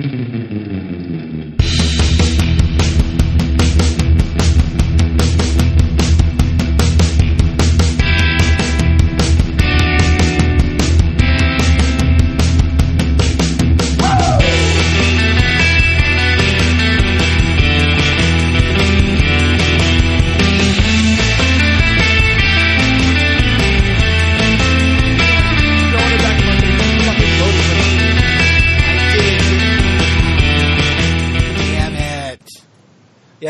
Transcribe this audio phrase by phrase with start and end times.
[0.00, 0.34] Damn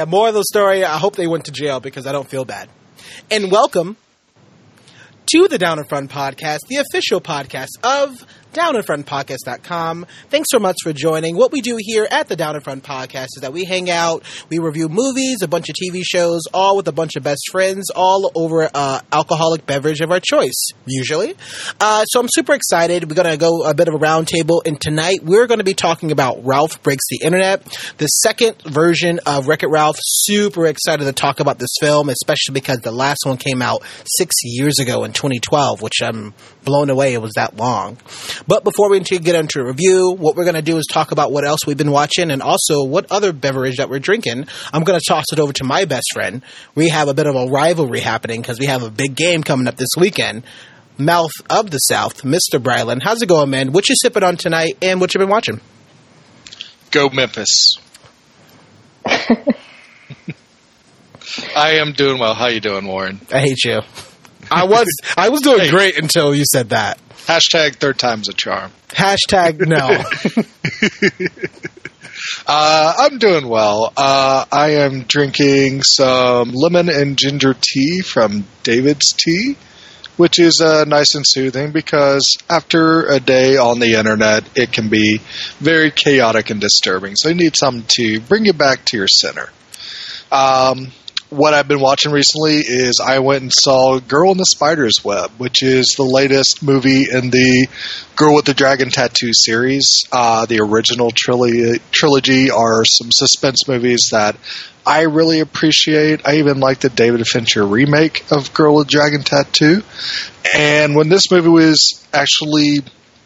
[0.08, 0.84] more of the story.
[0.84, 2.70] I hope they went to jail because I don't feel bad.
[3.30, 3.98] And welcome
[5.26, 10.06] to the Down in Front podcast, the official podcast of downinfrontpodcast.com.
[10.30, 11.36] Thanks so much for joining.
[11.36, 14.22] What we do here at the Down in Front podcast is that we hang out,
[14.48, 17.90] we review movies, a bunch of TV shows, all with a bunch of best friends,
[17.94, 21.34] all over uh, alcoholic beverage of our choice, usually.
[21.80, 23.08] Uh, so I'm super excited.
[23.08, 25.74] We're going to go a bit of a roundtable, and tonight we're going to be
[25.74, 27.64] talking about Ralph Breaks the Internet,
[27.98, 29.96] the second version of Wreck It Ralph.
[30.00, 34.34] Super excited to talk about this film, especially because the last one came out six
[34.42, 36.34] years ago in 2012, which I'm
[36.64, 37.96] blown away it was that long.
[38.48, 41.30] But before we get into a review, what we're going to do is talk about
[41.30, 44.46] what else we've been watching and also what other beverage that we're drinking.
[44.72, 46.40] I'm going to toss it over to my best friend.
[46.74, 49.68] We have a bit of a rivalry happening because we have a big game coming
[49.68, 50.44] up this weekend.
[50.96, 52.58] Mouth of the South, Mr.
[52.58, 53.02] Brylan.
[53.02, 53.72] How's it going, man?
[53.72, 55.60] What you sipping on tonight and what you been watching?
[56.90, 57.76] Go Memphis.
[61.54, 62.32] I am doing well.
[62.32, 63.20] How you doing, Warren?
[63.30, 63.80] I hate you.
[64.50, 64.86] I was
[65.18, 66.98] I was doing great until you said that.
[67.28, 68.72] Hashtag third time's a charm.
[68.88, 70.02] Hashtag no.
[72.46, 73.92] Uh, I'm doing well.
[73.96, 79.56] Uh, I am drinking some lemon and ginger tea from David's Tea,
[80.16, 84.88] which is uh, nice and soothing because after a day on the internet, it can
[84.88, 85.20] be
[85.58, 87.14] very chaotic and disturbing.
[87.16, 89.50] So you need something to bring you back to your center.
[90.32, 90.88] Um,
[91.30, 95.30] what I've been watching recently is I went and saw Girl in the Spider's Web,
[95.38, 97.68] which is the latest movie in the
[98.16, 100.04] Girl with the Dragon Tattoo series.
[100.10, 104.36] Uh, the original trilogy, trilogy are some suspense movies that
[104.86, 106.26] I really appreciate.
[106.26, 109.82] I even like the David Fincher remake of Girl with Dragon Tattoo.
[110.54, 112.80] And when this movie was actually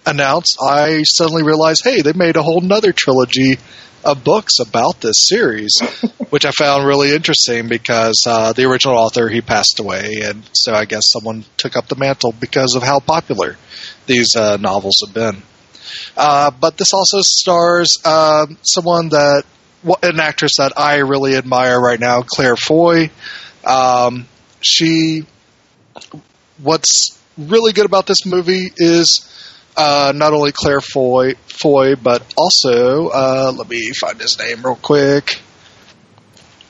[0.07, 3.57] announced, I suddenly realized, hey, they made a whole nother trilogy
[4.05, 5.81] of books about this series,
[6.31, 10.75] which I found really interesting because uh, the original author he passed away, and so
[10.75, 13.57] I guess someone took up the mantle because of how popular
[14.07, 15.43] these uh, novels have been.
[16.17, 19.45] Uh, but this also stars um someone that
[20.03, 23.11] an actress that I really admire right now, Claire Foy.
[23.65, 24.27] Um,
[24.61, 25.27] she,
[26.59, 29.29] what's really good about this movie is
[29.77, 34.77] uh, not only Claire Foy, Foy, but also uh, let me find his name real
[34.77, 35.41] quick.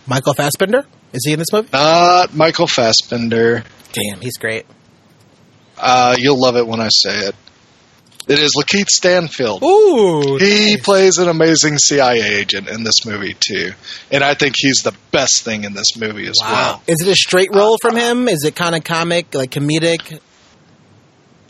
[0.07, 0.87] Michael Fassbender?
[1.13, 1.69] Is he in this movie?
[1.73, 3.65] Not Michael Fassbender.
[3.93, 4.67] Damn, he's great.
[5.77, 7.35] Uh, you'll love it when I say it.
[8.29, 9.65] It is LaKeith Stanfield.
[9.65, 10.39] Ooh.
[10.39, 10.83] He nice.
[10.83, 13.73] plays an amazing CIA agent in this movie too,
[14.13, 16.83] and I think he's the best thing in this movie as well.
[16.87, 18.29] Is it a straight role from him?
[18.29, 20.21] Is it kind of comic, like comedic?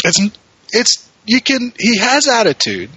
[0.02, 0.30] It's
[0.72, 2.90] it's you can he has attitude,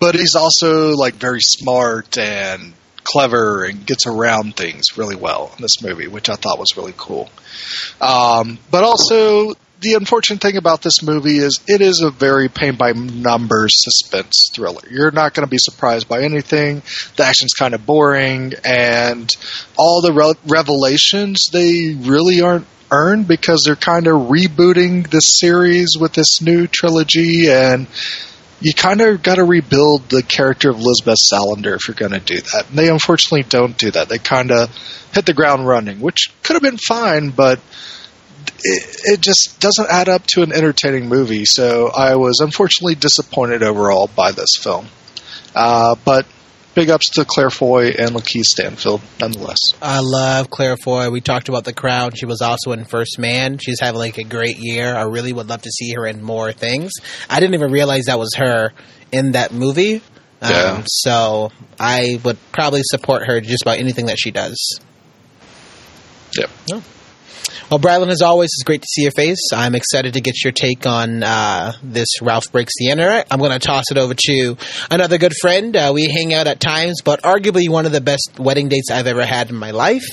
[0.00, 2.74] but he's also like very smart and
[3.04, 6.94] clever and gets around things really well in this movie, which I thought was really
[6.96, 7.30] cool.
[8.00, 12.78] Um, but also the unfortunate thing about this movie is it is a very paint
[12.78, 14.80] by numbers suspense thriller.
[14.90, 16.82] You're not going to be surprised by anything.
[17.16, 19.28] The action's kind of boring, and
[19.76, 25.96] all the re- revelations they really aren't earned because they're kind of rebooting this series
[25.98, 27.86] with this new trilogy and
[28.60, 32.20] you kind of got to rebuild the character of Lisbeth Salander if you're going to
[32.20, 32.68] do that.
[32.68, 34.08] And they unfortunately don't do that.
[34.08, 34.70] They kind of
[35.12, 37.60] hit the ground running, which could have been fine, but
[38.62, 41.44] it, it just doesn't add up to an entertaining movie.
[41.44, 44.86] So I was unfortunately disappointed overall by this film.
[45.54, 46.26] Uh, but
[46.74, 49.58] big ups to Claire Foy and LaKeith Stanfield, nonetheless.
[49.80, 51.10] I love Claire Foy.
[51.10, 52.12] We talked about The Crown.
[52.14, 53.58] She was also in First Man.
[53.58, 54.94] She's having like a great year.
[54.94, 56.92] I really would love to see her in more things.
[57.30, 58.72] I didn't even realize that was her
[59.12, 60.02] in that movie.
[60.42, 60.76] Yeah.
[60.78, 64.80] Um, so I would probably support her just about anything that she does.
[66.36, 66.50] Yep.
[67.74, 69.52] Well, Bradley, as always, it's great to see your face.
[69.52, 73.26] I'm excited to get your take on uh, this Ralph Breaks the Internet.
[73.32, 74.56] I'm going to toss it over to
[74.92, 75.74] another good friend.
[75.74, 79.08] Uh, we hang out at times, but arguably one of the best wedding dates I've
[79.08, 80.06] ever had in my life.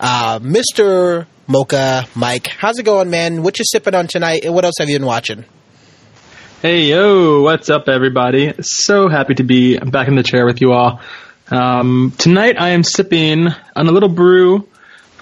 [0.00, 1.26] Uh, Mr.
[1.46, 2.46] Mocha Mike.
[2.46, 3.42] How's it going, man?
[3.42, 4.50] What you sipping on tonight?
[4.50, 5.44] What else have you been watching?
[6.62, 8.54] Hey, yo, what's up, everybody?
[8.62, 11.02] So happy to be back in the chair with you all.
[11.50, 14.66] Um, tonight I am sipping on a little brew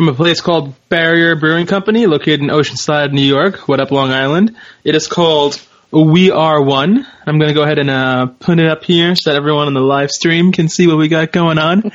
[0.01, 3.69] from a place called Barrier Brewing Company, located in Oceanside, New York.
[3.69, 4.57] What up, Long Island?
[4.83, 5.61] It is called
[5.93, 7.07] We Are One.
[7.27, 9.75] I'm going to go ahead and uh, put it up here so that everyone on
[9.75, 11.93] the live stream can see what we got going on.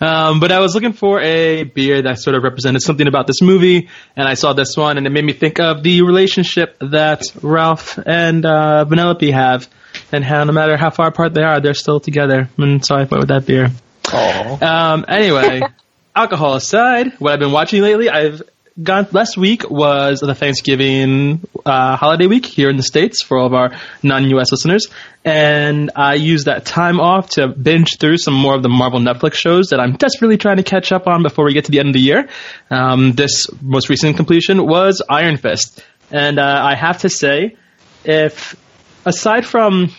[0.00, 3.40] Um, but I was looking for a beer that sort of represented something about this
[3.40, 7.22] movie, and I saw this one, and it made me think of the relationship that
[7.40, 9.68] Ralph and uh, Vanellope have,
[10.10, 12.48] and how no matter how far apart they are, they're still together.
[12.58, 13.70] And so I went with that beer.
[14.12, 15.62] Oh, Um, anyway,
[16.14, 18.42] alcohol aside, what I've been watching lately, I've
[18.80, 19.06] gone.
[19.12, 23.54] Last week was the Thanksgiving uh, holiday week here in the states for all of
[23.54, 24.50] our non-U.S.
[24.52, 24.88] listeners,
[25.24, 29.34] and I used that time off to binge through some more of the Marvel Netflix
[29.34, 31.88] shows that I'm desperately trying to catch up on before we get to the end
[31.88, 32.28] of the year.
[32.70, 37.56] Um, this most recent completion was Iron Fist, and uh, I have to say,
[38.04, 38.56] if
[39.04, 39.90] aside from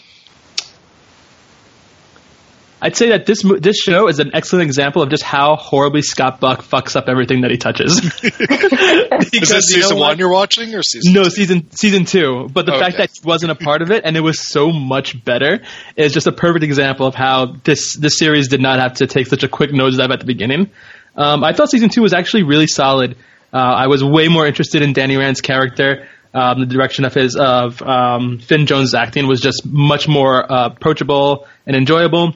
[2.85, 6.39] I'd say that this this show is an excellent example of just how horribly Scott
[6.39, 7.97] Buck fucks up everything that he touches.
[8.23, 11.13] is because this you know season one you're watching or season?
[11.13, 12.47] No, season season two.
[12.53, 12.81] But the Okay.
[12.85, 15.61] fact that he wasn't a part of it and it was so much better
[15.95, 19.27] is just a perfect example of how this this series did not have to take
[19.27, 20.69] such a quick nosedive at the beginning.
[21.15, 23.17] Um, I thought season two was actually really solid.
[23.51, 26.07] Uh, I was way more interested in Danny Rand's character.
[26.35, 30.67] Um, the direction of his of um, Finn Jones' acting was just much more uh,
[30.67, 32.35] approachable and enjoyable.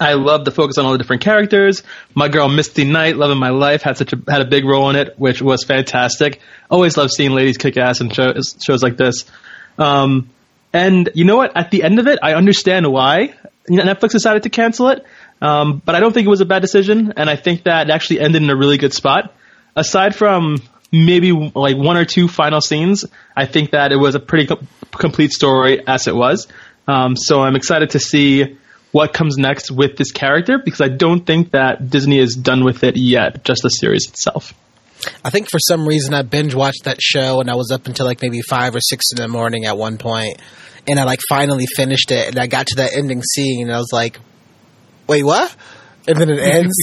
[0.00, 1.82] I love the focus on all the different characters.
[2.14, 4.96] My girl Misty Knight, loving My Life, had such a had a big role in
[4.96, 6.40] it, which was fantastic.
[6.70, 9.24] Always love seeing ladies kick ass in shows shows like this.
[9.78, 10.30] Um,
[10.72, 11.56] and you know what?
[11.56, 13.34] At the end of it, I understand why
[13.68, 15.04] Netflix decided to cancel it.
[15.40, 17.92] Um, but I don't think it was a bad decision, and I think that it
[17.92, 19.34] actually ended in a really good spot.
[19.74, 20.58] Aside from
[20.92, 23.04] maybe like one or two final scenes,
[23.36, 26.46] I think that it was a pretty com- complete story as it was.
[26.86, 28.58] Um, so I'm excited to see
[28.92, 32.84] what comes next with this character because I don't think that Disney is done with
[32.84, 34.54] it yet, just the series itself.
[35.24, 38.06] I think for some reason I binge watched that show and I was up until
[38.06, 40.40] like maybe five or six in the morning at one point,
[40.86, 43.78] and I like finally finished it and I got to that ending scene and I
[43.78, 44.20] was like,
[45.08, 45.56] "Wait, what?"
[46.06, 46.74] And then it ends,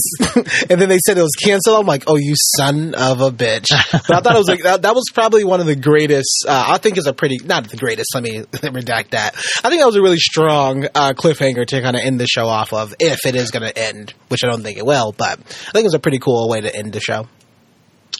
[0.70, 1.78] and then they said it was canceled.
[1.78, 4.82] I'm like, "Oh, you son of a bitch!" But I thought it was like that,
[4.82, 6.46] that was probably one of the greatest.
[6.48, 8.10] Uh, I think is a pretty not the greatest.
[8.14, 9.34] Let me redact that.
[9.62, 12.46] I think that was a really strong uh, cliffhanger to kind of end the show
[12.46, 15.12] off of, if it is going to end, which I don't think it will.
[15.12, 17.26] But I think it was a pretty cool way to end the show.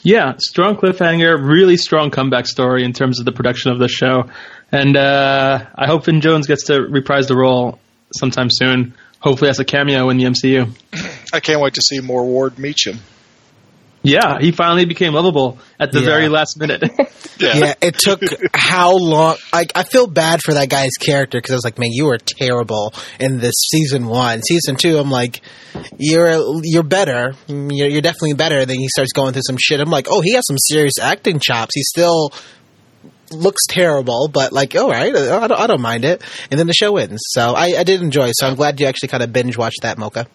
[0.02, 4.24] Yeah, strong cliffhanger, really strong comeback story in terms of the production of the show.
[4.72, 7.78] And uh, I hope Finn Jones gets to reprise the role
[8.18, 10.68] sometime soon, hopefully that's a cameo in the MCU.
[11.32, 12.98] I can't wait to see more Ward Meachum.
[14.02, 16.06] Yeah, he finally became lovable at the Yeah.
[16.06, 16.82] very last minute.
[17.38, 18.22] yeah, it took
[18.54, 19.36] how long?
[19.52, 22.16] I, I feel bad for that guy's character because I was like, man, you were
[22.16, 24.40] terrible in this season one.
[24.42, 25.42] Season two, I'm like,
[25.98, 27.34] you're you're better.
[27.46, 28.64] You're, you're definitely better.
[28.64, 29.80] Then he starts going through some shit.
[29.80, 31.74] I'm like, oh, he has some serious acting chops.
[31.74, 32.32] He's still
[33.30, 36.22] looks terrible, but like, all right, I don't, I don't mind it.
[36.50, 38.30] And then the show ends, so I, I did enjoy.
[38.32, 40.26] So I'm glad you actually kind of binge watched that, Mocha.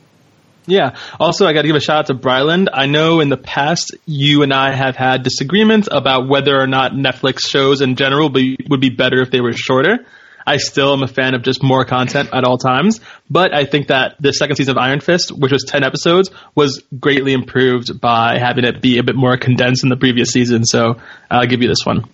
[0.68, 0.95] Yeah.
[1.19, 2.69] Also, I got to give a shout out to Bryland.
[2.74, 6.94] I know in the past you and I have had disagreements about whether or not
[6.94, 10.06] Netflix shows in general be, would be better if they were shorter.
[10.47, 13.00] I still am a fan of just more content at all times,
[13.30, 16.83] but I think that the second season of Iron Fist, which was 10 episodes, was
[16.99, 20.64] greatly improved by having it be a bit more condensed in the previous season.
[20.64, 22.07] So I'll give you this one.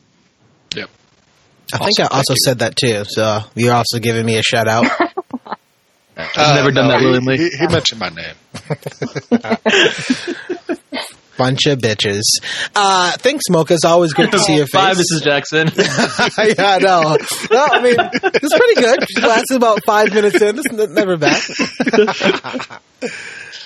[1.74, 1.82] Yep.
[1.82, 3.04] I think I also said that too.
[3.06, 4.86] So you're also giving me a shout out.
[6.18, 7.38] I've never uh, done that willingly.
[7.38, 8.36] He, he mentioned my name.
[11.42, 12.22] Bunch of bitches.
[12.76, 13.74] Uh, thanks, Mocha.
[13.74, 14.74] It's always great to see your face.
[14.74, 15.24] Bye, Mrs.
[15.24, 15.70] Jackson.
[15.76, 17.18] yeah, I know.
[17.52, 19.00] No, I mean, it's pretty good.
[19.02, 20.60] It lasted about five minutes in.
[20.60, 21.42] It's never bad.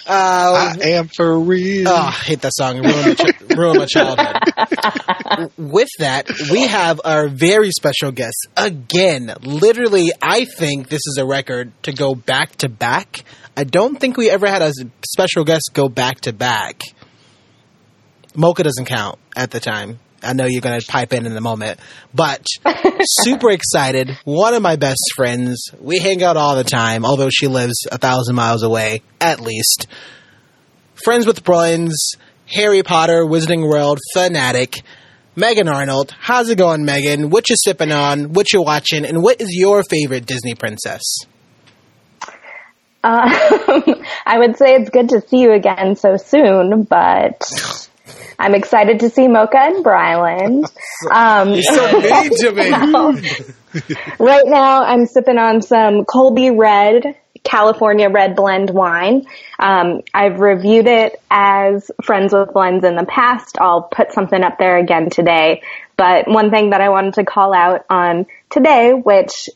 [0.07, 1.89] uh, I am for real.
[1.89, 2.77] oh, I hate that song.
[2.77, 5.51] It Ruined my, ch- ruined my childhood.
[5.57, 9.33] With that, we have our very special guest again.
[9.41, 13.25] Literally, I think this is a record to go back to back.
[13.57, 14.71] I don't think we ever had a
[15.05, 16.81] special guest go back to back.
[18.35, 19.99] Mocha doesn't count at the time.
[20.23, 21.79] I know you're going to pipe in in a moment,
[22.13, 22.45] but
[23.01, 24.17] super excited.
[24.23, 25.69] One of my best friends.
[25.79, 29.87] We hang out all the time, although she lives a thousand miles away, at least.
[31.03, 32.13] Friends with Bruins,
[32.47, 34.81] Harry Potter, Wizarding World, fanatic.
[35.35, 36.15] Meaghan Arnold.
[36.17, 37.29] How's it going, Meaghan?
[37.29, 38.31] What you sipping on?
[38.31, 39.05] What you watching?
[39.05, 41.03] And what is your favorite Disney princess?
[43.03, 43.91] Uh,
[44.25, 47.41] I would say it's good to see you again so soon, but
[48.37, 50.71] I'm excited to see Mocha and Bryland.
[51.11, 52.69] Um, so mean to me.
[52.69, 53.11] now,
[54.17, 59.25] right now I'm sipping on some Colby Red California Red Blend wine.
[59.59, 63.57] Um, I've reviewed it as Friends with Blends in the past.
[63.61, 65.61] I'll put something up there again today.
[65.95, 69.49] But one thing that I wanted to call out on today, which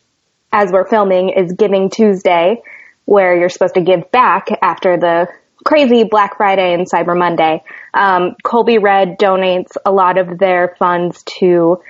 [0.52, 2.62] as we're filming is Giving Tuesday,
[3.04, 5.28] where you're supposed to give back after the
[5.64, 7.62] crazy Black Friday and Cyber Monday.
[7.94, 11.82] Um, Colby Red donates a lot of their funds to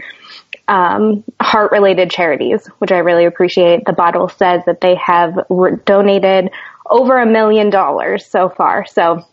[0.69, 3.85] um, heart related charities, which I really appreciate.
[3.85, 6.51] The bottle says that they have re- donated
[6.89, 8.87] over a million dollars so far.
[8.87, 9.25] So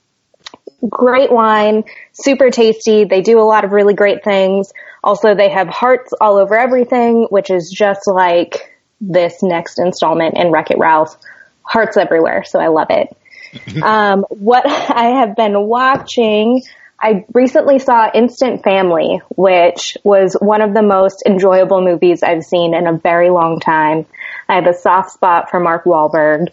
[0.90, 3.06] great wine, super tasty.
[3.06, 4.74] They do a lot of really great things.
[5.04, 10.52] Also, they have hearts all over everything, which is just like this next installment in
[10.52, 11.18] Wreck It Ralph.
[11.62, 12.44] Hearts everywhere.
[12.46, 13.16] So I love it.
[13.84, 16.62] um, what I have been watching,
[17.00, 22.74] I recently saw Instant Family, which was one of the most enjoyable movies I've seen
[22.74, 24.06] in a very long time.
[24.50, 26.48] I have a soft spot for Mark Wahlberg.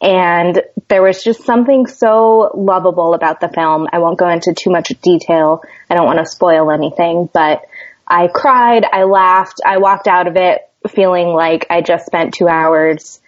[0.00, 3.88] And there was just something so lovable about the film.
[3.90, 5.62] I won't go into too much detail.
[5.88, 7.62] I don't want to spoil anything, but
[8.06, 12.46] I cried, I laughed, I walked out of it feeling like I just spent two
[12.46, 13.20] hours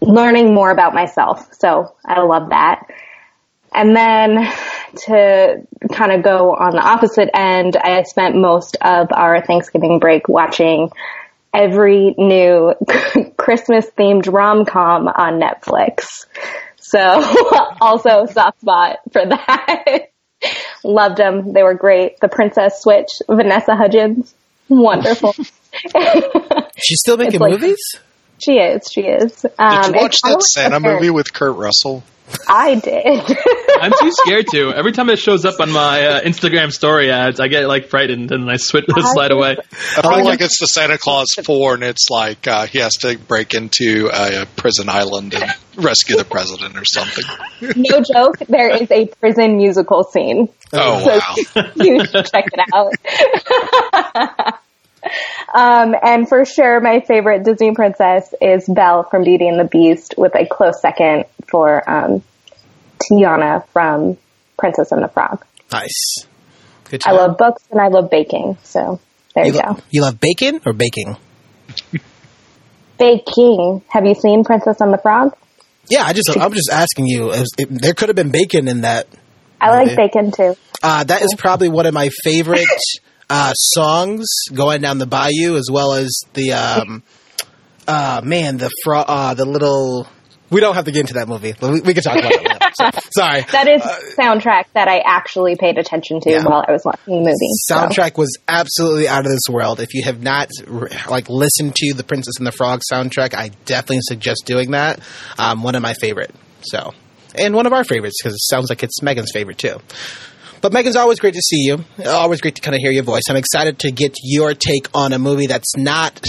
[0.00, 1.52] learning more about myself.
[1.54, 2.82] So I love that.
[3.72, 4.50] And then
[5.06, 10.28] to kind of go on the opposite end, I spent most of our Thanksgiving break
[10.28, 10.90] watching
[11.52, 12.74] every new
[13.36, 16.26] Christmas themed rom com on Netflix.
[16.76, 16.98] So
[17.80, 20.10] also soft spot for that.
[20.84, 21.52] Loved them.
[21.52, 22.20] They were great.
[22.20, 24.34] The Princess Switch, Vanessa Hudgens,
[24.68, 25.32] wonderful.
[25.34, 27.78] She's still making like- movies?
[28.38, 28.82] She is.
[28.92, 29.42] She is.
[29.42, 32.02] Did Um, you watch that Santa her- movie with Kurt Russell?
[32.46, 33.38] I did.
[33.80, 34.74] I'm too scared to.
[34.74, 38.32] Every time it shows up on my uh, Instagram story ads, I get like frightened
[38.32, 39.56] and I switch the slide away.
[39.96, 43.16] I feel like it's the Santa Claus 4, and it's like uh, he has to
[43.16, 47.24] break into a, a prison island and rescue the president or something.
[47.76, 48.40] no joke.
[48.46, 50.50] There is a prison musical scene.
[50.74, 51.18] Oh, So
[51.56, 51.70] wow.
[51.76, 54.58] you should check it out.
[55.54, 60.14] Um, and for sure, my favorite Disney princess is Belle from Beauty and the Beast,
[60.16, 62.22] with a close second for um,
[62.98, 64.16] Tiana from
[64.58, 65.44] Princess and the Frog.
[65.72, 66.26] Nice.
[66.84, 69.00] Good I love books and I love baking, so
[69.34, 69.78] there you, you, go.
[69.90, 71.16] you love bacon or baking?
[72.98, 73.82] Baking.
[73.88, 75.36] Have you seen Princess and the Frog?
[75.88, 77.32] Yeah, I just I'm just asking you.
[77.32, 79.06] It was- it- there could have been bacon in that.
[79.60, 80.54] I like bacon too.
[80.82, 82.66] Uh, that is probably one of my favorite
[83.30, 87.02] uh, songs going down the bayou, as well as the um,
[87.86, 90.06] uh, man, the fro- uh, the little.
[90.50, 91.52] We don't have to get into that movie.
[91.60, 92.62] We, we can talk about it.
[92.74, 93.42] So- Sorry.
[93.52, 93.82] That is
[94.18, 96.44] soundtrack that I actually paid attention to Uh, Yeah.
[96.44, 97.36] while I was watching the movie.
[97.66, 97.74] so.
[97.74, 99.78] soundtrack was absolutely out of this world.
[99.78, 100.48] If you have not
[101.10, 105.00] like listened to the Princess and the Frog soundtrack, I definitely suggest doing that.
[105.38, 106.34] Um, one of my favorite.
[106.62, 106.94] So,
[107.34, 109.76] and one of our favorites because it sounds like it's Meaghan's favorite too.
[110.60, 111.84] But Meaghan's always great to see you.
[112.04, 113.22] Always great to kind of hear your voice.
[113.28, 116.26] I'm excited to get your take on a movie that's not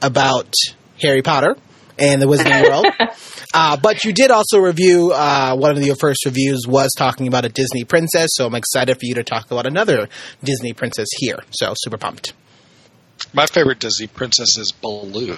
[0.00, 0.52] about
[1.00, 1.56] Harry Potter
[1.98, 2.86] and the Wizarding World.
[3.54, 7.44] Uh, but you did also review uh, one of your first reviews was talking about
[7.44, 10.08] a Disney princess, so I'm excited for you to talk about another
[10.42, 11.38] Disney princess here.
[11.50, 12.32] So super pumped.
[13.34, 15.36] My favorite Disney princess is Baloo.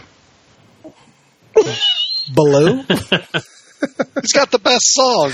[2.32, 5.32] Baloo, He's got the best song,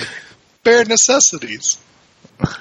[0.64, 1.78] Bare Necessities.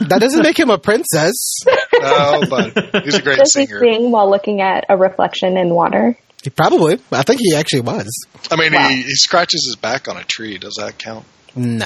[0.02, 1.60] That doesn't make him a princess.
[2.02, 3.80] No, but he's a great Does he singer.
[3.82, 6.18] sing while looking at a reflection in water?
[6.42, 8.08] He probably, I think he actually was.
[8.50, 8.88] I mean, Wow.
[8.88, 10.58] he, he scratches his back on a tree.
[10.58, 11.26] Does that count?
[11.58, 11.86] No.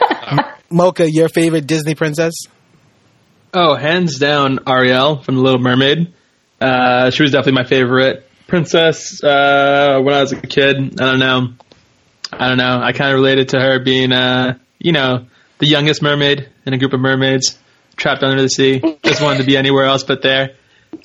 [0.70, 2.34] Mocha, your favorite Disney princess?
[3.54, 6.12] Oh, hands down, Ariel from The Little Mermaid.
[6.60, 10.76] Uh, she was definitely my favorite princess uh, when I was a kid.
[11.00, 11.48] I don't know.
[12.32, 12.80] I don't know.
[12.82, 15.26] I kind of related to her being, uh, you know,
[15.58, 17.58] the youngest mermaid in a group of mermaids
[17.96, 18.80] trapped under the sea.
[19.02, 20.54] Just wanted to be anywhere else but there.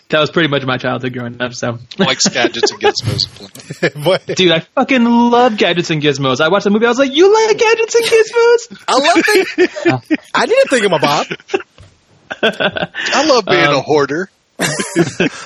[0.10, 1.53] That was pretty much my childhood growing up.
[1.53, 4.05] So, Like Gadgets and Gizmos.
[4.05, 4.25] What?
[4.38, 6.39] dude, I fucking love gadgets and gizmos.
[6.39, 6.86] I watched the movie.
[6.86, 10.27] I was like, "You like gadgets and gizmos?" I love it.
[10.36, 11.27] I didn't think him a Bob.
[12.41, 14.29] I love being Um, a hoarder.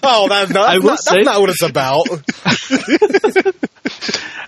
[0.04, 2.06] Oh, that's not, I will not, say- that's not what it's about.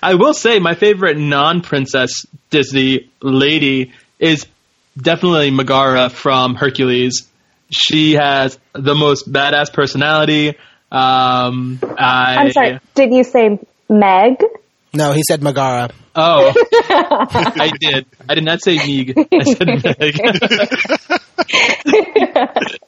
[0.01, 4.45] I will say my favorite non-princess Disney lady is
[4.97, 7.27] definitely Megara from Hercules.
[7.71, 10.49] She has the most badass personality.
[10.91, 12.79] Um, I, I'm sorry.
[12.95, 13.59] Did you say
[13.89, 14.43] Meg?
[14.93, 15.89] No, he said Megara.
[16.15, 18.05] Oh, I did.
[18.27, 19.13] I did not say Meg.
[19.31, 19.67] I said
[19.99, 20.17] Meg.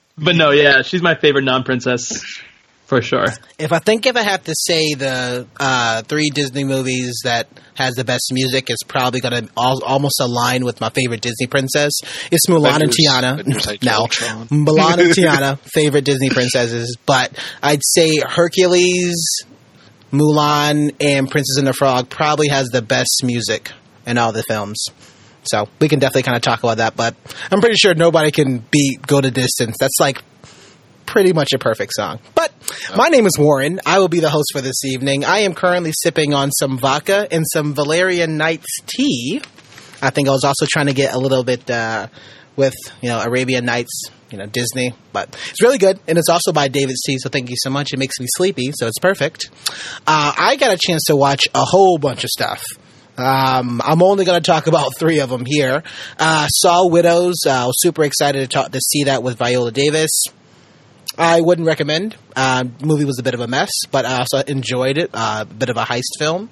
[0.17, 2.23] but no, yeah, she's my favorite non-princess.
[2.91, 3.23] For sure.
[3.57, 7.93] If I think if I have to say the uh, three Disney movies that has
[7.95, 11.93] the best music it's probably going to al- almost align with my favorite Disney princess.
[12.33, 13.37] It's Mulan and Tiana.
[13.81, 14.07] No,
[14.49, 16.97] Mulan and Tiana, favorite Disney princesses.
[17.05, 17.31] But
[17.63, 19.15] I'd say Hercules,
[20.11, 23.71] Mulan, and Princess and the Frog probably has the best music
[24.05, 24.83] in all the films.
[25.43, 26.97] So we can definitely kind of talk about that.
[26.97, 27.15] But
[27.49, 30.21] I'm pretty sure nobody can beat "Go the Distance." That's like
[31.11, 32.19] pretty much a perfect song.
[32.35, 32.53] But
[32.95, 33.81] my name is Warren.
[33.85, 35.25] I will be the host for this evening.
[35.25, 39.41] I am currently sipping on some vodka and some Valerian Nights tea.
[40.01, 42.07] I think I was also trying to get a little bit uh,
[42.55, 46.53] with you know Arabian Nights, you know Disney, but it's really good, and it's also
[46.53, 47.17] by David's Tea.
[47.19, 47.91] So thank you so much.
[47.93, 49.49] It makes me sleepy, so it's perfect.
[50.07, 52.63] Uh, I got a chance to watch a whole bunch of stuff.
[53.17, 55.83] Um, I'm only going to talk about three of them here.
[56.17, 57.41] Uh, Saw Widows.
[57.45, 60.09] Uh, I was super excited to talk to see that with Viola Davis.
[61.17, 62.15] I wouldn't recommend.
[62.35, 65.09] Uh, movie was a bit of a mess, but I also enjoyed it.
[65.13, 66.49] Uh, a bit of a heist film.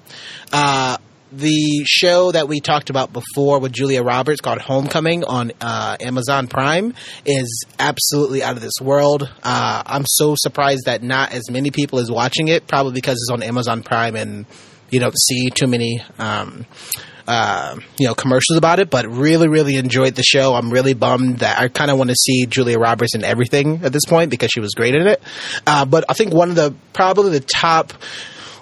[0.52, 0.98] Uh,
[1.32, 6.48] the show that we talked about before with Julia Roberts called Homecoming on uh, Amazon
[6.48, 9.30] Prime is absolutely out of this world.
[9.42, 13.30] Uh, I'm so surprised that not as many people is watching it, probably because it's
[13.30, 14.44] on Amazon Prime and
[14.90, 16.66] you don't see too many um,
[17.30, 20.54] uh, you know commercials about it, but really, really enjoyed the show.
[20.54, 23.92] I'm really bummed that I kind of want to see Julia Roberts in everything at
[23.92, 25.22] this point because she was great in it.
[25.64, 27.92] Uh, but I think one of the probably the top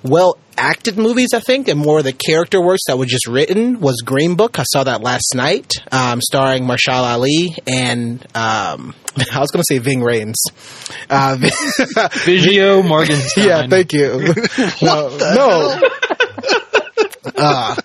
[0.03, 3.81] well acted movies, I think, and more of the character works that were just written
[3.81, 4.59] was Green Book.
[4.59, 8.95] I saw that last night, um, starring Marshall Ali and um,
[9.33, 10.35] I was going to say Ving Rhames.
[11.09, 13.47] Uh, Vigio Morgenstein.
[13.47, 14.35] yeah, thank you.
[14.83, 15.81] no, no.
[17.35, 17.77] Uh,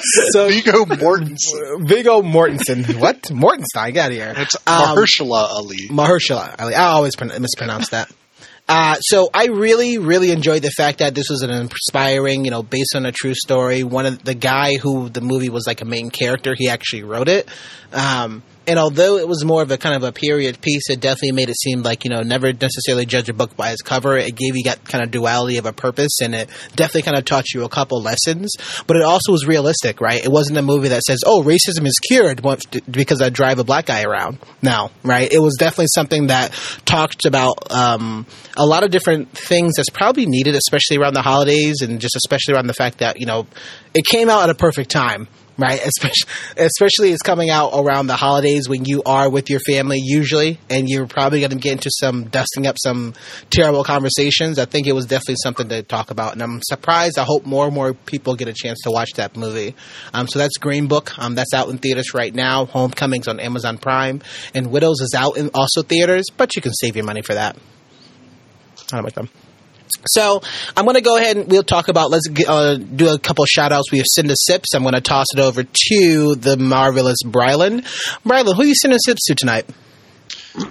[0.30, 1.86] so Viggo Mortensen.
[1.88, 3.00] Viggo Mortensen.
[3.00, 3.22] What?
[3.24, 3.92] Mortenstein?
[3.94, 4.34] Get out of here.
[4.36, 5.88] It's Um, Mahershala Ali.
[5.90, 6.74] Mahershala Ali.
[6.74, 8.10] I always mispronounce that.
[8.70, 12.62] Uh, so I really, really enjoyed the fact that this was an inspiring, you know,
[12.62, 13.82] based on a true story.
[13.82, 17.28] One of the guy who the movie was like a main character, he actually wrote
[17.28, 17.48] it.
[17.94, 21.32] Um, and although it was more of a kind of a period piece, it definitely
[21.32, 24.16] made it seem like you know never necessarily judge a book by its cover.
[24.16, 27.24] It gave you that kind of duality of a purpose, and it definitely kind of
[27.24, 28.52] taught you a couple lessons.
[28.86, 30.22] But it also was realistic, right?
[30.24, 32.42] It wasn't a movie that says, "Oh, racism is cured
[32.90, 35.32] because I drive a black guy around." now, right?
[35.32, 36.52] It was definitely something that
[36.84, 38.26] talked about um,
[38.56, 42.54] a lot of different things that's probably needed, especially around the holidays, and just especially
[42.54, 43.46] around the fact that you know
[43.94, 45.84] it came out at a perfect time right?
[45.98, 50.58] Especially, especially it's coming out around the holidays when you are with your family usually,
[50.70, 53.14] and you're probably going to get into some dusting up some
[53.50, 54.58] terrible conversations.
[54.58, 57.18] I think it was definitely something to talk about, and I'm surprised.
[57.18, 59.74] I hope more and more people get a chance to watch that movie.
[60.14, 61.18] Um, so that's Green Book.
[61.18, 62.66] Um, that's out in theaters right now.
[62.66, 64.22] Homecoming's on Amazon Prime,
[64.54, 67.56] and Widows is out in also theaters, but you can save your money for that.
[68.92, 69.28] I don't like them.
[70.06, 70.42] So
[70.76, 72.10] I'm going to go ahead and we'll talk about.
[72.10, 73.90] Let's uh, do a couple shout outs.
[73.90, 74.74] We have Cinda Sips.
[74.74, 77.82] I'm going to toss it over to the marvelous Brylan.
[78.24, 79.68] Brylan, who are you sending sips to tonight?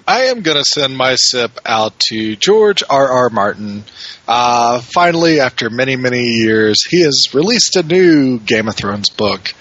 [0.07, 3.09] I am going to send my sip out to George R.
[3.09, 3.29] R.
[3.29, 3.83] Martin.
[4.27, 9.53] Uh, finally, after many, many years, he has released a new Game of Thrones book,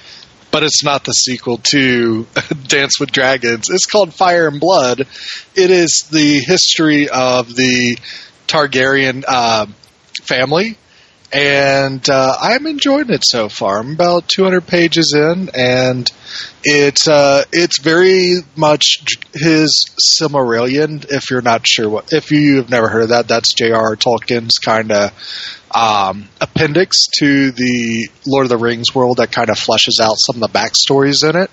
[0.50, 2.26] but it's not the sequel to
[2.66, 3.68] Dance with Dragons.
[3.70, 5.00] It's called Fire and Blood.
[5.55, 7.96] It is the history of the
[8.46, 9.66] Targaryen uh,
[10.22, 10.76] family.
[11.32, 13.78] And uh, I'm enjoying it so far.
[13.78, 16.11] I'm about 200 pages in, and
[16.62, 21.04] it's uh, it's very much his Silmarillion.
[21.11, 23.96] If you're not sure what, if you have never heard of that, that's J.R.R.
[23.96, 25.11] Tolkien's kind of
[25.76, 30.36] um, appendix to the Lord of the Rings world that kind of fleshes out some
[30.36, 31.50] of the backstories in it.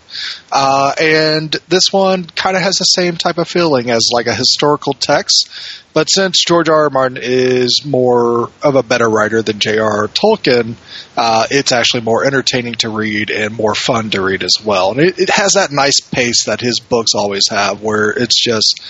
[0.50, 4.34] Uh, and this one kind of has the same type of feeling as like a
[4.34, 5.50] historical text.
[5.94, 6.86] But since George R.
[6.86, 6.90] R.
[6.90, 10.08] Martin is more of a better writer than J.R.R.
[10.08, 10.76] Tolkien,
[11.18, 14.92] uh, it's actually more entertaining to read and more fun to read as well.
[14.92, 18.82] And it, it has that nice pace that his books always have, where it's just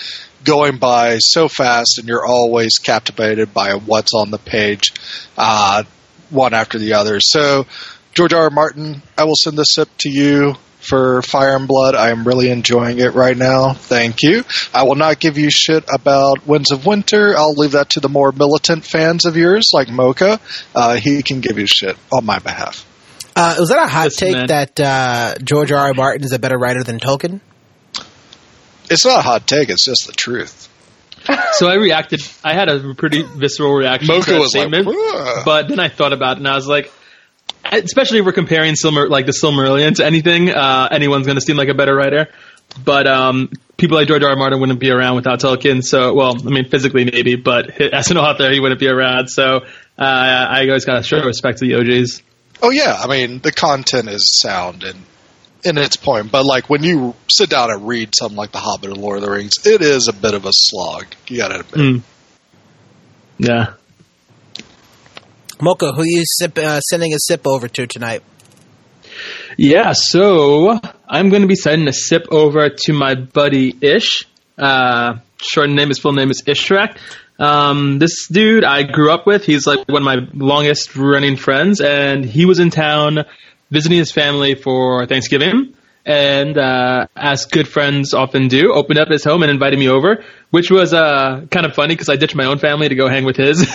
[0.44, 4.92] going by so fast and you're always captivated by what's on the page,
[5.36, 5.84] uh,
[6.30, 7.20] one after the other.
[7.20, 7.66] So,
[8.12, 8.44] George R.
[8.44, 8.50] R.
[8.50, 11.94] Martin, I will send this sip to you for Fire and Blood.
[11.94, 13.72] I am really enjoying it right now.
[13.72, 14.44] Thank you.
[14.72, 17.34] I will not give you shit about Winds of Winter.
[17.36, 20.40] I'll leave that to the more militant fans of yours, like Mocha.
[20.74, 22.86] Uh, he can give you shit on my behalf.
[23.36, 24.46] Uh, was that a hot Listen, take man.
[24.46, 25.88] that uh, George R.
[25.88, 25.94] R.
[25.94, 27.40] Martin is a better writer than Tolkien?
[28.90, 30.68] It's not a hot take, it's just the truth.
[31.54, 32.20] So I reacted.
[32.42, 35.88] I had a pretty visceral reaction Mocha to that like, statement, "Ugh." but then I
[35.88, 36.92] thought about it and I was like,
[37.64, 41.56] especially if we're comparing Silmar like the Silmarillion to anything, uh, anyone's going to seem
[41.56, 42.28] like a better writer.
[42.84, 44.30] But um, people like George R.
[44.30, 44.36] R.
[44.36, 45.82] Martin wouldn't be around without Tolkien.
[45.82, 49.28] So, well, I mean, physically maybe, but as an author, he wouldn't be around.
[49.28, 49.58] So,
[49.96, 52.22] uh, I always got to show respect to the OGs.
[52.62, 55.04] Oh yeah, I mean the content is sound and
[55.64, 58.90] in its point, but like when you sit down and read something like The Hobbit
[58.90, 61.06] or Lord of the Rings, it is a bit of a slog.
[61.28, 61.74] You got to admit.
[61.74, 62.02] Mm.
[63.38, 63.74] Yeah.
[65.60, 68.22] Mocha, who you sip, uh, sending a sip over to tonight?
[69.56, 74.26] Yeah, so I'm going to be sending a sip over to my buddy Ish.
[74.58, 76.98] Uh, short name, his full name is Ishtrak.
[77.38, 81.80] Um, this dude I grew up with, he's like one of my longest running friends,
[81.80, 83.24] and he was in town
[83.70, 85.74] visiting his family for Thanksgiving.
[86.06, 90.22] And uh, as good friends often do, opened up his home and invited me over,
[90.50, 93.24] which was uh, kind of funny because I ditched my own family to go hang
[93.24, 93.64] with his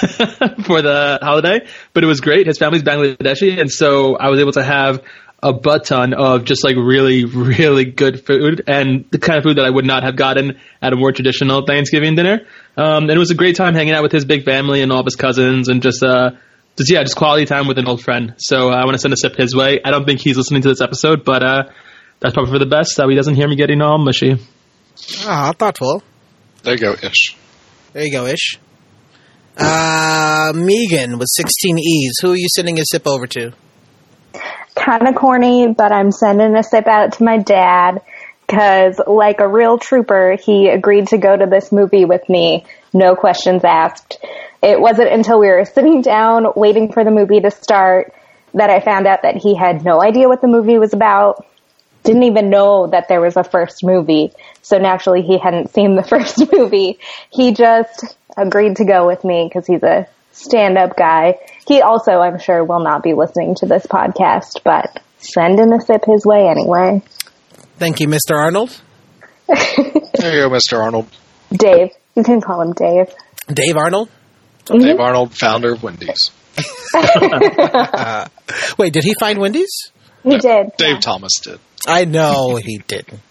[0.63, 1.67] for the holiday.
[1.93, 2.45] But it was great.
[2.45, 5.04] His family's Bangladeshi, and so I was able to have
[5.41, 9.58] a butt ton of just like really, really good food and the kind of food
[9.58, 12.41] that I would not have gotten at a more traditional Thanksgiving dinner.
[12.75, 14.99] Um, and it was a great time hanging out with his big family and all
[14.99, 16.32] of his cousins and just, uh,
[16.79, 18.33] just yeah, just quality time with an old friend.
[18.37, 19.79] So uh, I want to send a sip his way.
[19.83, 21.63] I don't think he's listening to this episode, but uh,
[22.19, 22.95] that's probably for the best.
[22.95, 24.37] So he doesn't hear me getting all mushy.
[25.25, 26.01] Ah, thoughtful.
[26.63, 27.35] There you go, Ish.
[27.93, 28.59] There you go, Ish.
[29.57, 32.13] Uh, Meaghan with 16 E's.
[32.21, 33.51] Who are you sending a sip over to?
[34.79, 38.01] kind of corny, but I'm sending a sip out to my dad
[38.47, 42.65] because like a real trooper, he agreed to go to this movie with me.
[42.93, 44.17] No questions asked.
[44.61, 48.13] It wasn't until we were sitting down waiting for the movie to start
[48.53, 51.45] that I found out that he had no idea what the movie was about.
[52.03, 54.31] Didn't even know that there was a first movie.
[54.61, 56.99] So naturally he hadn't seen the first movie.
[57.31, 61.35] He just agreed to go with me because he's a stand up guy.
[61.67, 65.81] He also, I'm sure, will not be listening to this podcast, but send in a
[65.81, 67.01] sip his way anyway.
[67.77, 68.35] Thank you, Mr.
[68.35, 68.81] Arnold.
[69.47, 70.79] there you go, Mr.
[70.79, 71.07] Arnold.
[71.51, 71.89] Dave.
[72.15, 73.13] You can call him Dave.
[73.47, 74.09] Dave Arnold?
[74.69, 74.86] Mm-hmm.
[74.86, 76.32] Dave Arnold, founder of Wendy's.
[76.95, 78.27] uh,
[78.77, 79.91] wait, did he find Wendy's?
[80.23, 80.71] He did.
[80.77, 80.99] Dave yeah.
[80.99, 81.60] Thomas did.
[81.88, 83.21] I know he didn't.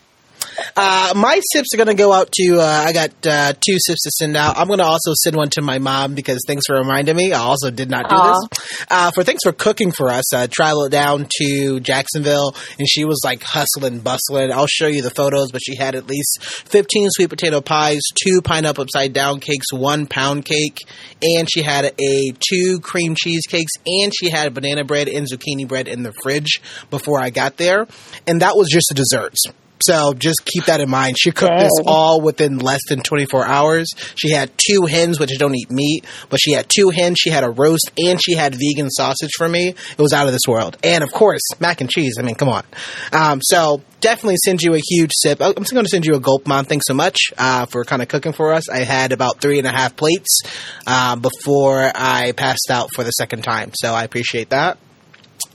[0.76, 4.02] Uh, my sips are going to go out to, uh, I got uh, two sips
[4.02, 4.56] to send out.
[4.56, 7.32] I'm going to also send one to my mom because thanks for reminding me.
[7.32, 8.48] I also did not do Aww.
[8.50, 8.86] this.
[8.90, 10.32] Uh, for thanks for cooking for us.
[10.34, 14.52] I traveled down to Jacksonville and she was like hustling, bustling.
[14.52, 18.40] I'll show you the photos, but she had at least 15 sweet potato pies, two
[18.42, 20.78] pineapple upside down cakes, one pound cake,
[21.22, 25.66] and she had a two cream cheese cakes, and she had banana bread and zucchini
[25.66, 27.86] bread in the fridge before I got there.
[28.26, 29.44] And that was just the desserts.
[29.82, 31.16] So just keep that in mind.
[31.18, 33.88] She cooked this all within less than 24 hours.
[34.16, 37.18] She had two hens, which I don't eat meat, but she had two hens.
[37.18, 39.68] She had a roast and she had vegan sausage for me.
[39.68, 40.76] It was out of this world.
[40.82, 42.16] And of course, mac and cheese.
[42.18, 42.64] I mean, come on.
[43.12, 45.40] Um, so definitely send you a huge sip.
[45.40, 46.64] I'm going to send you a gulp, mom.
[46.64, 48.68] Thanks so much uh, for kind of cooking for us.
[48.68, 50.42] I had about three and a half plates
[50.86, 53.72] uh, before I passed out for the second time.
[53.74, 54.78] So I appreciate that.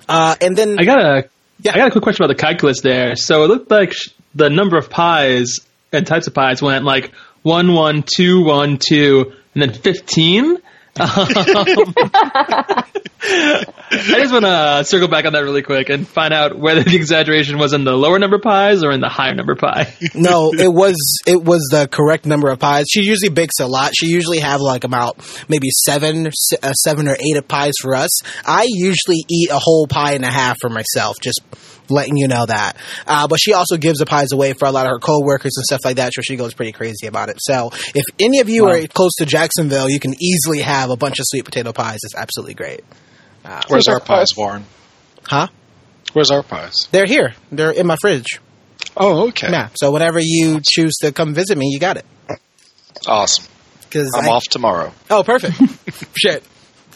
[0.08, 1.30] Uh, and then I got a
[1.64, 1.74] yeah.
[1.74, 3.16] I got a quick question about the calculus there.
[3.16, 5.60] So it looked like sh- the number of pies
[5.92, 10.58] and types of pies went like one, one, two, one, two, and then fifteen.
[11.00, 11.08] Um,
[13.26, 16.96] I just want to circle back on that really quick and find out whether the
[16.96, 19.92] exaggeration was in the lower number pies or in the higher number pie.
[20.14, 22.86] no, it was it was the correct number of pies.
[22.92, 23.94] She usually bakes a lot.
[23.96, 25.18] She usually have like about
[25.50, 28.22] maybe seven, uh, seven or eight of pies for us.
[28.46, 31.42] I usually eat a whole pie and a half for myself, just
[31.90, 32.78] letting you know that.
[33.08, 35.64] Uh, but she also gives the pies away for a lot of her coworkers and
[35.66, 37.38] stuff like that, so she goes pretty crazy about it.
[37.40, 38.72] So if any of you wow.
[38.72, 42.00] are close to Jacksonville, you can easily have a bunch of sweet potato pies.
[42.04, 42.84] It's absolutely great.
[43.44, 44.66] Uh, Where's our pies, Warren?
[45.24, 45.48] Huh?
[46.14, 46.88] Where's our pies?
[46.92, 47.34] They're here.
[47.52, 48.40] They're in my fridge.
[48.96, 49.50] Oh, okay.
[49.52, 49.70] Yeah.
[49.76, 52.06] So whenever you choose to come visit me, you got it.
[53.08, 53.46] Awesome.
[53.82, 54.94] Because I'm I, off tomorrow.
[55.10, 55.60] Oh, perfect.
[56.18, 56.44] Shit.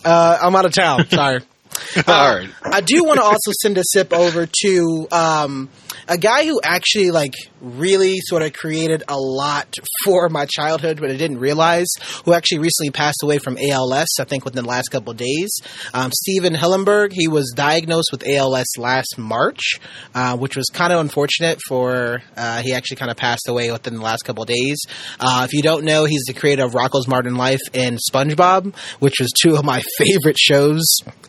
[0.05, 1.07] Uh, I'm out of town.
[1.09, 1.41] Sorry.
[2.07, 2.49] All right.
[2.63, 5.69] I do want to also send a sip over to um,
[6.07, 11.09] a guy who actually like really sort of created a lot for my childhood, but
[11.09, 11.87] I didn't realize.
[12.25, 15.49] Who actually recently passed away from ALS, I think, within the last couple days.
[15.93, 17.11] Um, Stephen Hillenburg.
[17.11, 19.79] He was diagnosed with ALS last March,
[20.13, 21.59] uh, which was kind of unfortunate.
[21.67, 24.77] For uh, he actually kind of passed away within the last couple days.
[25.19, 29.19] Uh, if you don't know, he's the creator of Rocko's Modern Life and SpongeBob, which
[29.19, 30.83] was two of my favorite shows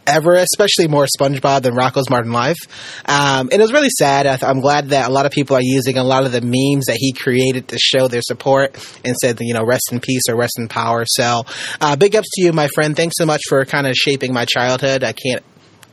[0.06, 2.58] ever, especially more SpongeBob than Rocko's Modern Life.
[3.06, 4.26] Um, and it was really sad.
[4.26, 6.84] I am glad that a lot of people are using a lot of the memes
[6.84, 10.36] that he created to show their support and said, you know, rest in peace or
[10.36, 11.04] rest in power.
[11.06, 11.44] So,
[11.80, 12.94] uh, big ups to you, my friend.
[12.94, 15.04] Thanks so much for kind of shaping my childhood.
[15.04, 15.42] I can't.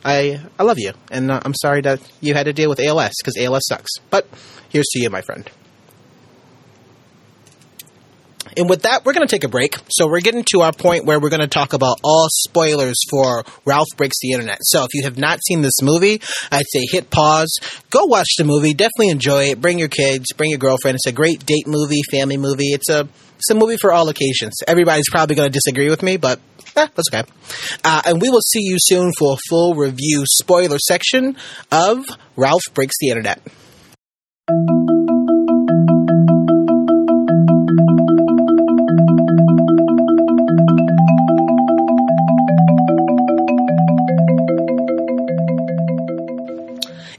[0.04, 3.12] I I love you, and uh, I'm sorry that you had to deal with ALS
[3.18, 3.92] because ALS sucks.
[4.10, 4.28] But
[4.68, 5.50] here's to you, my friend.
[8.56, 9.76] And with that, we're going to take a break.
[9.90, 13.44] So we're getting to our point where we're going to talk about all spoilers for
[13.64, 14.58] Ralph Breaks the Internet.
[14.62, 17.54] So if you have not seen this movie, I'd say hit pause,
[17.90, 19.60] go watch the movie, definitely enjoy it.
[19.60, 20.96] Bring your kids, bring your girlfriend.
[20.96, 22.72] It's a great date movie, family movie.
[22.72, 24.54] It's a it's a movie for all occasions.
[24.66, 26.40] Everybody's probably going to disagree with me, but
[26.74, 27.28] eh, that's okay.
[27.84, 31.36] Uh, and we will see you soon for a full review spoiler section
[31.70, 34.95] of Ralph Breaks the Internet.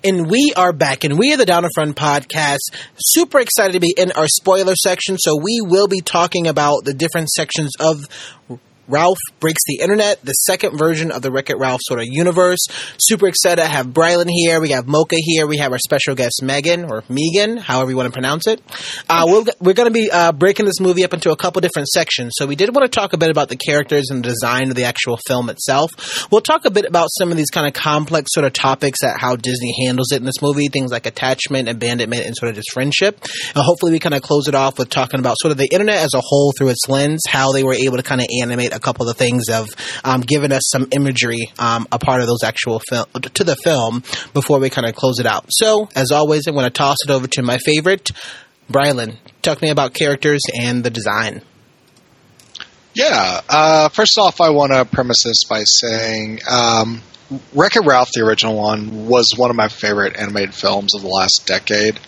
[0.08, 2.60] And we are back, and we are the Down in Front podcast.
[2.96, 5.18] Super excited to be in our spoiler section.
[5.18, 8.08] So we will be talking about the different sections of
[8.88, 12.60] Ralph Breaks the Internet, the second version of the Wreck It Ralph sort of universe.
[13.00, 14.62] Super excited to have Brylan here.
[14.62, 15.46] We have Mocha here.
[15.46, 18.62] We have our special guest Megan or Megan, however you want to pronounce it.
[19.10, 21.88] Uh, we'll, we're going to be uh, breaking this movie up into a couple different
[21.90, 22.34] sections.
[22.36, 24.76] So we did want to talk a bit about the characters and the design of
[24.76, 25.92] the actual film itself.
[26.32, 29.20] We'll talk a bit about some of these kind of complex sort of topics at
[29.20, 32.72] how Disney handles it in this movie, things like attachment, abandonment, and sort of just
[32.72, 33.20] friendship.
[33.54, 35.98] And hopefully we kind of close it off with talking about sort of the internet
[35.98, 38.80] as a whole through its lens, how they were able to kind of animate a
[38.80, 39.68] couple of things of
[40.04, 44.04] um, giving us some imagery, um, a part of those actual film to the film
[44.34, 45.46] before we kind of close it out.
[45.50, 48.12] So, as always, I'm going to toss it over to my favorite,
[48.72, 49.18] Brylan.
[49.42, 51.42] Talk to me about characters and the design.
[52.94, 53.42] Yeah.
[53.48, 57.02] Uh, first off, I want to premise this by saying um,
[57.54, 61.08] Wreck It Ralph, the original one, was one of my favorite animated films of the
[61.08, 62.00] last decade.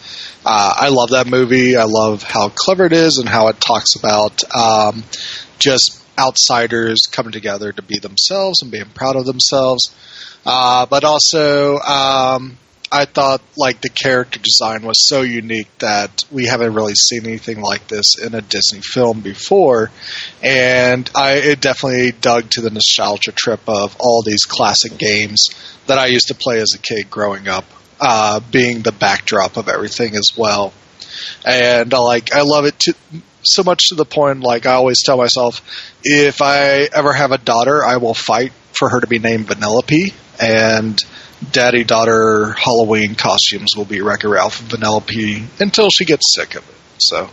[0.45, 1.75] Uh, I love that movie.
[1.75, 5.03] I love how clever it is and how it talks about um,
[5.60, 9.95] just outsiders coming together to be themselves and being proud of themselves.
[10.45, 12.58] Uh, but also, um,
[12.91, 17.62] I thought like the character design was so unique that we haven't really seen anything
[17.62, 19.91] like this in a Disney film before,
[20.41, 25.49] and I it definitely dug to the nostalgia trip of all these classic games
[25.86, 27.65] that I used to play as a kid growing up,
[27.99, 30.73] uh, being the backdrop of everything as well.
[31.45, 32.95] And uh, like I love it to,
[33.43, 35.62] so much to the point like I always tell myself,
[36.04, 40.13] if I ever have a daughter, I will fight for her to be named Vanellope
[40.39, 40.99] and
[41.52, 46.67] daddy daughter Halloween costumes will be Wreck-It Ralph and Vanellope until she gets sick of
[46.67, 46.75] it.
[46.99, 47.30] So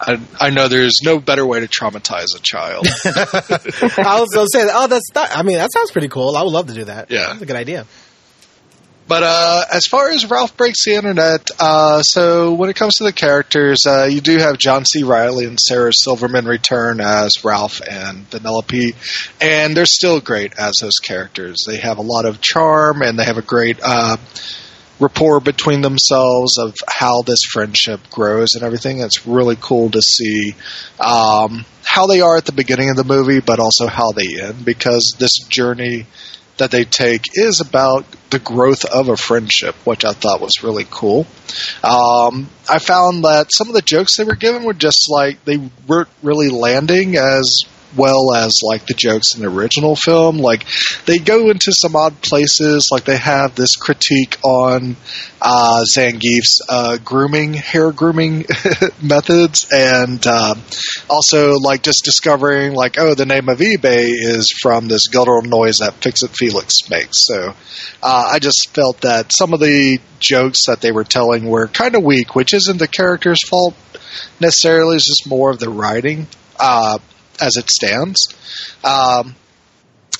[0.00, 2.86] I, I know there's no better way to traumatize a child.
[3.04, 6.36] I was going to say, oh, that's not, I mean, that sounds pretty cool.
[6.36, 7.10] I would love to do that.
[7.10, 7.28] Yeah.
[7.28, 7.86] That's a good idea.
[9.12, 13.04] But uh, as far as Ralph Breaks the Internet, uh, so when it comes to
[13.04, 15.02] the characters, uh, you do have John C.
[15.02, 18.96] Reilly and Sarah Silverman return as Ralph and Vanellope,
[19.38, 21.58] and they're still great as those characters.
[21.66, 24.16] They have a lot of charm, and they have a great uh,
[24.98, 29.00] rapport between themselves of how this friendship grows and everything.
[29.00, 30.54] It's really cool to see
[30.98, 34.64] um, how they are at the beginning of the movie, but also how they end,
[34.64, 36.06] because this journey
[36.58, 40.86] that they take is about the growth of a friendship, which I thought was really
[40.90, 41.26] cool.
[41.82, 45.58] Um, I found that some of the jokes they were given were just like they
[45.86, 47.64] weren't really landing as
[47.96, 50.38] well as like the jokes in the original film.
[50.38, 50.64] Like
[51.06, 52.88] they go into some odd places.
[52.90, 54.96] Like they have this critique on
[55.40, 58.44] uh, Zangief's uh, grooming, hair grooming
[59.02, 60.54] methods, and uh,
[61.10, 65.78] also like just discovering like oh the name of eBay is from this guttural noise
[65.78, 67.26] that Fix It Felix makes.
[67.26, 67.54] So
[68.02, 71.94] uh, I just felt that some of the jokes that they were telling were kind
[71.94, 73.74] of weak, which isn't the character's fault
[74.40, 74.96] necessarily.
[74.96, 76.26] It's just more of the writing.
[76.58, 76.98] Uh,
[77.40, 78.34] as it stands.
[78.84, 79.34] Um,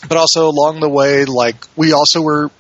[0.09, 2.51] but also along the way, like we also were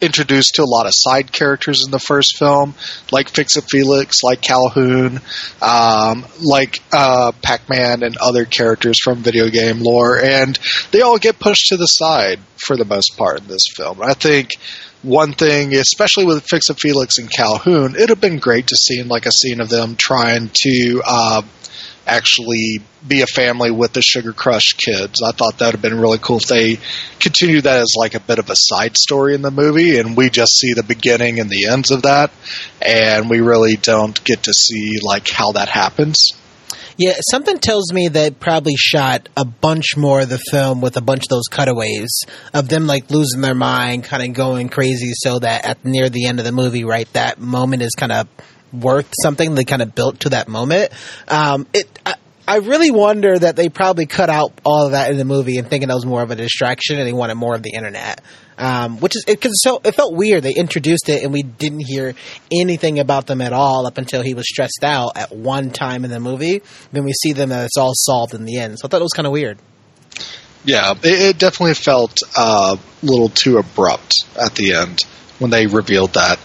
[0.00, 2.74] introduced to a lot of side characters in the first film,
[3.12, 5.20] like Fix It Felix, like Calhoun,
[5.60, 10.58] um, like uh, Pac Man, and other characters from video game lore, and
[10.90, 14.00] they all get pushed to the side for the most part in this film.
[14.02, 14.50] I think
[15.02, 19.02] one thing, especially with Fix It Felix and Calhoun, it'd have been great to see
[19.02, 21.02] like a scene of them trying to.
[21.04, 21.42] Uh,
[22.06, 25.22] actually be a family with the Sugar Crush kids.
[25.22, 26.78] I thought that would have been really cool if they
[27.18, 30.30] continued that as like a bit of a side story in the movie, and we
[30.30, 32.30] just see the beginning and the ends of that,
[32.82, 36.32] and we really don't get to see like how that happens.
[36.96, 41.00] Yeah, something tells me they probably shot a bunch more of the film with a
[41.00, 42.10] bunch of those cutaways
[42.52, 46.26] of them like losing their mind, kind of going crazy, so that at near the
[46.26, 48.28] end of the movie, right, that moment is kind of
[48.72, 50.92] worth something they kind of built to that moment.
[51.28, 51.98] Um, it.
[52.04, 52.14] I,
[52.48, 55.68] I really wonder that they probably cut out all of that in the movie and
[55.68, 58.22] thinking that was more of a distraction and they wanted more of the internet.
[58.58, 60.42] Um, which is because so it felt weird.
[60.42, 62.12] They introduced it and we didn't hear
[62.50, 66.10] anything about them at all up until he was stressed out at one time in
[66.10, 66.60] the movie.
[66.90, 68.80] Then we see them and it's all solved in the end.
[68.80, 69.58] So I thought it was kind of weird.
[70.64, 75.04] Yeah, it, it definitely felt uh, a little too abrupt at the end
[75.40, 76.38] when they revealed that.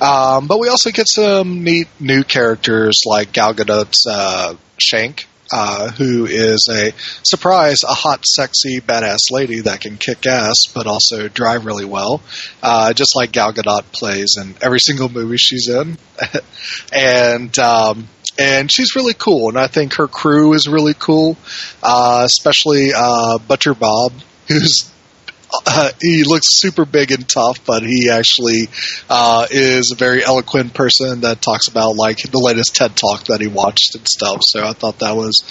[0.00, 5.90] Um, but we also get some neat new characters like Gal Gadot's uh, Shank, uh,
[5.92, 11.28] who is a surprise, a hot, sexy, badass lady that can kick ass but also
[11.28, 12.22] drive really well,
[12.62, 15.98] uh, just like Gal Gadot plays in every single movie she's in,
[16.92, 21.36] and um, and she's really cool, and I think her crew is really cool,
[21.82, 24.08] uh, especially uh, Butcher Boy,
[24.48, 24.91] who's
[25.66, 28.68] uh, he looks super big and tough, but he actually
[29.08, 33.40] uh, is a very eloquent person that talks about like the latest TED talk that
[33.40, 34.40] he watched and stuff.
[34.42, 35.42] So I thought that was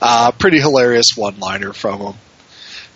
[0.00, 2.14] a pretty hilarious one liner from him.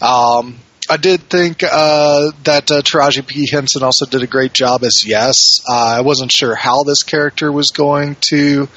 [0.00, 0.58] Um,
[0.90, 3.48] I did think uh, that uh, Taraji P.
[3.50, 5.62] Henson also did a great job as Yes.
[5.68, 8.68] Uh, I wasn't sure how this character was going to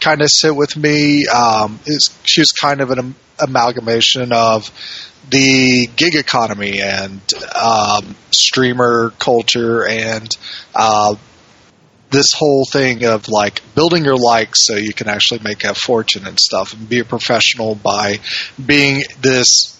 [0.00, 1.26] kind of sit with me.
[1.26, 1.78] Um,
[2.24, 4.70] she was kind of an amalgamation of
[5.28, 7.20] the gig economy and
[7.54, 10.36] um, streamer culture and
[10.74, 11.14] uh,
[12.10, 16.26] this whole thing of like building your likes so you can actually make a fortune
[16.26, 18.18] and stuff and be a professional by
[18.64, 19.79] being this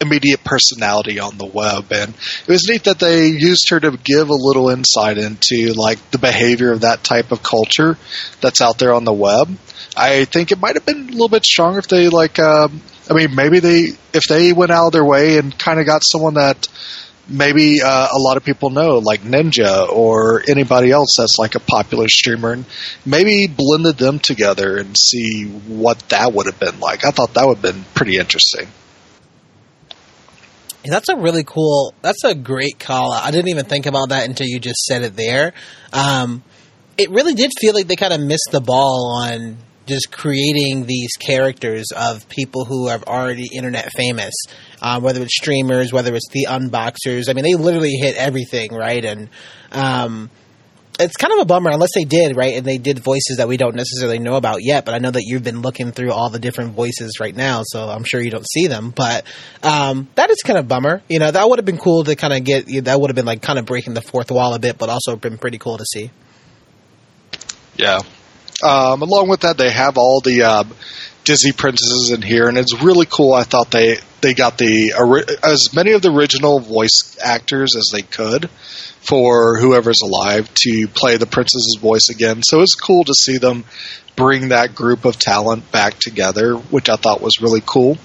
[0.00, 4.28] immediate personality on the web and it was neat that they used her to give
[4.28, 7.98] a little insight into like the behavior of that type of culture
[8.40, 9.48] that's out there on the web
[9.96, 13.12] i think it might have been a little bit stronger if they like um, I
[13.12, 16.34] mean, maybe they if they went out of their way and kind of got someone
[16.34, 16.68] that
[17.28, 21.60] maybe uh, a lot of people know, like Ninja or anybody else that's like a
[21.60, 22.64] popular streamer, and
[23.04, 27.04] maybe blended them together and see what that would have been like.
[27.04, 28.68] I thought that would have been pretty interesting.
[30.84, 31.94] That's a really cool.
[32.02, 33.12] That's a great call.
[33.12, 35.52] I didn't even think about that until you just said it there.
[35.92, 36.42] Um,
[36.96, 41.10] it really did feel like they kind of missed the ball on just creating these
[41.18, 44.34] characters of people who are already internet famous,
[44.80, 47.28] uh, whether it's streamers, whether it's the unboxers.
[47.28, 49.04] I mean, they literally hit everything, right?
[49.04, 49.28] And
[49.72, 50.30] um,
[50.98, 52.54] it's kind of a bummer unless they did, right?
[52.54, 54.84] And they did voices that we don't necessarily know about yet.
[54.84, 57.88] But I know that you've been looking through all the different voices right now, so
[57.88, 58.90] I'm sure you don't see them.
[58.90, 59.24] But
[59.62, 61.02] um, that is kind of bummer.
[61.08, 62.84] You know, that would have been cool to kind of get.
[62.84, 65.16] That would have been like kind of breaking the fourth wall a bit, but also
[65.16, 66.10] been pretty cool to see.
[67.76, 68.00] Yeah,
[68.62, 70.64] um, along with that, they have all the uh,
[71.24, 73.32] Disney princesses in here, and it's really cool.
[73.32, 74.92] I thought they they got the
[75.42, 78.48] as many of the original voice actors as they could
[79.00, 82.42] for whoever's alive to play the princess's voice again.
[82.42, 83.64] So it's cool to see them
[84.16, 87.96] bring that group of talent back together, which I thought was really cool.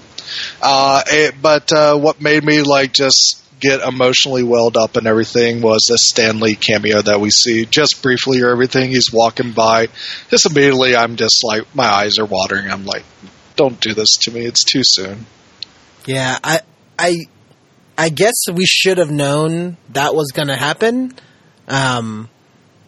[0.62, 5.62] Uh, it, but uh, what made me like just get emotionally welled up and everything
[5.62, 8.90] was a Stan Lee cameo that we see just briefly or everything.
[8.90, 9.88] He's walking by.
[10.30, 12.70] Just immediately, I'm just like, my eyes are watering.
[12.70, 13.04] I'm like,
[13.56, 14.44] don't do this to me.
[14.44, 15.26] It's too soon.
[16.04, 16.60] Yeah, I,
[16.98, 17.16] I,
[17.96, 21.14] I guess we should have known that was going to happen.
[21.66, 22.28] Um,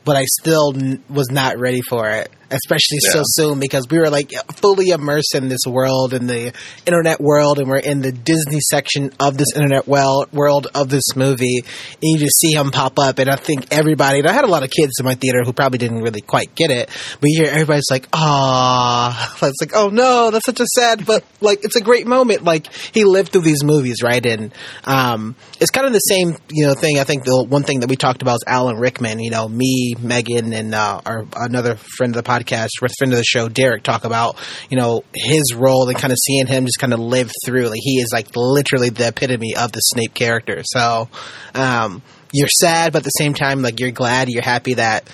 [0.04, 3.10] but I still n- was not ready for it especially yeah.
[3.10, 6.52] so soon because we were like fully immersed in this world in the
[6.86, 11.16] internet world and we're in the disney section of this internet world world of this
[11.16, 14.44] movie and you just see him pop up and i think everybody and i had
[14.44, 16.88] a lot of kids in my theater who probably didn't really quite get it
[17.20, 21.24] but you hear everybody's like ah it's like oh no that's such a sad but
[21.40, 22.44] like it's a great moment.
[22.44, 24.24] Like he lived through these movies right?
[24.24, 24.52] And
[24.84, 27.88] um, it's kind of the same you know thing i think the one thing that
[27.88, 32.14] we talked about is alan rickman you know me Meaghan and uh, our another friend
[32.14, 34.36] of the podcast podcast, with friend of the show, Derek, talk about
[34.70, 37.68] you know his role and kind of seeing him just kind of live through.
[37.68, 40.62] Like he is like literally the epitome of the Snape character.
[40.64, 41.08] So
[41.54, 45.08] um, you're sad, but at the same time, like you're glad, you're happy that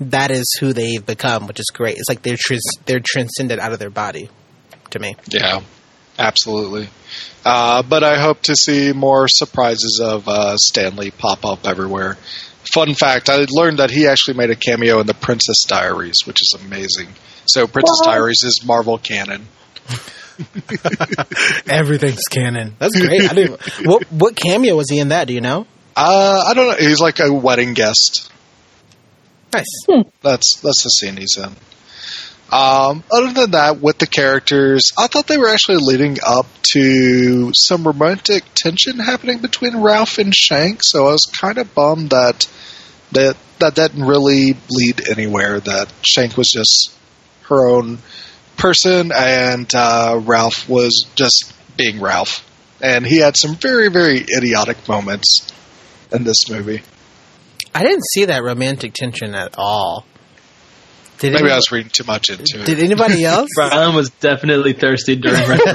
[0.00, 1.96] that is who they've become, which is great.
[1.96, 4.28] It's like they're trans- they're transcended out of their body
[4.90, 5.16] to me.
[5.28, 5.60] Yeah,
[6.18, 6.88] absolutely.
[7.44, 12.16] Uh, but I hope to see more surprises of uh, Stan Lee pop up everywhere
[12.72, 16.40] fun fact: I learned that he actually made a cameo in the Princess Diaries, which
[16.40, 17.08] is amazing.
[17.46, 18.12] So, Princess what?
[18.12, 19.46] Diaries is Marvel canon.
[21.68, 22.76] Everything's canon.
[22.78, 23.30] That's great.
[23.30, 25.28] I didn't, what what cameo was he in that?
[25.28, 25.66] Do you know?
[25.94, 26.76] Uh, I don't know.
[26.76, 28.30] He's like a wedding guest.
[29.52, 29.66] Nice.
[29.86, 30.02] Hmm.
[30.22, 31.54] That's that's the scene he's in.
[32.52, 37.50] Um, other than that, with the characters, I thought they were actually leading up to
[37.54, 40.80] some romantic tension happening between Ralph and Shank.
[40.82, 42.46] So I was kind of bummed that
[43.12, 45.60] that that didn't really lead anywhere.
[45.60, 46.94] That Shank was just
[47.44, 47.98] her own
[48.58, 52.46] person, and uh, Ralph was just being Ralph.
[52.82, 55.50] And he had some very, very idiotic moments
[56.12, 56.82] in this movie.
[57.74, 60.04] I didn't see that romantic tension at all.
[61.22, 62.66] Did Maybe any, I was reading too much into it.
[62.66, 63.48] Did anybody else?
[63.54, 65.62] Brian was definitely thirsty during Ralph.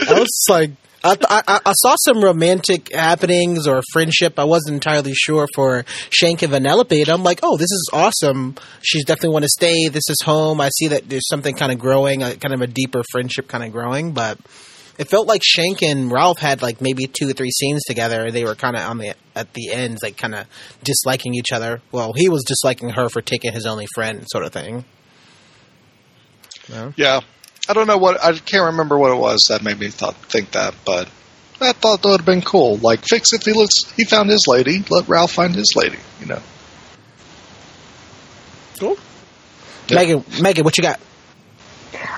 [0.00, 0.72] I was like,
[1.04, 4.40] I, I, I, saw some romantic happenings or friendship.
[4.40, 7.00] I wasn't entirely sure for Shank and Vanellope.
[7.00, 8.56] And I'm like, oh, this is awesome.
[8.82, 9.86] She's definitely want to stay.
[9.86, 10.60] This is home.
[10.60, 13.62] I see that there's something kind of growing, a, kind of a deeper friendship kind
[13.62, 14.10] of growing.
[14.10, 14.38] But
[14.98, 18.32] it felt like Shank and Ralph had like maybe two or three scenes together.
[18.32, 20.46] They were kind of on the at the ends, like kind of
[20.82, 21.80] disliking each other.
[21.92, 24.84] Well, he was disliking her for taking his only friend, sort of thing.
[26.68, 26.92] No?
[26.96, 27.20] Yeah,
[27.68, 30.50] I don't know what I can't remember what it was that made me thought, think
[30.52, 31.08] that, but
[31.60, 32.76] I thought that would have been cool.
[32.78, 33.44] Like fix it.
[33.44, 35.98] he looks he found his lady, let Ralph find his lady.
[36.20, 36.42] You know.
[38.80, 38.96] Cool.
[39.88, 40.00] Yep.
[40.00, 41.00] Meaghan, Meaghan, what you got?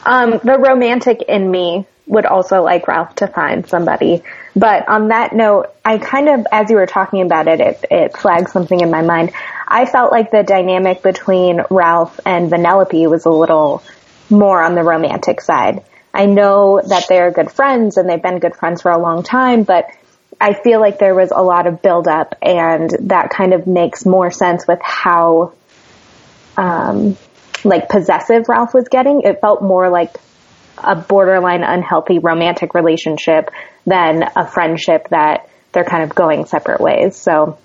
[0.04, 4.22] Um, the romantic in me would also like Ralph to find somebody.
[4.56, 8.16] But on that note, I kind of, as you were talking about it, it, it
[8.16, 9.32] flagged something in my mind.
[9.66, 13.84] I felt like the dynamic between Ralph and Vanellope was a little
[14.28, 15.84] more on the romantic side.
[16.12, 19.62] I know that they're good friends and they've been good friends for a long time,
[19.62, 19.86] but
[20.40, 24.32] I feel like there was a lot of buildup and that kind of makes more
[24.32, 25.52] sense with how,
[26.56, 27.16] um,
[27.62, 29.22] like possessive Ralph was getting.
[29.22, 30.12] It felt more like
[30.84, 33.50] a borderline unhealthy romantic relationship
[33.86, 37.16] than a friendship that they're kind of going separate ways.
[37.16, 37.58] So,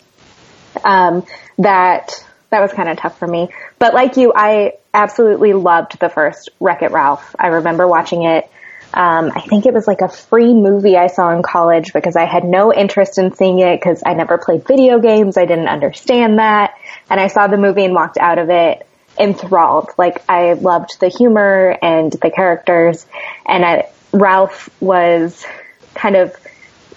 [0.83, 1.25] um,
[1.57, 2.11] that,
[2.49, 3.49] that was kind of tough for me.
[3.79, 7.35] But like you, I absolutely loved the first Wreck It Ralph.
[7.39, 8.49] I remember watching it.
[8.93, 12.25] Um, I think it was like a free movie I saw in college because I
[12.25, 15.37] had no interest in seeing it because I never played video games.
[15.37, 16.75] I didn't understand that.
[17.09, 18.87] And I saw the movie and walked out of it
[19.19, 19.89] enthralled.
[19.97, 23.05] Like I loved the humor and the characters
[23.45, 25.45] and I, Ralph was
[25.93, 26.35] kind of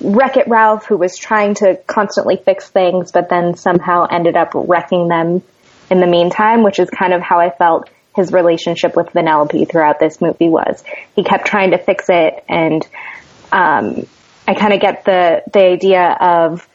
[0.00, 4.50] Wreck It Ralph who was trying to constantly fix things but then somehow ended up
[4.54, 5.42] wrecking them
[5.90, 10.00] in the meantime, which is kind of how I felt his relationship with Vanellope throughout
[10.00, 10.82] this movie was.
[11.14, 12.86] He kept trying to fix it and,
[13.52, 14.06] um,
[14.46, 16.66] I kind of get the, the idea of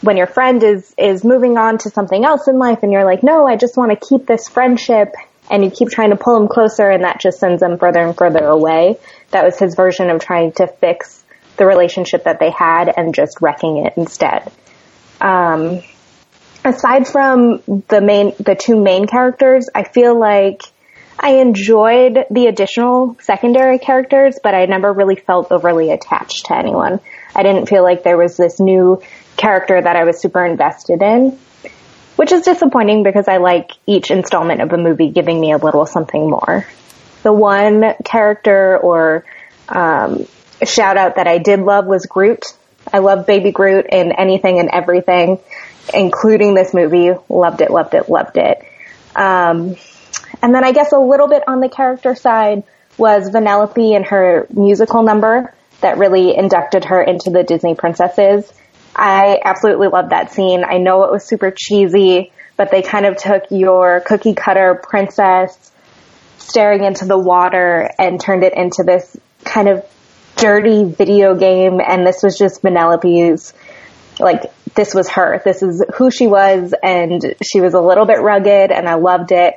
[0.00, 3.22] when your friend is, is moving on to something else in life and you're like,
[3.22, 5.14] no, I just want to keep this friendship
[5.50, 8.16] and you keep trying to pull them closer and that just sends them further and
[8.16, 8.96] further away.
[9.30, 11.24] That was his version of trying to fix
[11.56, 14.52] the relationship that they had and just wrecking it instead.
[15.20, 15.82] Um,
[16.64, 20.62] aside from the main, the two main characters, I feel like
[21.18, 27.00] I enjoyed the additional secondary characters, but I never really felt overly attached to anyone.
[27.34, 29.02] I didn't feel like there was this new
[29.38, 31.38] character that I was super invested in,
[32.16, 35.86] which is disappointing because I like each installment of a movie giving me a little
[35.86, 36.66] something more.
[37.22, 39.24] The one character or
[39.68, 40.26] um,
[40.62, 42.44] shout out that I did love was Groot.
[42.92, 45.38] I love Baby Groot in anything and everything
[45.94, 47.12] including this movie.
[47.28, 48.62] Loved it, loved it, loved it.
[49.14, 49.76] Um,
[50.42, 52.62] and then I guess a little bit on the character side
[52.96, 58.52] was Vanellope and her musical number that really inducted her into the Disney princesses.
[58.98, 60.64] I absolutely loved that scene.
[60.64, 65.70] I know it was super cheesy, but they kind of took your cookie cutter princess
[66.38, 69.84] staring into the water and turned it into this kind of
[70.34, 71.80] dirty video game.
[71.80, 73.54] And this was just Vanellope's
[74.18, 75.40] like this was her.
[75.44, 79.30] This is who she was and she was a little bit rugged and I loved
[79.30, 79.54] it.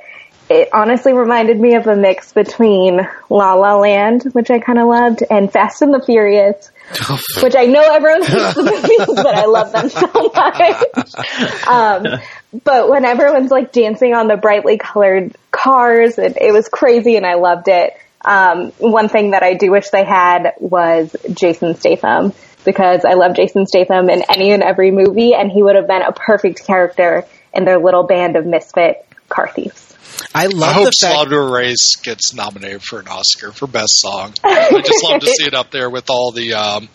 [0.50, 4.88] It honestly reminded me of a mix between La La Land, which I kind of
[4.88, 6.72] loved, and Fast and the Furious,
[7.44, 11.68] which I know everyone hates the movies, but I love them so much.
[11.68, 12.22] Um,
[12.64, 17.26] but when everyone's like dancing on the brightly colored cars, it, it was crazy and
[17.26, 17.94] I loved it.
[18.24, 22.34] Um, one thing that I do wish they had was Jason Statham
[22.64, 26.04] because I love Jason Statham in any and every movie, and he would have been
[26.04, 29.91] a perfect character in their little band of misfit car thieves.
[30.34, 30.70] I love.
[30.70, 34.34] I hope Slaughter Race gets nominated for an Oscar for best song.
[34.44, 36.90] I just love to see it up there with all the um,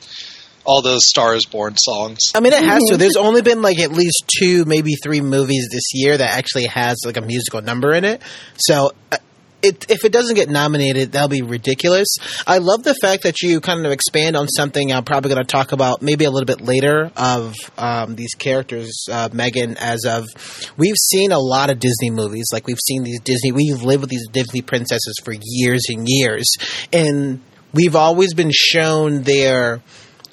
[0.65, 2.19] all the Stars Born songs.
[2.35, 2.97] I mean, it has to.
[2.97, 6.99] There's only been like at least two, maybe three movies this year that actually has
[7.05, 8.23] like a musical number in it.
[8.57, 9.17] So uh,
[9.63, 12.17] it, if it doesn't get nominated, that'll be ridiculous.
[12.47, 15.51] I love the fact that you kind of expand on something I'm probably going to
[15.51, 20.27] talk about maybe a little bit later of um, these characters, uh, Meaghan, as of
[20.77, 22.47] we've seen a lot of Disney movies.
[22.53, 26.47] Like we've seen these Disney, we've lived with these Disney princesses for years and years.
[26.93, 27.41] And
[27.73, 29.81] we've always been shown their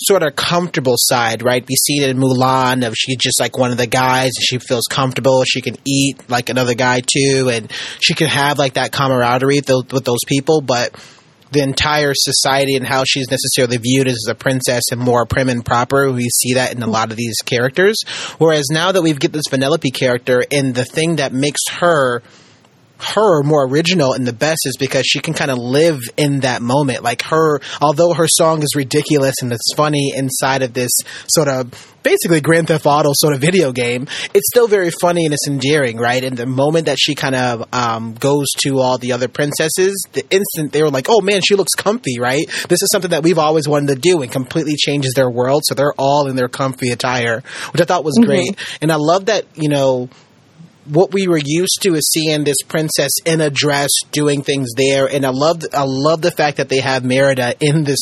[0.01, 1.65] sort of comfortable side, right?
[1.67, 4.31] We see it in Mulan of she's just like one of the guys.
[4.39, 5.43] She feels comfortable.
[5.43, 7.71] She can eat like another guy too, and
[8.01, 10.61] she can have like that camaraderie th- with those people.
[10.61, 10.95] But
[11.53, 15.63] the entire society and how she's necessarily viewed as a princess and more prim and
[15.63, 16.11] proper.
[16.11, 18.01] We see that in a lot of these characters.
[18.39, 22.21] Whereas now that we've get this Vanellope character, and the thing that makes her
[23.04, 26.62] her more original and the best is because she can kind of live in that
[26.62, 27.04] moment.
[27.04, 30.91] Like her, although her song is ridiculous and it's funny inside of this
[31.28, 35.34] sort of basically Grand Theft Auto sort of video game, it's still very funny and
[35.34, 36.24] it's endearing, right?
[36.24, 40.26] And the moment that she kind of um, goes to all the other princesses, the
[40.30, 42.45] instant they were like, "Oh man, she looks comfy," right?
[42.68, 45.64] This is something that we've always wanted to do and completely changes their world.
[45.66, 47.41] So they're all in their comfy attire,
[47.72, 48.30] which I thought was mm-hmm.
[48.30, 48.78] great.
[48.82, 50.10] And I love that you know
[50.86, 55.07] what we were used to is seeing this princess in a dress doing things there,
[55.07, 58.01] and I love I love the fact that they have Merida in this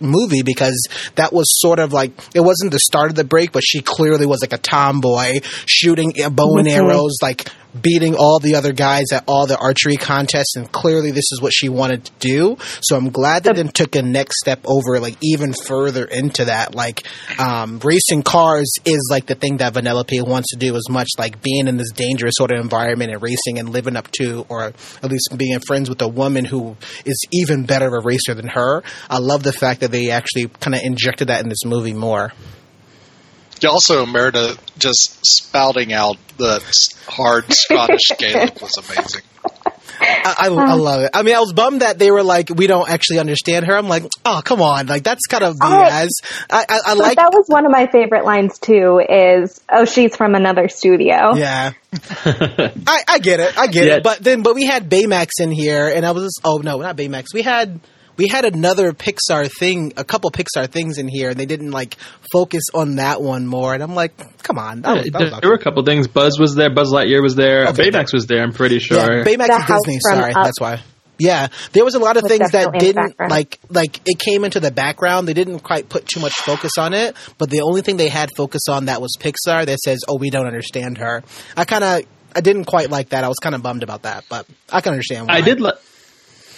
[0.00, 3.62] movie because that was sort of like it wasn't the start of the break, but
[3.64, 7.48] she clearly was like a tomboy shooting bow and arrows, like
[7.80, 11.52] beating all the other guys at all the archery contests, and clearly this is what
[11.54, 12.56] she wanted to do.
[12.80, 16.74] So I'm glad that then took a next step over, like even further into that.
[16.74, 17.06] Like
[17.38, 21.42] um, racing cars is like the thing that Vanellope wants to do as much, like
[21.42, 24.64] being in this dangerous sort of environment and racing and living up to, or
[25.02, 28.48] at least being friends with a woman who is even better of a racer than
[28.48, 28.82] her.
[29.10, 32.32] I love the fact that they actually kind of injected that in this movie more
[33.64, 36.62] also Merida just spouting out the
[37.06, 39.22] hard Scottish Gaelic was amazing.
[39.98, 41.10] I, I, I, um, love it.
[41.14, 43.74] I mean, I was bummed that they were like, we don't actually understand her.
[43.74, 46.08] I'm like, oh, come on, like that's kind of BS.
[46.50, 49.00] I, I, I like that was one of my favorite lines too.
[49.08, 51.34] Is oh, she's from another studio.
[51.34, 53.94] Yeah, I, I get it, I get yeah.
[53.96, 54.02] it.
[54.02, 56.96] But then, but we had Baymax in here, and I was, just, oh no, not
[56.96, 57.32] Baymax.
[57.32, 57.80] We had
[58.16, 61.96] we had another Pixar thing, a couple Pixar things in here, and they didn't like
[62.32, 63.74] focus on that one more.
[63.74, 65.84] And I'm like, come on, that yeah, was, that there, was there were a couple
[65.84, 66.08] things.
[66.08, 68.42] Buzz was there, Buzz Lightyear was there, okay, Baymax was there.
[68.42, 68.98] I'm pretty sure.
[68.98, 69.98] Yeah, Baymax the is Disney.
[70.00, 70.44] Sorry, up.
[70.44, 70.80] that's why.
[71.18, 74.70] Yeah, there was a lot of things that didn't like like it came into the
[74.70, 75.26] background.
[75.26, 78.28] They didn't quite put too much focus on it, but the only thing they had
[78.36, 81.22] focus on that was Pixar that says, "Oh, we don't understand her."
[81.56, 82.02] I kind of
[82.34, 83.24] I didn't quite like that.
[83.24, 85.36] I was kind of bummed about that, but I can understand why.
[85.36, 85.58] I did.
[85.58, 85.72] Li-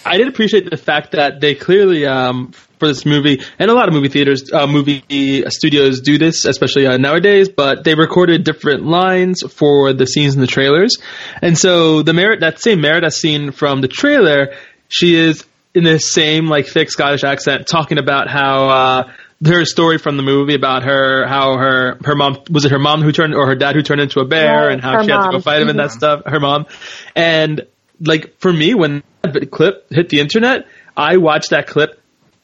[0.05, 3.87] I did appreciate the fact that they clearly, um, for this movie, and a lot
[3.87, 5.03] of movie theaters, uh, movie
[5.49, 7.49] studios do this, especially uh, nowadays.
[7.49, 10.97] But they recorded different lines for the scenes in the trailers,
[11.41, 14.55] and so the merit that same Merida scene from the trailer,
[14.87, 18.69] she is in the same like thick Scottish accent, talking about how.
[18.69, 19.11] Uh,
[19.45, 23.01] her story from the movie about her how her her mom was it her mom
[23.01, 25.21] who turned or her dad who turned into a bear yeah, and how she mom.
[25.21, 25.69] had to go fight him mm-hmm.
[25.69, 26.65] and that stuff her mom
[27.15, 27.65] and
[28.01, 29.01] like for me when
[29.51, 31.99] clip hit the internet, I watched that clip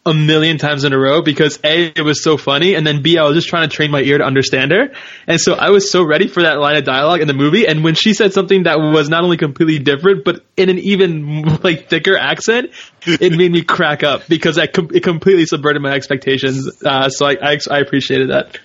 [0.07, 3.17] a million times in a row because A, it was so funny, and then B,
[3.17, 4.91] I was just trying to train my ear to understand her.
[5.26, 7.67] And so I was so ready for that line of dialogue in the movie.
[7.67, 11.41] And when she said something that was not only completely different, but in an even
[11.63, 12.69] like thicker accent,
[13.07, 16.84] it made me crack up because I com- it completely subverted my expectations.
[16.84, 18.59] Uh, so I, I, I appreciated that.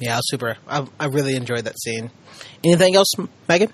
[0.00, 0.56] Yeah, super.
[0.66, 2.10] I, I really enjoyed that scene.
[2.64, 3.12] Anything else,
[3.48, 3.70] Meaghan?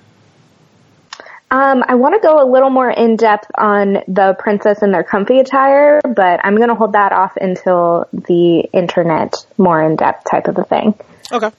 [1.55, 5.05] Um, I want to go a little more in depth on the princess and their
[5.05, 10.29] comfy attire, but I'm going to hold that off until the internet more in depth
[10.29, 10.95] type of a thing.
[11.31, 11.53] Okay.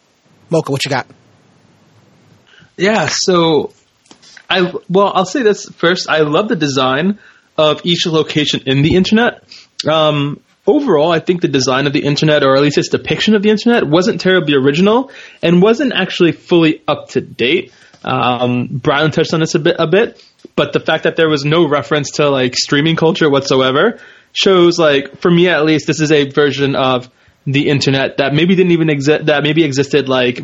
[0.50, 1.08] Mocha, what you got?
[2.76, 3.72] Yeah, so
[4.50, 6.10] I well, I'll say this first.
[6.10, 7.20] I love the design
[7.58, 9.46] of each location in the internet.
[9.90, 13.44] Um, overall, I think the design of the internet, or at least its depiction of
[13.44, 17.72] the internet, wasn't terribly original and wasn't actually fully up to date.
[18.06, 20.24] Um, Brian touched on this a bit, a bit,
[20.56, 24.00] but the fact that there was no reference to like streaming culture whatsoever
[24.32, 27.10] shows like, for me at least, this is a version of
[27.48, 30.40] the internet that maybe didn't even exist, that maybe existed like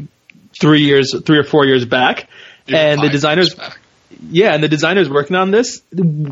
[0.60, 2.28] three years, three or four years back.
[2.68, 3.56] and the designers,
[4.30, 5.82] yeah, and the designers working on this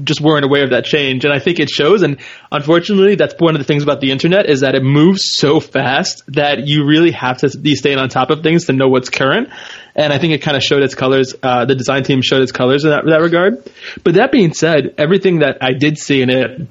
[0.03, 2.01] just weren't aware of that change, and I think it shows.
[2.01, 2.17] And
[2.51, 6.23] unfortunately, that's one of the things about the internet is that it moves so fast
[6.27, 9.49] that you really have to be staying on top of things to know what's current.
[9.95, 11.36] And I think it kind of showed its colors.
[11.41, 13.63] Uh, the design team showed its colors in that, that regard.
[14.03, 16.67] But that being said, everything that I did see in it,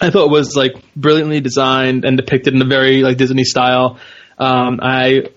[0.00, 3.98] I thought was like brilliantly designed and depicted in a very like Disney style.
[4.38, 5.28] Um, I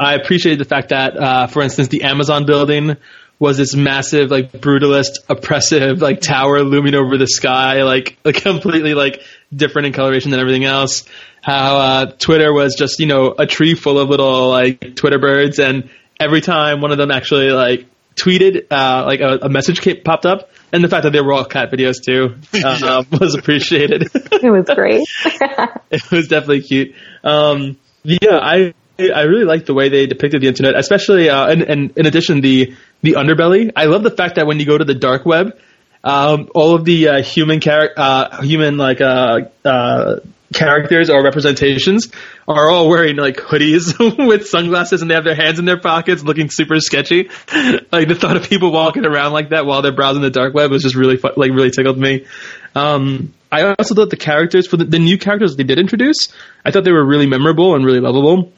[0.00, 2.96] I appreciated the fact that, uh, for instance, the Amazon building
[3.38, 8.94] was this massive, like brutalist, oppressive, like tower looming over the sky, like, like completely
[8.94, 9.22] like
[9.54, 11.04] different in coloration than everything else.
[11.40, 15.58] How uh, Twitter was just you know a tree full of little like Twitter birds,
[15.58, 17.86] and every time one of them actually like
[18.16, 21.32] tweeted uh, like a, a message came, popped up, and the fact that they were
[21.32, 24.08] all cat videos too uh, was appreciated.
[24.14, 25.06] It was great.
[25.90, 26.94] it was definitely cute.
[27.22, 31.62] Um, yeah, I I really like the way they depicted the internet, especially uh, and,
[31.62, 33.70] and in addition the the underbelly.
[33.76, 35.56] I love the fact that when you go to the dark web,
[36.02, 40.16] um, all of the uh, human char- uh, human like uh, uh,
[40.52, 42.10] characters or representations
[42.46, 43.96] are all wearing like hoodies
[44.28, 47.28] with sunglasses and they have their hands in their pockets looking super sketchy.
[47.92, 50.70] like the thought of people walking around like that while they're browsing the dark web
[50.70, 52.26] was just really fu- like really tickled me.
[52.74, 56.28] Um, I also thought the characters for the, the new characters they did introduce,
[56.64, 58.52] I thought they were really memorable and really lovable.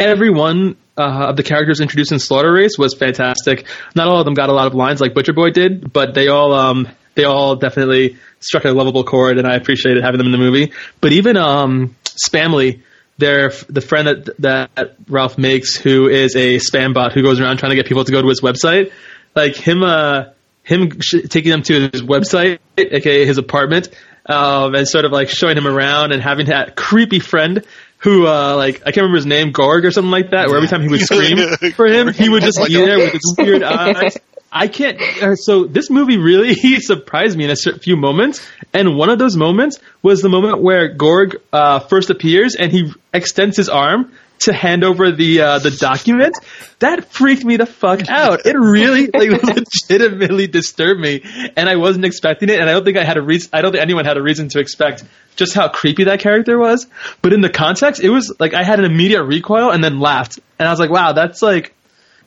[0.00, 3.66] Every one uh, of the characters introduced in Slaughter Race was fantastic.
[3.94, 6.28] Not all of them got a lot of lines like Butcher Boy did, but they
[6.28, 10.32] all um, they all definitely struck a lovable chord, and I appreciated having them in
[10.32, 10.72] the movie.
[11.02, 12.80] But even um, Spamley,
[13.18, 17.58] their the friend that that Ralph makes, who is a spam bot who goes around
[17.58, 18.92] trying to get people to go to his website,
[19.36, 20.30] like him, uh,
[20.62, 23.90] him sh- taking them to his website, aka his apartment,
[24.26, 27.64] um, and sort of like showing him around and having that creepy friend
[28.00, 30.68] who uh like I can't remember his name, Gorg or something like that, where every
[30.68, 31.38] time he would scream
[31.74, 34.16] for him, he would just be there with his weird eyes.
[34.52, 35.00] I can't.
[35.22, 39.36] Uh, so this movie really surprised me in a few moments, and one of those
[39.36, 44.52] moments was the moment where Gorg uh, first appears and he extends his arm to
[44.52, 46.34] hand over the uh, the document.
[46.78, 48.46] That freaked me the fuck out.
[48.46, 49.42] It really like
[49.90, 51.22] legitimately disturbed me,
[51.56, 52.58] and I wasn't expecting it.
[52.58, 53.50] And I don't think I had a reason.
[53.52, 55.04] I don't think anyone had a reason to expect
[55.36, 56.86] just how creepy that character was.
[57.22, 60.38] But in the context, it was like I had an immediate recoil and then laughed,
[60.58, 61.74] and I was like, wow, that's like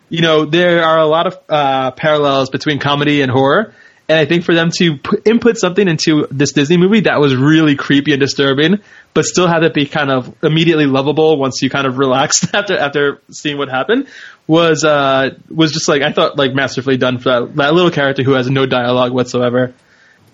[0.09, 3.74] you know, there are a lot of uh, parallels between comedy and horror.
[4.10, 7.34] And I think for them to put, input something into this Disney movie that was
[7.36, 8.80] really creepy and disturbing,
[9.14, 12.78] but still have it be kind of immediately lovable once you kind of relaxed after
[12.78, 14.08] after seeing what happened,
[14.45, 18.24] was uh, was just like I thought like masterfully done for that, that little character
[18.24, 19.74] who has no dialogue whatsoever.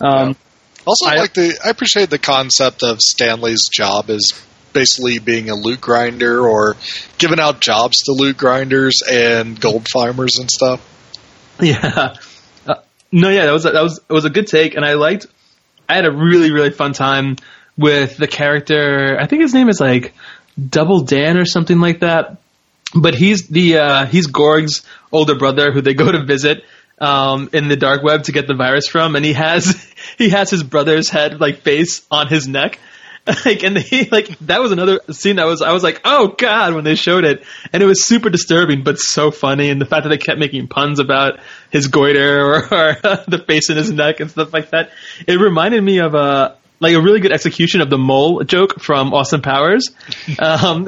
[0.02, 0.36] Um,
[0.88, 4.32] Also, I- like the I appreciate the concept of Spamley's job as
[4.74, 6.76] basically being a loot grinder or
[7.20, 10.82] giving out jobs to loot grinders and gold farmers and stuff.
[11.62, 12.14] Yeah.
[13.12, 15.28] No, yeah, that was that was it was a good take, and I liked.
[15.88, 17.38] I had a really really fun time
[17.78, 19.18] with the character.
[19.20, 20.14] I think his name is like
[20.70, 22.38] Double Dan or something like that.
[22.94, 26.64] But he's the uh, he's Gorg's older brother who they go to visit
[27.00, 30.50] um, in the dark web to get the virus from, and he has he has
[30.50, 32.80] his brother's head like face on his neck.
[33.46, 36.74] Like and he like that was another scene that was I was like oh god
[36.74, 40.04] when they showed it and it was super disturbing but so funny and the fact
[40.04, 41.40] that they kept making puns about
[41.70, 42.98] his goiter or, or
[43.28, 44.90] the face in his neck and stuff like that
[45.28, 49.14] it reminded me of a like a really good execution of the mole joke from
[49.14, 49.90] Austin Powers,
[50.40, 50.88] um,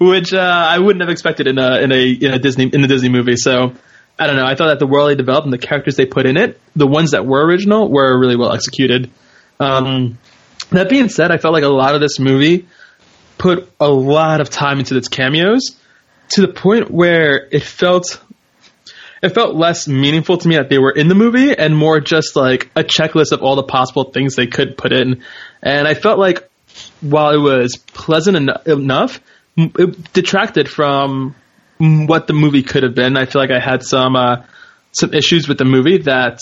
[0.00, 2.88] which uh, I wouldn't have expected in a in a in a Disney in a
[2.88, 3.36] Disney movie.
[3.36, 3.72] So
[4.18, 4.46] I don't know.
[4.46, 6.86] I thought that the world they developed and the characters they put in it, the
[6.86, 9.10] ones that were original, were really well executed.
[9.58, 10.18] Um,
[10.70, 12.66] that being said, I felt like a lot of this movie
[13.38, 15.76] put a lot of time into its cameos
[16.30, 18.22] to the point where it felt
[19.22, 22.36] it felt less meaningful to me that they were in the movie and more just
[22.36, 25.24] like a checklist of all the possible things they could put in.
[25.62, 26.48] And I felt like
[27.00, 29.20] while it was pleasant en- enough,
[29.56, 31.34] it detracted from
[31.78, 33.16] what the movie could have been.
[33.16, 34.44] I feel like I had some uh,
[34.92, 36.38] some issues with the movie that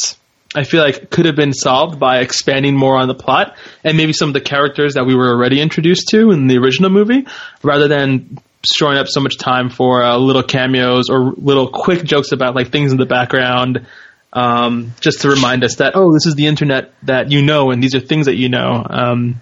[0.54, 4.12] I feel like could have been solved by expanding more on the plot and maybe
[4.12, 7.26] some of the characters that we were already introduced to in the original movie,
[7.62, 12.32] rather than showing up so much time for uh, little cameos or little quick jokes
[12.32, 13.86] about like things in the background,
[14.32, 17.82] um, just to remind us that oh, this is the internet that you know, and
[17.82, 18.86] these are things that you know.
[18.88, 19.40] Um,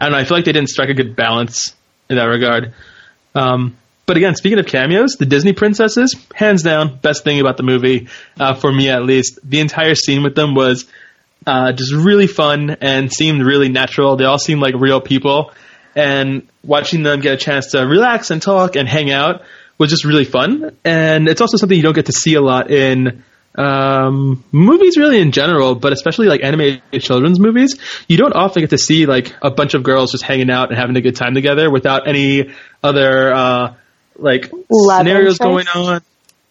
[0.00, 0.18] I don't know.
[0.18, 1.74] I feel like they didn't strike a good balance
[2.08, 2.74] in that regard.
[3.34, 3.76] Um,
[4.06, 8.08] but again, speaking of cameos, the Disney princesses, hands down, best thing about the movie,
[8.38, 9.40] uh, for me at least.
[9.42, 10.86] The entire scene with them was
[11.46, 14.16] uh, just really fun and seemed really natural.
[14.16, 15.52] They all seemed like real people,
[15.96, 19.42] and watching them get a chance to relax and talk and hang out
[19.78, 20.76] was just really fun.
[20.84, 23.24] And it's also something you don't get to see a lot in
[23.56, 27.76] um, movies, really in general, but especially like animated children's movies.
[28.08, 30.78] You don't often get to see like a bunch of girls just hanging out and
[30.78, 33.74] having a good time together without any other uh,
[34.18, 35.40] like Love scenarios interest.
[35.40, 36.02] going on,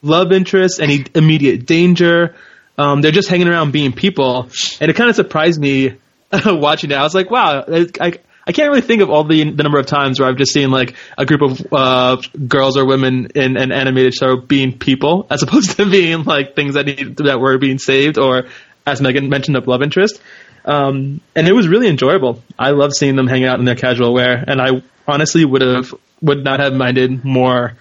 [0.02, 2.36] love interest, any immediate danger.
[2.78, 4.50] Um, they're just hanging around being people,
[4.80, 5.96] and it kind of surprised me
[6.46, 6.96] watching it.
[6.96, 8.14] I was like, wow, I, I,
[8.48, 10.72] I can't really think of all the the number of times where I've just seen
[10.72, 15.42] like a group of uh, girls or women in an animated show being people, as
[15.44, 18.48] opposed to being like things that need, that were being saved, or
[18.86, 20.22] as Meaghan mentioned, of love interest.
[20.66, 22.42] Um, and it was really enjoyable.
[22.58, 25.94] I loved seeing them hang out in their casual wear, and I honestly would have
[26.26, 27.74] would not have minded more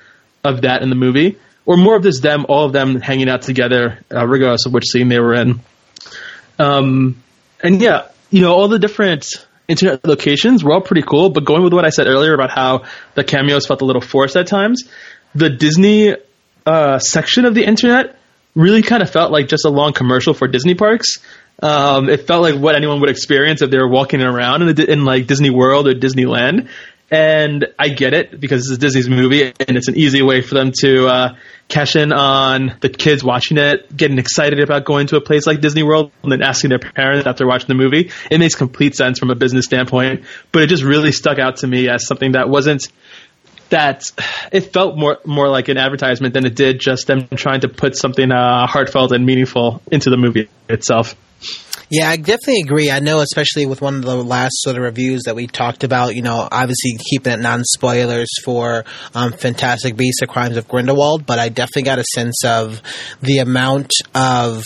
[0.45, 1.39] of that in the movie.
[1.67, 4.85] or more of this them, all of them hanging out together, uh, regardless of which
[4.87, 5.61] scene they were in.
[6.59, 7.23] Um,
[7.63, 11.63] and yeah, you know, all the different internet locations were all pretty cool, but going
[11.65, 12.85] with what I said earlier about how
[13.15, 14.85] the cameos felt a little forced at times,
[15.35, 16.15] the Disney
[16.67, 18.19] uh, section of the internet
[18.55, 21.19] really kind of felt like just a long commercial for Disney parks.
[21.63, 25.05] Um, it felt like what anyone would experience if they were walking around in, in
[25.05, 26.69] like Disney World or Disneyland.
[27.15, 30.55] And I get it because this is Disney's movie and it's an easy way for
[30.55, 31.37] them to uh,
[31.69, 35.61] cash in on the kids watching it, getting excited about going to a place like
[35.61, 38.11] Disney World and then asking their parents after watching the movie.
[38.33, 41.69] It makes complete sense from a business standpoint, but it just really stuck out to
[41.69, 42.89] me as something that wasn't
[43.71, 44.11] that
[44.53, 47.97] it felt more more like an advertisement than it did just them trying to put
[47.97, 51.15] something uh, heartfelt and meaningful into the movie itself.
[51.91, 52.91] Yeah, I definitely agree.
[52.91, 56.15] I know, especially with one of the last sort of reviews that we talked about,
[56.15, 58.85] you know, obviously keeping it non spoilers for
[59.15, 62.81] um, Fantastic Beasts: The Crimes of Grindelwald, but I definitely got a sense of
[63.21, 64.65] the amount of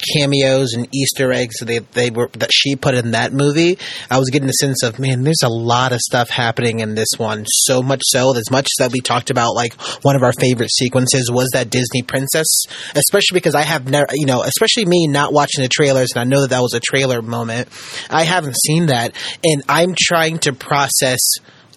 [0.00, 3.78] cameos and Easter eggs that they, they were that she put in that movie,
[4.10, 7.10] I was getting the sense of man, there's a lot of stuff happening in this
[7.16, 7.44] one.
[7.46, 11.30] So much so, as much that we talked about, like one of our favorite sequences
[11.30, 15.62] was that Disney princess, especially because I have never, you know, especially me not watching
[15.62, 17.68] the trailers, and I know that that was a trailer moment.
[18.10, 21.20] I haven't seen that, and I'm trying to process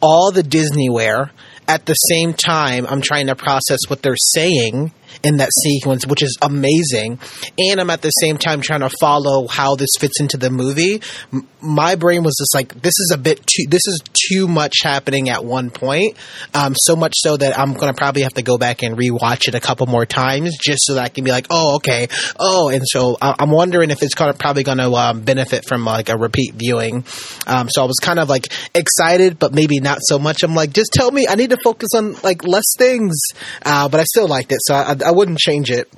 [0.01, 1.29] all the Disneyware
[1.67, 2.85] at the same time.
[2.87, 4.91] I'm trying to process what they're saying
[5.23, 7.19] in that sequence, which is amazing.
[7.57, 11.01] And I'm at the same time trying to follow how this fits into the movie.
[11.31, 14.73] M- my brain was just like, this is a bit too, this is too much
[14.83, 16.17] happening at one point.
[16.53, 19.47] Um, so much so that I'm going to probably have to go back and rewatch
[19.47, 22.07] it a couple more times just so that I can be like, oh, okay.
[22.39, 25.85] Oh, and so I- I'm wondering if it's gonna, probably going to um, benefit from
[25.85, 27.05] like a repeat viewing.
[27.47, 30.43] Um, so I was kind of like excited, but maybe not so much.
[30.43, 33.17] I'm like, just tell me, I need to focus on like less things.
[33.65, 34.59] Uh, but I still liked it.
[34.61, 35.91] So I, I wouldn't change it,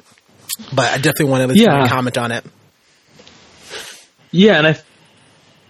[0.73, 1.87] but I definitely wanted to Yeah.
[1.87, 2.43] comment on it.
[4.31, 4.77] Yeah, and I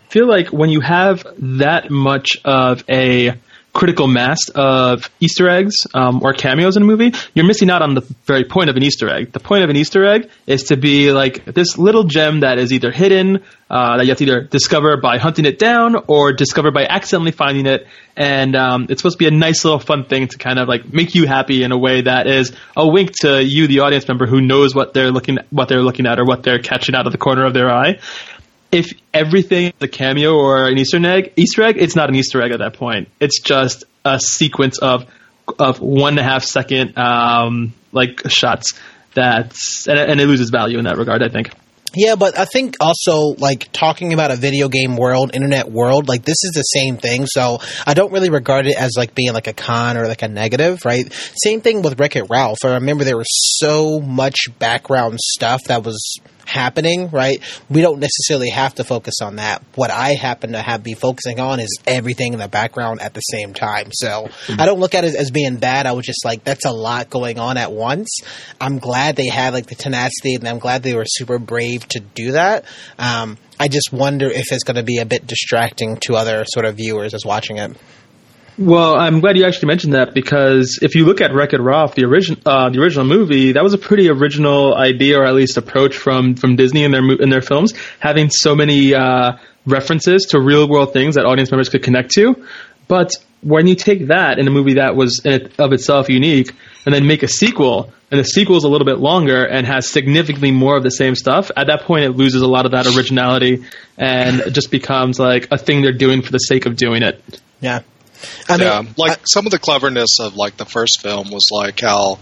[0.09, 3.33] feel like when you have that much of a
[3.76, 7.93] critical mass of Easter eggs um, or cameos in a movie, you're missing out on
[7.93, 9.34] the very point of an Easter egg.
[9.34, 12.71] The point of an Easter egg is to be like this little gem that is
[12.71, 16.71] either hidden, uh, that you have to either discover by hunting it down or discover
[16.71, 17.86] by accidentally finding it.
[18.15, 20.93] And um, it's supposed to be a nice little fun thing to kind of like
[20.93, 24.26] make you happy in a way that is a wink to you, the audience member,
[24.26, 27.11] who knows what they're looking what they're looking at or what they're catching out of
[27.11, 27.99] the corner of their eye
[28.72, 32.41] if everything is a cameo or an Easter egg, Easter egg, it's not an Easter
[32.41, 33.09] egg at that point.
[33.20, 35.05] It's just a sequence of
[35.59, 38.74] of one and a half second um, like shots
[39.13, 41.24] that's and, and it loses value in that regard.
[41.24, 41.51] I think.
[41.97, 46.26] Yeah, but I think also like talking about a video game world, internet world, like
[46.26, 47.26] this is the same thing.
[47.26, 50.28] So I don't really regard it as like being like a con or like a
[50.28, 51.11] negative, right?
[51.41, 52.66] Same thing with Wreck It Ralph.
[52.66, 57.41] I remember there was so much background stuff that was happening, right?
[57.70, 59.64] We don't necessarily have to focus on that.
[59.76, 63.22] What I happen to have be focusing on is everything in the background at the
[63.22, 63.89] same time.
[63.91, 65.86] So I don't look at it as being bad.
[65.86, 68.20] I was just like, that's a lot going on at once.
[68.62, 72.00] I'm glad they had like the tenacity and I'm glad they were super brave to
[72.00, 72.66] do that.
[72.98, 76.66] Um, I just wonder if it's going to be a bit distracting to other sort
[76.66, 77.76] of viewers as watching it.
[78.58, 82.06] Well, I'm glad you actually mentioned that because if you look at Wreck-It Ralph, the
[82.06, 85.97] original uh, the original movie, that was a pretty original idea or at least approach
[85.97, 89.34] from from Disney in their in their films, having so many uh,
[89.66, 92.45] references to real world things that audience members could connect to.
[92.88, 96.51] But when you take that in a movie that was it, of itself unique,
[96.86, 99.89] and then make a sequel, and the sequel is a little bit longer and has
[99.89, 102.88] significantly more of the same stuff, at that point it loses a lot of that
[102.95, 103.66] originality
[103.97, 107.22] and just becomes like a thing they're doing for the sake of doing it.
[107.60, 107.82] Yeah.
[108.49, 111.47] I mean, yeah, like I- some of the cleverness of like the first film was
[111.51, 112.19] like how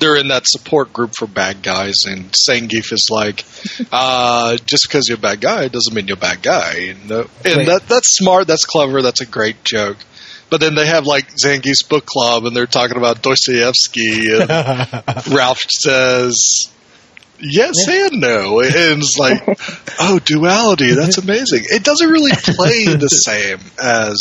[0.00, 3.44] they're in that support group for bad guys, and Zangief is like,
[3.92, 7.24] uh, just because you're a bad guy doesn't mean you're a bad guy, and, uh,
[7.44, 9.96] and that that's smart, that's clever, that's a great joke.
[10.50, 14.48] But then they have like Zangief's book club, and they're talking about Dostoevsky, and
[15.34, 16.68] Ralph says.
[17.40, 19.42] Yes and no, and it's like,
[20.00, 20.92] oh, duality.
[20.94, 21.64] That's amazing.
[21.64, 24.16] It doesn't really play the same as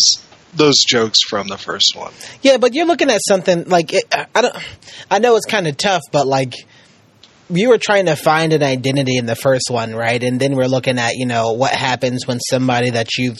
[0.55, 2.13] those jokes from the first one.
[2.41, 4.55] Yeah, but you're looking at something like it, I don't.
[5.09, 6.53] I know it's kind of tough, but like
[7.49, 10.21] you were trying to find an identity in the first one, right?
[10.21, 13.37] And then we're looking at you know what happens when somebody that you've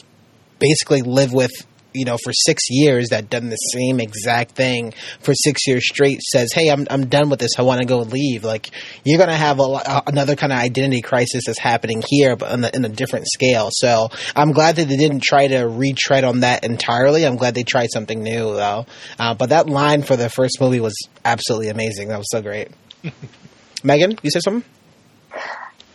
[0.60, 1.52] basically lived with
[1.94, 6.22] you know, for six years that done the same exact thing for six years straight
[6.22, 7.52] says, "Hey, I'm I'm done with this.
[7.58, 8.70] I want to go leave." Like
[9.04, 12.86] you're gonna have a, another kind of identity crisis that's happening here, but on in
[12.86, 13.70] a different scale.
[13.72, 17.26] So I'm glad that they didn't try to retread on that entirely.
[17.26, 18.86] I'm glad they tried something new though.
[19.20, 22.10] Uh, but that line for the first movie was absolutely amazing.
[22.10, 22.70] That was so great.
[23.84, 24.64] Meaghan, you said something.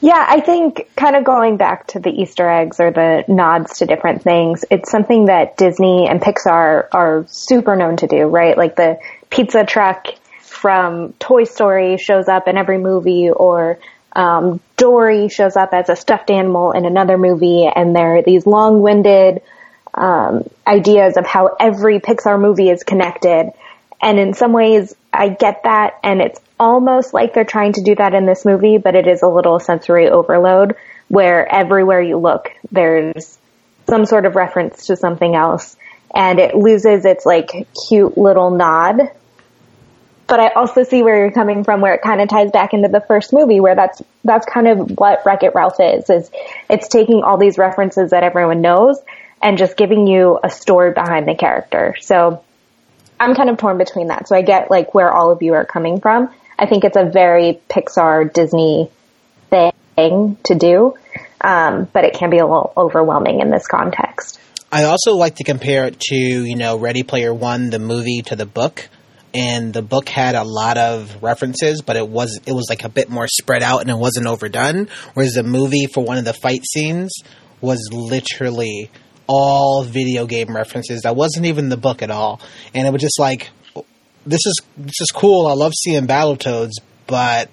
[0.01, 3.87] Yeah, I think kind of going back to the Easter eggs or the nods to
[3.87, 8.57] different things, it's something that Disney and Pixar are super known to do, right?
[8.57, 10.07] Like the pizza truck
[10.41, 13.79] from Toy Story shows up in every movie or
[14.13, 18.47] um, Dory shows up as a stuffed animal in another movie and there are these
[18.47, 19.43] long-winded
[19.95, 23.53] um, ideas of how every Pixar movie is connected.
[24.01, 27.95] And in some ways, I get that and it's almost like they're trying to do
[27.95, 30.75] that in this movie, but it is a little sensory overload
[31.09, 33.39] where everywhere you look, there's
[33.89, 35.77] some sort of reference to something else
[36.15, 39.01] and it loses its like cute little nod.
[40.27, 42.89] But I also see where you're coming from where it kind of ties back into
[42.89, 46.31] the first movie where that's, that's kind of what Wreck-It Ralph is, is
[46.69, 48.99] it's taking all these references that everyone knows
[49.41, 51.97] and just giving you a story behind the character.
[52.01, 52.45] So
[53.19, 54.29] I'm kind of torn between that.
[54.29, 56.29] So I get like where all of you are coming from.
[56.59, 58.91] I think it's a very Pixar Disney
[59.51, 60.95] thing to do,
[61.41, 64.41] um, but it can be a little overwhelming in this context.
[64.71, 68.37] I also like to compare it to you know Ready Player One, the movie, to
[68.37, 68.89] the book.
[69.35, 72.89] And the book had a lot of references, but it was it was like a
[72.89, 74.89] bit more spread out and it wasn't overdone.
[75.13, 77.13] Whereas the movie for one of the fight scenes
[77.61, 78.91] was literally
[79.27, 81.03] all video game references.
[81.03, 82.41] That wasn't even the book at all,
[82.75, 83.51] and it was just like
[84.29, 85.47] this is this is cool.
[85.47, 86.73] I love seeing Battletoads,
[87.07, 87.51] but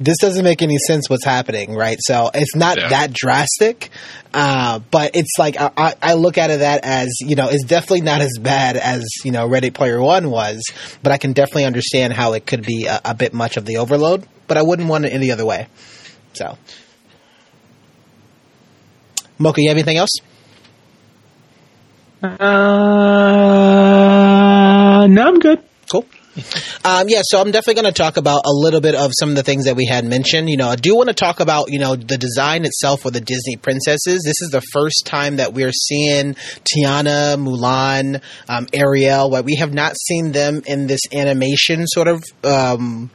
[0.00, 1.98] this doesn't make any sense what's happening, right?
[2.00, 2.88] So it's not yeah.
[2.88, 3.90] that drastic,
[4.34, 8.00] uh, but it's like I, I, look at it that as you know it's definitely
[8.00, 10.62] not as bad as you know Ready Player One was,
[11.02, 13.76] but I can definitely understand how it could be a, a bit much of the
[13.76, 14.26] overload.
[14.48, 15.68] But I wouldn't want it any other way.
[16.34, 16.58] So,
[19.38, 20.10] Mocha, you have anything else?
[22.22, 22.28] Uh,
[25.08, 25.62] no, I'm good.
[26.84, 29.36] Um, yeah, so I'm definitely going to talk about a little bit of some of
[29.36, 30.48] the things that we had mentioned.
[30.48, 33.20] You know, I do want to talk about, you know, the design itself for the
[33.20, 34.22] Disney princesses.
[34.24, 39.74] This is the first time that we're seeing Tiana, Mulan, um, Ariel, where we have
[39.74, 43.10] not seen them in this animation sort of, um,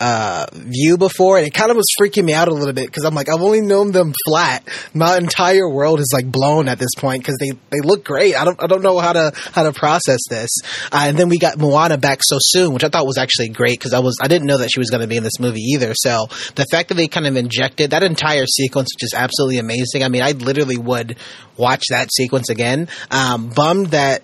[0.00, 3.04] uh, view before, and it kind of was freaking me out a little bit because
[3.04, 4.66] I'm like, I've only known them flat.
[4.94, 8.34] My entire world is like blown at this point because they, they look great.
[8.34, 10.50] I don't I don't know how to how to process this.
[10.90, 13.78] Uh, and then we got Moana back so soon, which I thought was actually great
[13.78, 15.60] because I was I didn't know that she was going to be in this movie
[15.74, 15.92] either.
[15.94, 20.02] So the fact that they kind of injected that entire sequence, which is absolutely amazing.
[20.02, 21.16] I mean, I literally would
[21.56, 22.88] watch that sequence again.
[23.10, 24.22] Um, bummed that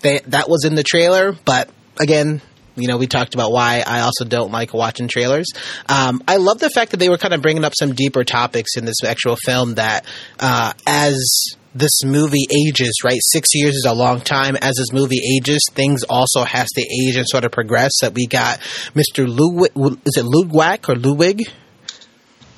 [0.00, 1.68] they, that was in the trailer, but
[2.00, 2.40] again,
[2.78, 5.46] you know, we talked about why I also don't like watching trailers.
[5.88, 8.76] Um, I love the fact that they were kind of bringing up some deeper topics
[8.76, 10.04] in this actual film that,
[10.38, 13.18] uh, as this movie ages, right?
[13.20, 14.56] Six years is a long time.
[14.56, 17.92] As this movie ages, things also has to age and sort of progress.
[18.00, 18.58] That we got
[18.94, 19.26] Mr.
[19.28, 19.72] Ludwig,
[20.04, 21.48] is it Ludwig or Ludwig?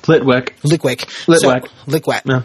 [0.03, 0.49] Litwick.
[0.63, 1.05] Litwick.
[1.27, 1.39] Litwick.
[1.39, 1.49] So,
[1.87, 2.21] Litwick.
[2.25, 2.41] Yeah.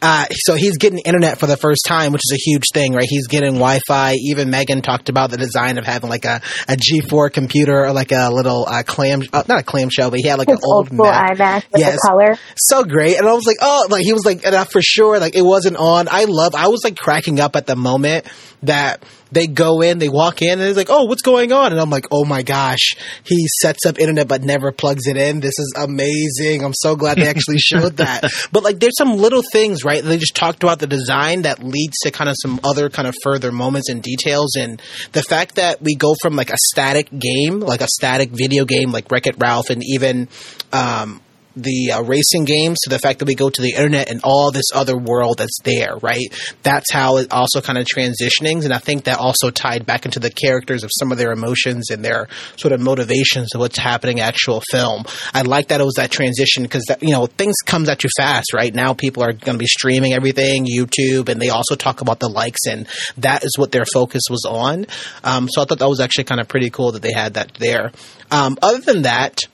[0.00, 3.06] Uh, so he's getting internet for the first time, which is a huge thing, right?
[3.08, 4.14] He's getting Wi-Fi.
[4.14, 8.12] Even Meaghan talked about the design of having like a, a G4 computer or like
[8.12, 10.92] a little uh, clam, uh, not a clamshell, but he had like His an old,
[10.92, 11.94] old iMac with yes.
[11.94, 12.36] the color.
[12.56, 13.18] So great.
[13.18, 16.08] And I was like, oh, like he was like, for sure, like it wasn't on.
[16.10, 18.26] I love, I was like cracking up at the moment
[18.62, 21.72] that they go in, they walk in, and it's like, oh, what's going on?
[21.72, 25.40] And I'm like, oh my gosh, he sets up internet but never plugs it in.
[25.40, 26.64] This is amazing.
[26.64, 28.24] I'm so glad they actually showed that.
[28.52, 30.04] But like, there's some little things, right?
[30.04, 33.14] They just talked about the design that leads to kind of some other kind of
[33.22, 34.54] further moments and details.
[34.54, 34.82] And
[35.12, 38.92] the fact that we go from like a static game, like a static video game,
[38.92, 40.28] like Wreck It Ralph, and even,
[40.74, 41.22] um,
[41.62, 44.50] the uh, racing games to the fact that we go to the internet and all
[44.50, 46.28] this other world that's there, right?
[46.62, 48.64] That's how it also kind of transitioning.
[48.64, 51.90] And I think that also tied back into the characters of some of their emotions
[51.90, 55.04] and their sort of motivations of what's happening actual film.
[55.34, 58.52] I like that it was that transition because, you know, things comes at you fast,
[58.52, 58.74] right?
[58.74, 62.28] Now people are going to be streaming everything, YouTube, and they also talk about the
[62.28, 62.86] likes and
[63.18, 64.86] that is what their focus was on.
[65.24, 67.54] Um, so I thought that was actually kind of pretty cool that they had that
[67.54, 67.92] there.
[68.30, 69.46] Um, other than that,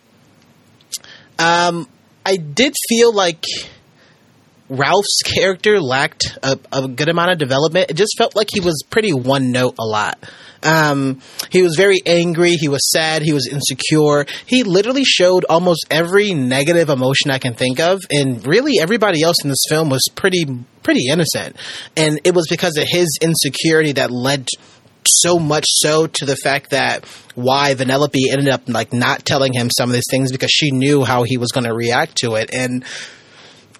[1.38, 1.88] um,
[2.26, 3.44] I did feel like
[4.68, 7.90] Ralph's character lacked a, a, good amount of development.
[7.90, 10.18] It just felt like he was pretty one note a lot.
[10.62, 11.20] Um,
[11.50, 12.52] he was very angry.
[12.52, 13.20] He was sad.
[13.20, 14.24] He was insecure.
[14.46, 19.36] He literally showed almost every negative emotion I can think of, and really everybody else
[19.42, 20.46] in this film was pretty
[20.82, 21.56] pretty innocent.
[21.96, 24.48] And it was because of his insecurity that led
[25.08, 29.70] so much so to the fact that why Vanellope ended up like not telling him
[29.70, 32.50] some of these things because she knew how he was going to react to it.
[32.52, 32.84] And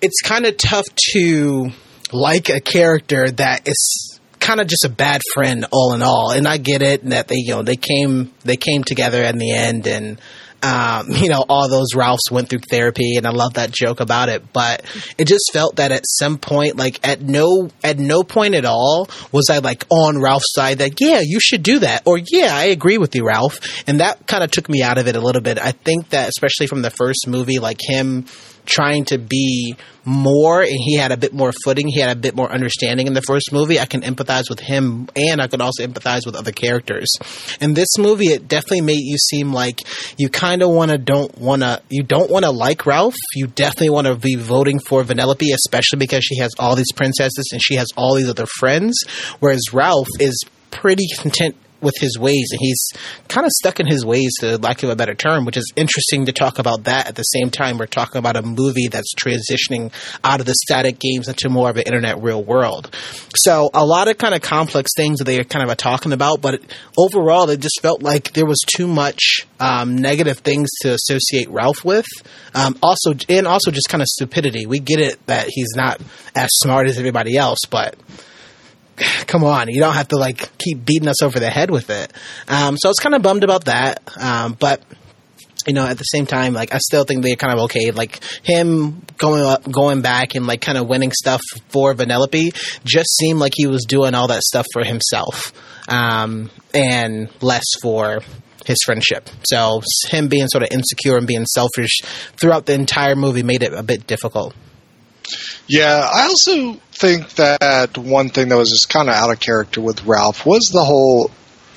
[0.00, 1.70] it's kind of tough to
[2.12, 6.30] like a character that is kind of just a bad friend all in all.
[6.30, 9.52] And I get it that they you know they came they came together in the
[9.52, 10.20] end and
[10.64, 14.28] um, you know, all those Ralphs went through therapy, and I love that joke about
[14.28, 14.52] it.
[14.52, 14.82] But
[15.18, 19.08] it just felt that at some point, like at no at no point at all
[19.30, 22.64] was I like on Ralph's side that yeah, you should do that, or yeah, I
[22.64, 23.60] agree with you, Ralph.
[23.86, 25.58] And that kind of took me out of it a little bit.
[25.58, 28.26] I think that especially from the first movie, like him
[28.66, 32.34] trying to be more and he had a bit more footing he had a bit
[32.34, 35.86] more understanding in the first movie i can empathize with him and i could also
[35.86, 37.08] empathize with other characters.
[37.60, 39.80] In this movie it definitely made you seem like
[40.18, 43.46] you kind of want to don't want to you don't want to like ralph you
[43.46, 47.62] definitely want to be voting for vanellope especially because she has all these princesses and
[47.62, 48.98] she has all these other friends
[49.40, 50.38] whereas ralph is
[50.70, 52.82] pretty content with his ways, and he's
[53.28, 56.26] kind of stuck in his ways, to lack of a better term, which is interesting
[56.26, 59.92] to talk about that at the same time we're talking about a movie that's transitioning
[60.24, 62.94] out of the static games into more of an internet real world.
[63.36, 66.60] So a lot of kind of complex things that they're kind of talking about, but
[66.96, 71.84] overall, it just felt like there was too much um, negative things to associate Ralph
[71.84, 72.06] with.
[72.54, 74.66] Um, also, and also just kind of stupidity.
[74.66, 76.00] We get it that he's not
[76.34, 77.96] as smart as everybody else, but
[79.26, 82.12] come on, you don't have to like keep beating us over the head with it.
[82.48, 84.00] Um, so I was kind of bummed about that.
[84.20, 84.82] Um, but
[85.66, 87.90] you know, at the same time, like I still think they're kind of okay.
[87.90, 93.16] Like him going up, going back, and like kind of winning stuff for Vanellope just
[93.16, 95.52] seemed like he was doing all that stuff for himself,
[95.88, 98.20] um, and less for
[98.66, 99.28] his friendship.
[99.44, 102.00] So him being sort of insecure and being selfish
[102.40, 104.54] throughout the entire movie made it a bit difficult.
[105.66, 109.80] Yeah, I also think that one thing that was just kind of out of character
[109.80, 111.30] with Ralph was the whole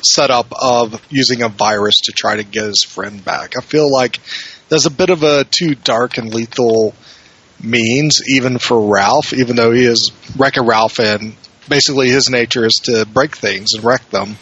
[0.04, 3.54] setup of using a virus to try to get his friend back.
[3.58, 4.20] I feel like
[4.70, 6.94] there's a bit of a too dark and lethal
[7.64, 11.36] means even for Ralph, even though he is Wreck-It Ralph and
[11.68, 14.38] basically his nature is to break things and wreck them.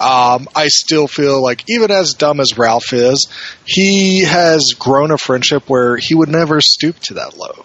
[0.00, 3.28] Um, I still feel like even as dumb as Ralph is,
[3.64, 7.64] he has grown a friendship where he would never stoop to that low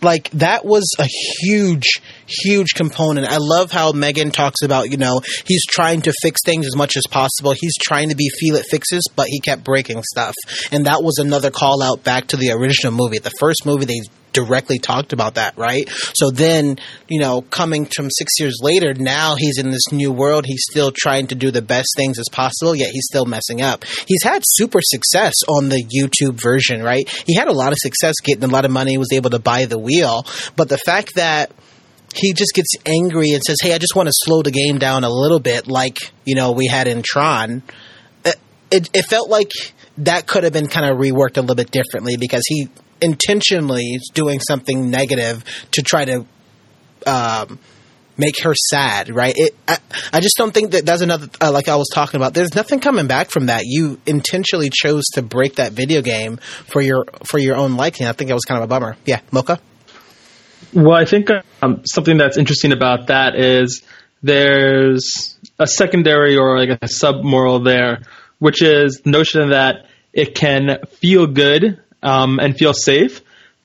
[0.00, 1.06] like that was a
[1.40, 3.26] huge huge component.
[3.30, 6.96] I love how Meaghan talks about you know he's trying to fix things as much
[6.96, 7.52] as possible.
[7.52, 10.34] He's trying to be feel it fixes but he kept breaking stuff.
[10.70, 13.18] And that was another call out back to the original movie.
[13.18, 14.00] The first movie they
[14.32, 15.88] directly talked about that, right?
[16.14, 16.78] So then,
[17.08, 20.46] you know, coming from six years later, now he's in this new world.
[20.46, 23.84] He's still trying to do the best things as possible, yet he's still messing up.
[24.06, 27.08] He's had super success on the YouTube version, right?
[27.26, 29.66] He had a lot of success getting a lot of money, was able to buy
[29.66, 30.24] the wheel.
[30.56, 31.52] But the fact that
[32.14, 35.04] he just gets angry and says, Hey, I just want to slow the game down
[35.04, 37.62] a little bit, like, you know, we had in Tron.
[38.24, 38.36] It,
[38.70, 39.50] it, it felt like
[39.98, 42.68] that could have been kind of reworked a little bit differently because he
[43.02, 46.26] intentionally doing something negative to try to
[47.06, 47.58] um,
[48.16, 49.34] make her sad, right?
[49.36, 49.78] It, I,
[50.12, 52.34] I, just don't think that that's another uh, like I was talking about.
[52.34, 53.62] There's nothing coming back from that.
[53.64, 56.36] You intentionally chose to break that video game
[56.66, 58.06] for your for your own liking.
[58.06, 58.96] I think it was kind of a bummer.
[59.04, 59.60] Yeah, Mocha.
[60.72, 61.28] Well, I think
[61.60, 63.82] um, something that's interesting about that is
[64.22, 68.02] there's a secondary or like a sub moral there,
[68.38, 73.22] which is the notion that it can feel good um, and feel safe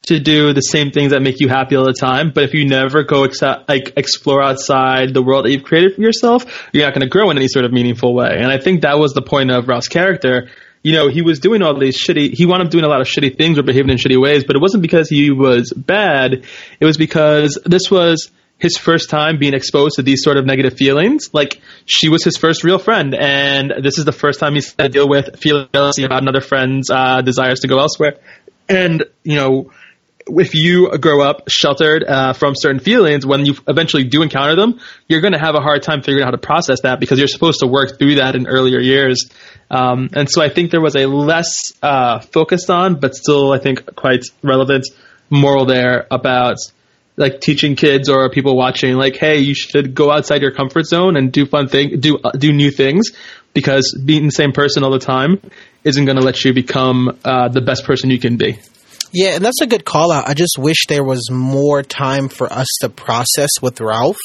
[0.07, 2.31] to do the same things that make you happy all the time.
[2.33, 6.01] But if you never go ex- like explore outside the world that you've created for
[6.01, 8.31] yourself, you're not going to grow in any sort of meaningful way.
[8.31, 10.49] And I think that was the point of Ralph's character.
[10.81, 13.07] You know, he was doing all these shitty, he wound up doing a lot of
[13.07, 16.45] shitty things or behaving in shitty ways, but it wasn't because he was bad.
[16.79, 20.73] It was because this was his first time being exposed to these sort of negative
[20.73, 21.33] feelings.
[21.33, 24.87] Like she was his first real friend, and this is the first time he's had
[24.87, 28.17] to deal with feeling about another friend's uh, desires to go elsewhere.
[28.67, 29.71] And you know,
[30.27, 34.79] if you grow up sheltered uh, from certain feelings, when you eventually do encounter them,
[35.07, 37.27] you're going to have a hard time figuring out how to process that because you're
[37.27, 39.29] supposed to work through that in earlier years.
[39.69, 43.59] Um, and so I think there was a less uh, focused on, but still I
[43.59, 44.85] think quite relevant
[45.29, 46.57] moral there about
[47.17, 51.17] like teaching kids or people watching like hey you should go outside your comfort zone
[51.17, 53.09] and do fun thing do uh, do new things
[53.53, 55.41] because being the same person all the time
[55.83, 58.57] isn't going to let you become uh, the best person you can be
[59.13, 60.27] Yeah, and that's a good call out.
[60.27, 64.19] I just wish there was more time for us to process with Ralph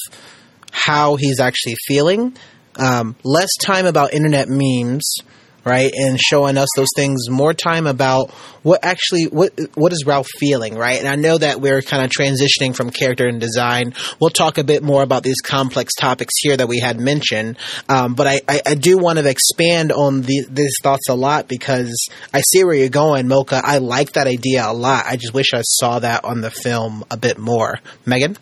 [0.72, 2.36] how he's actually feeling.
[2.76, 5.18] Um, less time about internet memes,
[5.64, 7.28] right, and showing us those things.
[7.28, 8.30] More time about
[8.62, 10.98] what actually what what is Ralph feeling, right?
[10.98, 13.94] And I know that we're kind of transitioning from character and design.
[14.20, 17.58] We'll talk a bit more about these complex topics here that we had mentioned,
[17.88, 21.48] um, but I, I, I do want to expand on the, these thoughts a lot
[21.48, 23.60] because I see where you're going, Mocha.
[23.62, 25.04] I like that idea a lot.
[25.06, 27.80] I just wish I saw that on the film a bit more.
[28.06, 28.36] Meaghan.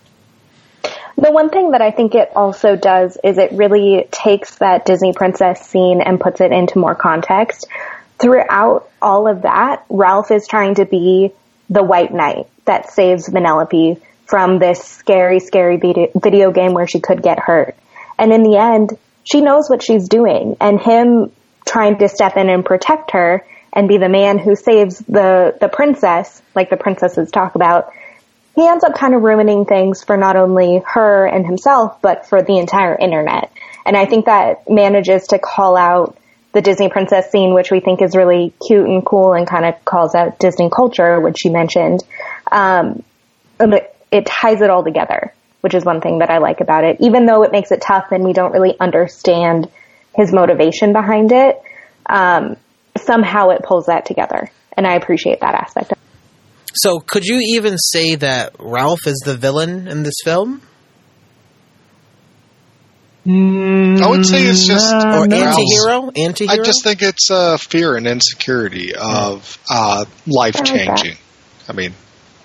[1.17, 5.13] The one thing that I think it also does is it really takes that Disney
[5.13, 7.67] princess scene and puts it into more context.
[8.19, 11.33] Throughout all of that, Ralph is trying to be
[11.69, 17.23] the white knight that saves Vanellope from this scary, scary video game where she could
[17.23, 17.77] get hurt.
[18.19, 21.33] And in the end, she knows what she's doing and him
[21.67, 25.69] trying to step in and protect her and be the man who saves the, the
[25.69, 27.93] princess, like the princesses talk about,
[28.55, 32.43] he ends up kind of ruining things for not only her and himself, but for
[32.43, 33.53] the entire internet.
[33.87, 36.17] And I think that manages to call out
[36.53, 39.85] the Disney princess scene, which we think is really cute and cool and kind of
[39.85, 42.03] calls out Disney culture, which you mentioned.
[42.51, 43.03] Um,
[43.61, 46.97] it, it ties it all together, which is one thing that I like about it.
[47.01, 49.71] Even though it makes it tough and we don't really understand
[50.15, 51.63] his motivation behind it,
[52.09, 52.57] um,
[52.97, 54.51] somehow it pulls that together.
[54.77, 55.93] And I appreciate that aspect.
[56.75, 60.63] So, could you even say that Ralph is the villain in this film?
[63.27, 66.11] I would say it's just or Ralph's- anti-hero?
[66.17, 66.61] Anti-hero?
[66.61, 71.17] I just think it's uh, fear and insecurity of uh, life changing.
[71.69, 71.93] I mean,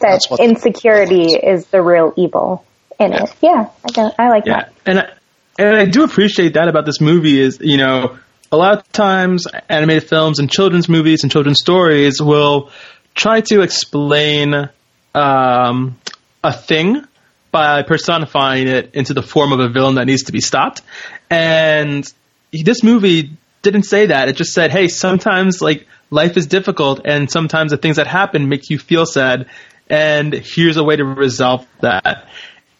[0.01, 2.65] That That's what- insecurity is the real evil
[2.99, 3.33] in it.
[3.41, 4.73] Yeah, I, don't, I like Yeah, that.
[4.85, 5.13] and I,
[5.57, 8.17] and I do appreciate that about this movie is you know
[8.51, 12.69] a lot of times animated films and children's movies and children's stories will
[13.15, 14.69] try to explain
[15.15, 15.97] um,
[16.43, 17.03] a thing
[17.51, 20.81] by personifying it into the form of a villain that needs to be stopped,
[21.29, 22.11] and
[22.51, 24.29] this movie didn't say that.
[24.29, 28.49] It just said, hey, sometimes like life is difficult, and sometimes the things that happen
[28.49, 29.47] make you feel sad,
[29.89, 32.27] and here's a way to resolve that.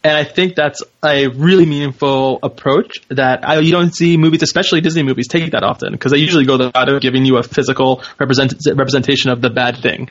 [0.04, 4.80] And I think that's a really meaningful approach that I, you don't see movies, especially
[4.80, 7.42] Disney movies, take that often because they usually go the route of giving you a
[7.42, 10.10] physical represent, representation of the bad thing.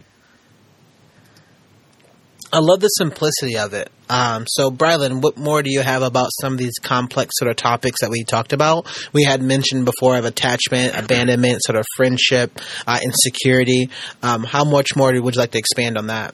[2.55, 3.91] I love the simplicity of it.
[4.09, 7.57] Um, so, Brylan, what more do you have about some of these complex sort of
[7.57, 8.87] topics that we talked about?
[9.11, 13.89] We had mentioned before of attachment, abandonment, sort of friendship, uh, insecurity.
[14.23, 16.33] Um, how much more would you like to expand on that?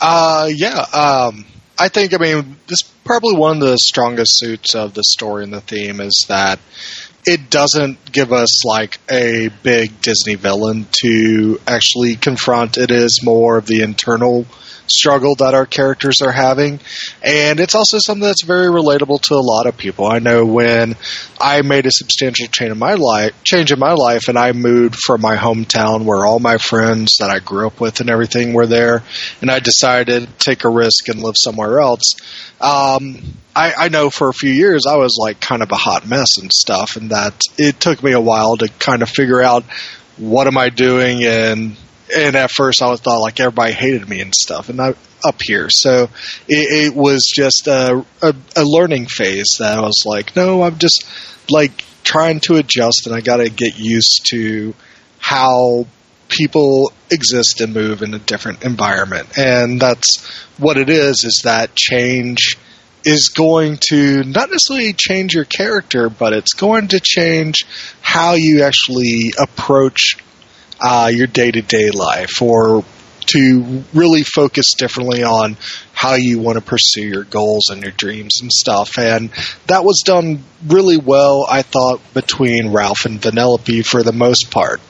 [0.00, 0.80] Uh, yeah.
[0.92, 1.46] Um,
[1.78, 5.52] I think, I mean, this probably one of the strongest suits of the story and
[5.52, 6.58] the theme is that
[7.26, 12.78] it doesn't give us like a big Disney villain to actually confront.
[12.78, 14.46] It is more of the internal
[14.90, 16.80] struggle that our characters are having.
[17.22, 20.06] And it's also something that's very relatable to a lot of people.
[20.06, 20.96] I know when
[21.40, 24.96] I made a substantial change in my life, change in my life, and I moved
[24.96, 28.66] from my hometown where all my friends that I grew up with and everything were
[28.66, 29.02] there,
[29.40, 32.14] and I decided to take a risk and live somewhere else.
[32.60, 33.16] Um,
[33.54, 36.38] I, I know for a few years I was like kind of a hot mess
[36.38, 39.64] and stuff, and that it took me a while to kind of figure out
[40.16, 41.76] what am I doing and
[42.14, 44.94] and at first I was thought like everybody hated me and stuff, and I
[45.24, 46.08] up here, so
[46.48, 50.78] it, it was just a, a a learning phase that I was like, no, I'm
[50.78, 51.06] just
[51.50, 54.74] like trying to adjust, and I got to get used to
[55.18, 55.86] how
[56.30, 60.26] people exist and move in a different environment, and that's
[60.56, 61.24] what it is.
[61.24, 62.56] Is that change?
[63.02, 67.64] is going to not necessarily change your character, but it's going to change
[68.02, 70.18] how you actually approach
[70.80, 72.84] uh, your day to day life or
[73.26, 75.56] to really focus differently on
[75.92, 78.98] how you want to pursue your goals and your dreams and stuff.
[78.98, 79.30] And
[79.66, 84.80] that was done really well, I thought, between Ralph and Vanellope for the most part.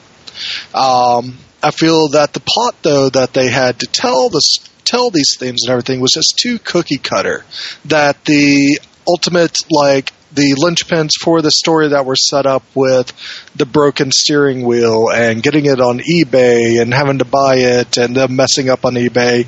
[0.73, 5.37] Um, I feel that the plot, though, that they had to tell this tell these
[5.37, 7.45] themes and everything was just too cookie cutter.
[7.85, 13.11] That the ultimate like the linchpins for the story that were set up with
[13.55, 18.15] the broken steering wheel and getting it on eBay and having to buy it and
[18.15, 19.45] them messing up on eBay.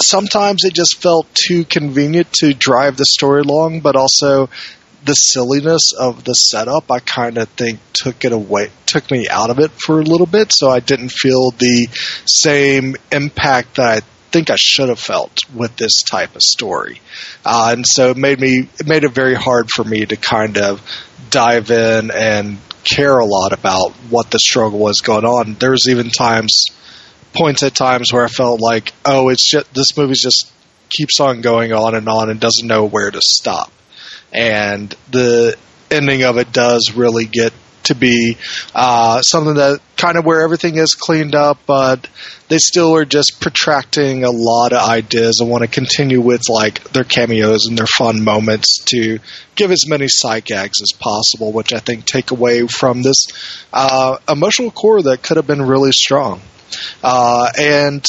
[0.00, 4.48] Sometimes it just felt too convenient to drive the story along, but also
[5.04, 9.50] the silliness of the setup I kind of think took it away took me out
[9.50, 11.88] of it for a little bit so I didn't feel the
[12.24, 17.00] same impact that I think I should have felt with this type of story
[17.44, 20.58] uh, and so it made me it made it very hard for me to kind
[20.58, 20.80] of
[21.30, 26.10] dive in and care a lot about what the struggle was going on there's even
[26.10, 26.64] times
[27.32, 30.50] points at times where I felt like, oh, it's just this movie just
[30.90, 33.72] keeps on going on and on and doesn't know where to stop.
[34.32, 35.56] And the
[35.90, 37.52] ending of it does really get
[37.84, 38.36] to be
[38.74, 42.08] uh, something that kind of where everything is cleaned up, but
[42.48, 46.82] they still are just protracting a lot of ideas and want to continue with like
[46.90, 49.18] their cameos and their fun moments to
[49.54, 53.26] give as many side gags as possible, which I think take away from this
[53.72, 56.40] uh, emotional core that could have been really strong.
[57.02, 58.04] Uh, and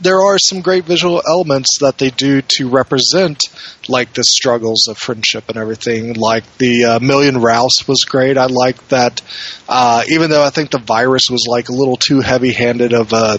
[0.00, 3.40] there are some great visual elements that they do to represent
[3.88, 6.14] like the struggles of friendship and everything.
[6.14, 8.36] Like the uh, Million Ralphs was great.
[8.36, 9.22] I like that.
[9.68, 13.38] Uh, even though I think the virus was like a little too heavy-handed of a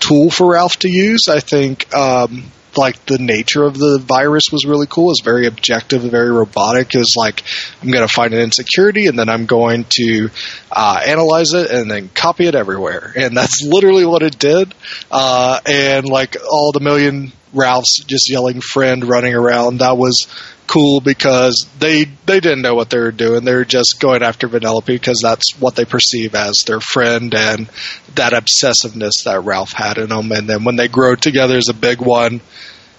[0.00, 4.64] tool for Ralph to use, I think um, like the nature of the virus was
[4.64, 5.10] really cool.
[5.10, 6.94] It's very objective, very robotic.
[6.94, 7.42] Is like
[7.82, 10.30] I'm going to find an insecurity and then I'm going to
[10.70, 14.74] uh, analyze it and then copy it everywhere, and that's literally what it did.
[15.10, 20.26] Uh, and like all the million Ralphs just yelling "friend" running around, that was
[20.72, 23.44] cool because they they didn't know what they were doing.
[23.44, 27.68] They were just going after Vanellope because that's what they perceive as their friend and
[28.14, 30.32] that obsessiveness that Ralph had in them.
[30.32, 32.40] And then when they grow together as a big one,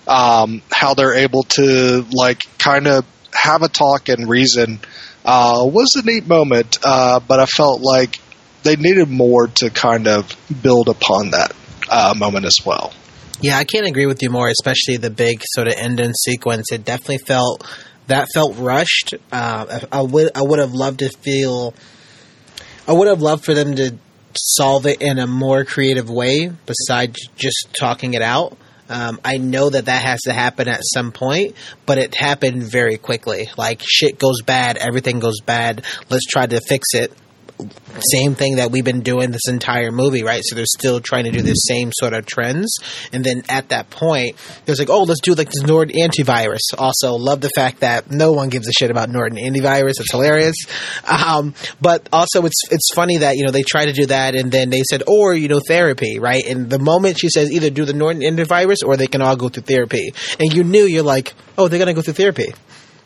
[0.07, 4.79] um, how they're able to like kind of have a talk and reason
[5.25, 6.77] uh, was a neat moment.
[6.83, 8.19] Uh, but I felt like
[8.61, 11.53] they needed more to kind of build upon that
[11.89, 12.93] uh, moment as well.
[13.43, 16.71] Yeah, I can't agree with you more, especially the big sort of end in sequence.
[16.71, 17.69] It definitely felt
[18.07, 19.15] that felt rushed.
[19.33, 21.73] Uh, I would I would have loved to feel.
[22.87, 23.95] I would have loved for them to
[24.37, 28.57] solve it in a more creative way besides just talking it out.
[28.87, 31.55] Um, I know that that has to happen at some point,
[31.85, 33.49] but it happened very quickly.
[33.57, 35.83] Like shit goes bad, everything goes bad.
[36.09, 37.11] Let's try to fix it
[38.11, 40.41] same thing that we've been doing this entire movie, right?
[40.43, 42.75] So they're still trying to do the same sort of trends.
[43.11, 46.61] And then at that point, there's like, oh, let's do like this Norton antivirus.
[46.77, 49.99] Also, love the fact that no one gives a shit about Norton antivirus.
[49.99, 50.55] It's hilarious.
[51.07, 54.51] Um, but also, it's it's funny that you know they try to do that, and
[54.51, 56.45] then they said, or you know, therapy, right?
[56.45, 59.49] And the moment she says either do the Norton antivirus or they can all go
[59.49, 62.53] through therapy, and you knew you're like, oh, they're gonna go through therapy.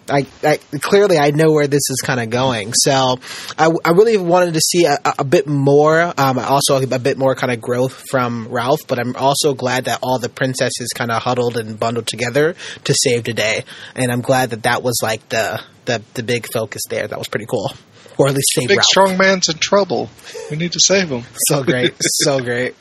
[0.10, 2.74] I, I, clearly I know where this is kind of going.
[2.74, 3.20] So
[3.58, 6.14] I, I really wanted to see a, a bit more.
[6.18, 10.00] Um, also a bit more kind of growth from Ralph, but I'm also glad that
[10.02, 13.66] all the princesses kind of huddled and bundled together to save the day,
[13.96, 17.08] and I'm glad that that was like the the, the big focus there.
[17.08, 17.72] That was pretty cool,
[18.18, 18.86] or at least save Big Ralph.
[18.86, 20.10] strong man's in trouble.
[20.50, 21.24] We need to save him.
[21.48, 22.76] So great, so great.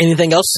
[0.00, 0.54] Anything else?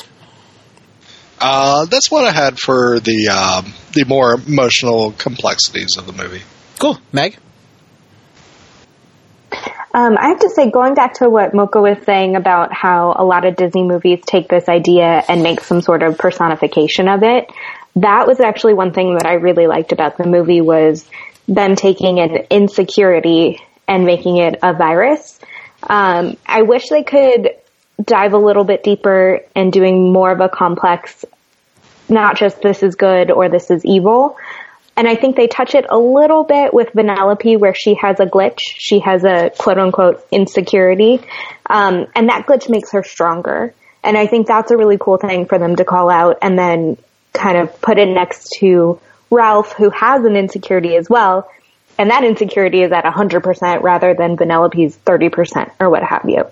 [1.40, 6.42] Uh, that's what I had for the um, the more emotional complexities of the movie.
[6.78, 7.38] Cool, Meg.
[9.92, 13.24] Um, I have to say, going back to what Mocha was saying about how a
[13.24, 17.50] lot of Disney movies take this idea and make some sort of personification of it,
[17.96, 21.08] that was actually one thing that I really liked about the movie was
[21.48, 25.40] them taking an insecurity and making it a virus.
[25.82, 27.50] Um, I wish they could
[28.02, 31.24] dive a little bit deeper and doing more of a complex,
[32.08, 34.36] not just this is good or this is evil.
[34.96, 38.26] And I think they touch it a little bit with Vanellope where she has a
[38.26, 38.60] glitch.
[38.76, 41.20] She has a quote unquote insecurity.
[41.68, 43.72] Um, and that glitch makes her stronger.
[44.02, 46.96] And I think that's a really cool thing for them to call out and then
[47.32, 49.00] kind of put it next to
[49.30, 51.50] Ralph who has an insecurity as well.
[51.98, 56.46] And that insecurity is at 100% rather than Vanellope's 30% or what have you.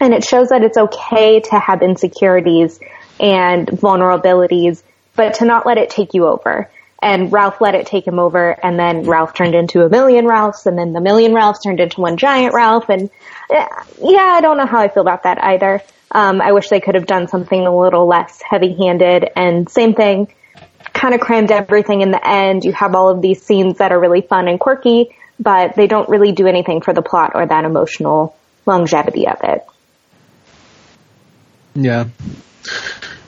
[0.00, 2.80] And it shows that it's okay to have insecurities
[3.20, 4.82] and vulnerabilities,
[5.14, 6.70] but to not let it take you over.
[7.02, 10.66] And Ralph let it take him over, and then Ralph turned into a million Ralphs,
[10.66, 13.08] and then the million Ralphs turned into one giant Ralph, and
[13.50, 13.66] yeah,
[14.00, 15.80] I don't know how I feel about that either.
[16.10, 20.28] Um, I wish they could have done something a little less heavy-handed, and same thing,
[20.92, 22.64] kind of crammed everything in the end.
[22.64, 26.08] You have all of these scenes that are really fun and quirky, but they don't
[26.08, 28.36] really do anything for the plot or that emotional
[28.66, 29.66] longevity of it.
[31.74, 32.08] Yeah.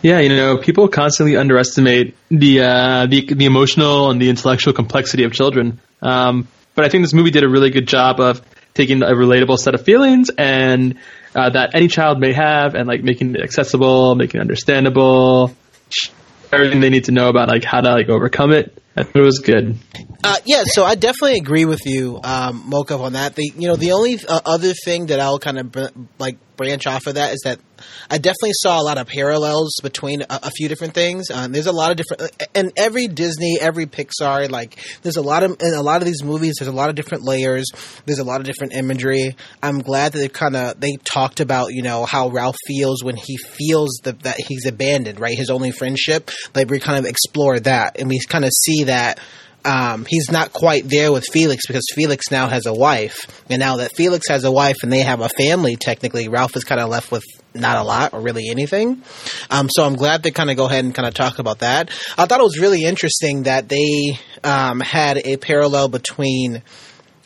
[0.02, 5.23] Yeah, you know, people constantly underestimate the uh, the the emotional and the intellectual complexity
[5.23, 5.81] of children.
[6.01, 8.43] Um, but I think this movie did a really good job of
[8.74, 10.98] taking a relatable set of feelings and
[11.35, 15.55] uh, that any child may have, and like making it accessible, making it understandable,
[16.52, 18.77] everything they need to know about like how to like overcome it.
[18.97, 19.78] I thought it was good.
[20.23, 23.35] Uh, yeah, so I definitely agree with you, um, Mocha, on that.
[23.35, 25.86] The you know the only uh, other thing that I'll kind of br-
[26.19, 27.59] like branch off of that is that
[28.10, 31.30] I definitely saw a lot of parallels between a, a few different things.
[31.30, 35.42] Um, there's a lot of different, and every Disney, every Pixar, like there's a lot
[35.42, 36.56] of in a lot of these movies.
[36.59, 37.66] There's a lot of different layers.
[38.06, 39.36] There's a lot of different imagery.
[39.62, 43.16] I'm glad that they kind of they talked about you know how Ralph feels when
[43.16, 45.36] he feels that that he's abandoned, right?
[45.36, 46.30] His only friendship.
[46.54, 49.18] Like we kind of explore that, and we kind of see that
[49.64, 53.76] um, he's not quite there with Felix because Felix now has a wife, and now
[53.76, 56.89] that Felix has a wife and they have a family, technically Ralph is kind of
[56.89, 57.24] left with
[57.55, 59.02] not a lot or really anything.
[59.51, 61.90] Um, so I'm glad they kind of go ahead and kind of talk about that.
[62.16, 66.62] I thought it was really interesting that they um, had a parallel between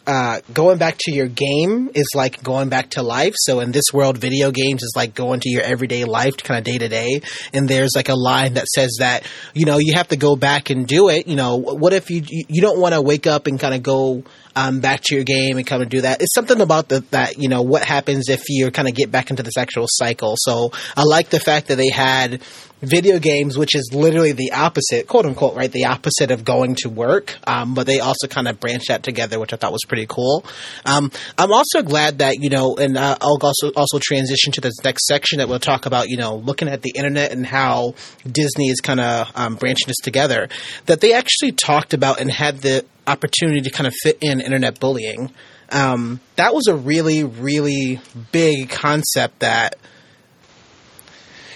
[0.07, 3.35] uh, going back to your game is like going back to life.
[3.37, 6.65] So in this world, video games is like going to your everyday life, kind of
[6.65, 7.21] day to day.
[7.53, 9.25] And there's like a line that says that
[9.55, 11.27] you know you have to go back and do it.
[11.27, 14.23] You know, what if you you don't want to wake up and kind of go
[14.57, 16.21] um, back to your game and kind of do that?
[16.21, 19.31] It's something about the, that you know what happens if you kind of get back
[19.31, 20.35] into this sexual cycle.
[20.37, 22.43] So I like the fact that they had
[22.83, 25.71] video games, which is literally the opposite, quote unquote, right?
[25.73, 27.35] The opposite of going to work.
[27.47, 30.45] Um, but they also kind of branched that together, which I thought was pretty cool.
[30.85, 34.75] Um, I'm also glad that, you know, and uh, I'll also, also transition to this
[34.85, 37.95] next section that we'll talk about, you know, looking at the internet and how
[38.31, 40.49] Disney is kind of um, branching this together,
[40.87, 44.81] that they actually talked about and had the opportunity to kind of fit in internet
[44.81, 45.33] bullying.
[45.71, 48.01] Um, that was a really, really
[48.33, 49.77] big concept that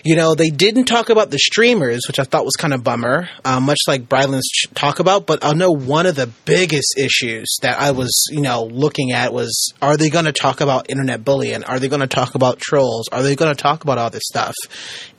[0.05, 3.29] you know, they didn't talk about the streamers, which I thought was kind of bummer,
[3.45, 5.27] uh, much like Bryland's talk about.
[5.27, 9.33] But I know one of the biggest issues that I was, you know, looking at
[9.33, 11.65] was: Are they going to talk about internet bullying?
[11.65, 13.09] Are they going to talk about trolls?
[13.13, 14.55] Are they going to talk about all this stuff?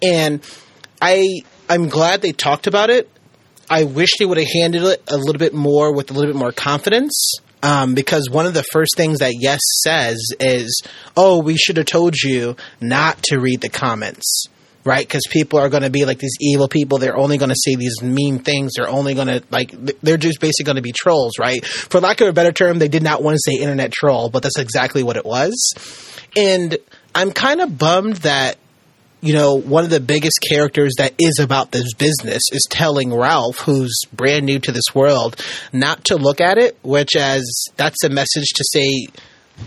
[0.02, 0.41] And
[1.02, 3.10] I, I'm glad they talked about it.
[3.72, 6.38] I wish they would have handled it a little bit more with a little bit
[6.38, 7.34] more confidence.
[7.64, 10.81] Um, because one of the first things that Yesss says is,
[11.15, 14.48] "Oh, we should have told you not to read the comments."
[14.84, 15.07] right?
[15.07, 16.98] Because people are going to be like these evil people.
[16.98, 18.73] They're only going to say these mean things.
[18.76, 19.72] They're only going to like
[20.02, 21.64] they're just basically going to be trolls, right?
[21.64, 24.41] For lack of a better term, they did not want to say internet troll, but
[24.43, 25.56] that's exactly what it was.
[26.35, 26.77] And
[27.14, 28.57] I'm kind of bummed that
[29.22, 33.60] you know, one of the biggest characters that is about this business is telling Ralph,
[33.60, 35.39] who's brand new to this world,
[35.72, 37.43] not to look at it, which as
[37.77, 39.07] that's a message to say,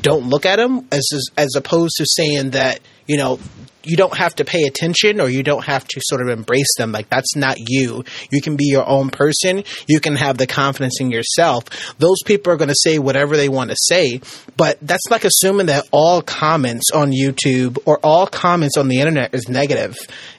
[0.03, 1.07] don't look at them as
[1.37, 3.39] as opposed to saying that you know
[3.85, 6.93] you don't have to pay attention or you don't have to sort of embrace them.
[6.93, 8.05] Like that's not you.
[8.31, 9.65] You can be your own person.
[9.87, 11.65] You can have the confidence in yourself.
[11.99, 14.21] Those people are going to say whatever they want to say,
[14.57, 19.35] but that's like assuming that all comments on YouTube or all comments on the internet
[19.35, 19.97] is negative.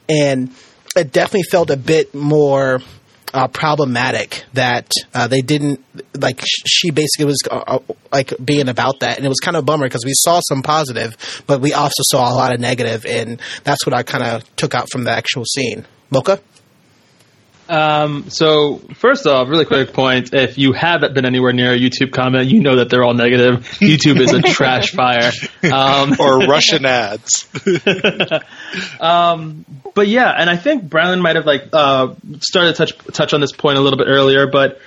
[0.10, 0.52] And
[0.96, 2.82] it definitely felt a bit more
[3.36, 5.84] uh, problematic that uh, they didn't
[6.18, 6.42] like.
[6.66, 7.80] She basically was uh, uh,
[8.12, 10.64] like being about that, and it was kind of a bummer because we saw some
[10.64, 14.56] positive, but we also saw a lot of negative, and that's what I kind of
[14.56, 15.86] took out from the actual scene.
[16.10, 16.40] Mocha.
[17.68, 22.12] Um, so first off, really quick point: if you haven't been anywhere near a YouTube
[22.12, 23.68] comment, you know that they're all negative.
[23.80, 25.32] YouTube is a trash fire,
[25.72, 27.48] um, or Russian ads.
[29.00, 33.34] um, but yeah, and I think Bryland might have like uh, started to touch touch
[33.34, 34.80] on this point a little bit earlier, but.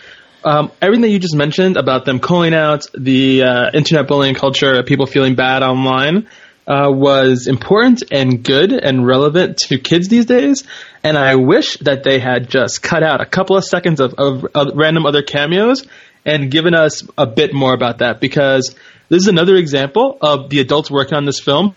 [0.44, 4.80] Um, everything that you just mentioned about them calling out the uh, internet bullying culture,
[4.84, 6.28] people feeling bad online,
[6.68, 10.64] uh, was important and good and relevant to kids these days.
[11.02, 14.44] And I wish that they had just cut out a couple of seconds of, of,
[14.54, 15.86] of random other cameos
[16.24, 18.74] and given us a bit more about that because
[19.08, 21.74] this is another example of the adults working on this film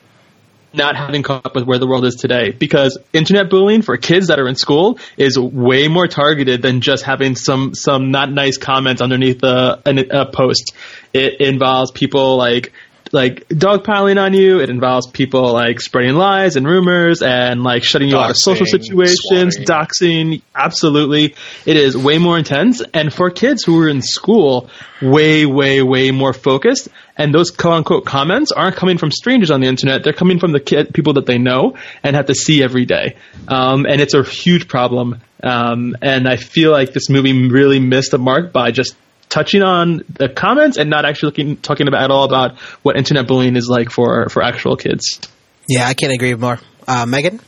[0.74, 4.28] not having caught up with where the world is today because internet bullying for kids
[4.28, 8.58] that are in school is way more targeted than just having some some not nice
[8.58, 10.74] comments underneath a, a, a post.
[11.14, 12.72] It involves people like
[13.14, 14.60] like dogpiling on you.
[14.60, 18.66] It involves people like spreading lies and rumors and like shutting you out of social
[18.66, 19.66] situations, swatting.
[19.66, 20.42] doxing.
[20.56, 21.36] Absolutely.
[21.66, 22.82] It is way more intense.
[22.94, 24.70] And for kids who are in school,
[25.02, 26.88] way, way, way more focused.
[27.18, 30.04] And those quote unquote comments aren't coming from strangers on the internet.
[30.04, 33.18] They're coming from the kid, people that they know and have to see every day.
[33.48, 35.22] Um, and it's a huge problem.
[35.44, 38.96] Um, and I feel like this movie really missed the mark by just
[39.32, 43.28] touching on the comments and not actually looking, talking about at all about what internet
[43.28, 45.20] bullying is like for for actual kids.
[45.68, 46.60] Yeah, I can't agree more.
[46.88, 47.40] Uh, Meaghan,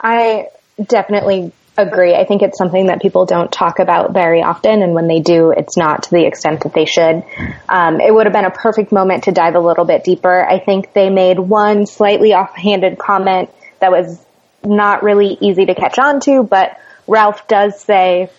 [0.00, 0.48] I
[0.82, 2.14] definitely agree.
[2.14, 5.52] I think it's something that people don't talk about very often, and when they do,
[5.56, 7.24] it's not to the extent that they should.
[7.68, 10.44] Um, it would have been a perfect moment to dive a little bit deeper.
[10.44, 14.22] I think they made one slightly offhanded comment that was
[14.64, 18.30] not really easy to catch on to, but Ralph does say,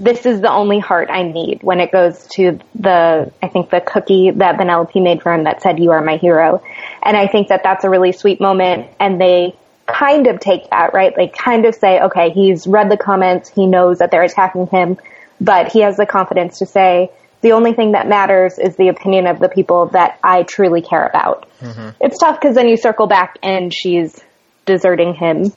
[0.00, 3.82] this is the only heart I need when it goes to the, I think the
[3.82, 6.62] cookie that Vanellope made for him that said, you are my hero.
[7.02, 9.54] And I think that that's a really sweet moment and they
[9.86, 11.12] kind of take that, right?
[11.14, 14.96] They kind of say, okay, he's read the comments, he knows that they're attacking him,
[15.38, 17.10] but he has the confidence to say,
[17.42, 21.06] the only thing that matters is the opinion of the people that I truly care
[21.06, 21.48] about.
[21.60, 21.90] Mm-hmm.
[22.00, 24.18] It's tough because then you circle back and she's
[24.66, 25.52] deserting him,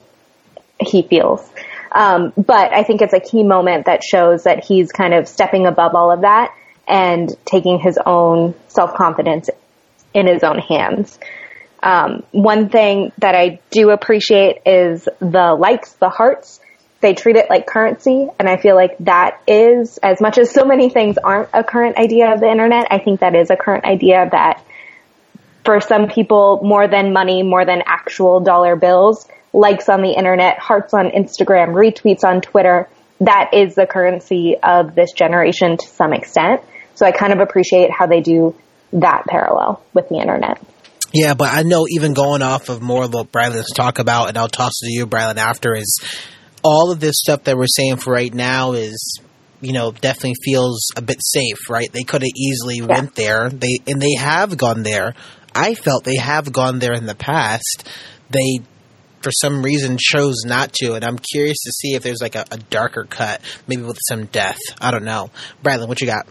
[0.80, 1.48] he feels.
[1.94, 5.66] Um, but I think it's a key moment that shows that he's kind of stepping
[5.66, 6.52] above all of that
[6.88, 9.48] and taking his own self confidence
[10.12, 11.18] in his own hands.
[11.82, 16.60] Um, one thing that I do appreciate is the likes, the hearts.
[17.00, 20.64] They treat it like currency, and I feel like that is, as much as so
[20.64, 23.84] many things aren't a current idea of the internet, I think that is a current
[23.84, 24.64] idea that
[25.66, 30.58] for some people, more than money, more than actual dollar bills, likes on the internet,
[30.58, 32.88] hearts on Instagram, retweets on Twitter,
[33.20, 36.60] that is the currency of this generation to some extent.
[36.94, 38.54] So I kind of appreciate how they do
[38.92, 40.60] that parallel with the internet.
[41.12, 44.36] Yeah, but I know even going off of more of what Brylan's talk about, and
[44.36, 45.96] I'll toss it to you, Brylan, after, is
[46.64, 49.20] all of this stuff that we're saying for right now is
[49.60, 52.86] you know definitely feels a bit safe right they could have easily yeah.
[52.86, 55.14] went there they and they have gone there
[55.54, 57.88] i felt they have gone there in the past
[58.30, 58.58] they
[59.24, 62.44] for some reason chose not to and i'm curious to see if there's like a,
[62.52, 65.30] a darker cut maybe with some death i don't know
[65.62, 66.28] bradley what you got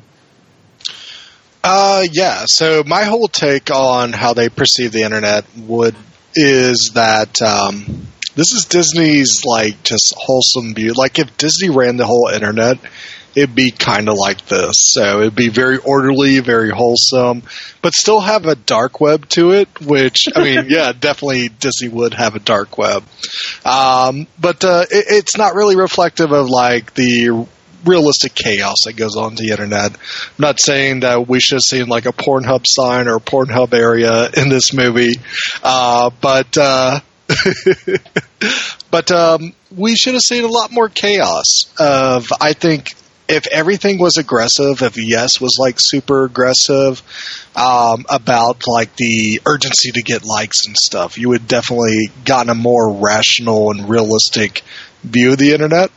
[1.66, 2.44] uh, yeah.
[2.46, 5.96] So my whole take on how they perceive the internet would
[6.36, 10.94] is that um, this is Disney's like just wholesome view.
[10.94, 12.80] Like if Disney ran the whole internet,
[13.36, 14.76] it'd be kind of like this.
[14.78, 17.44] So it'd be very orderly, very wholesome,
[17.82, 19.82] but still have a dark web to it.
[19.82, 23.04] Which I mean, yeah, definitely Disney would have a dark web,
[23.66, 27.48] um, but uh, it, it's not really reflective of like the
[27.86, 29.92] realistic chaos that goes on the internet.
[29.92, 29.98] I'm
[30.40, 34.30] not saying that we should have seen like a Pornhub sign or a Pornhub area
[34.38, 35.16] in this movie,
[35.62, 37.00] uh, but uh,
[38.92, 41.46] but um, we should have seen a lot more chaos.
[41.80, 42.94] Of I think
[43.28, 47.02] if everything was aggressive, if Yesss was like super aggressive
[47.56, 52.56] um, about like the urgency to get likes and stuff, you would definitely gotten a
[52.56, 54.62] more rational and realistic
[55.04, 55.92] view of the internet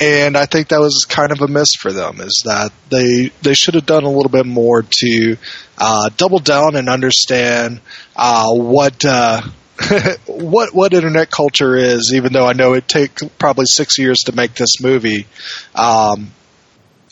[0.00, 2.20] and I think that was kind of a miss for them.
[2.20, 5.36] Is that they they should have done a little bit more to
[5.78, 7.80] uh, double down and understand
[8.16, 9.04] uh, what.
[9.04, 9.42] Uh,
[10.26, 14.32] what what internet culture is, even though I know it take probably six years to
[14.32, 15.26] make this movie,
[15.74, 16.30] um,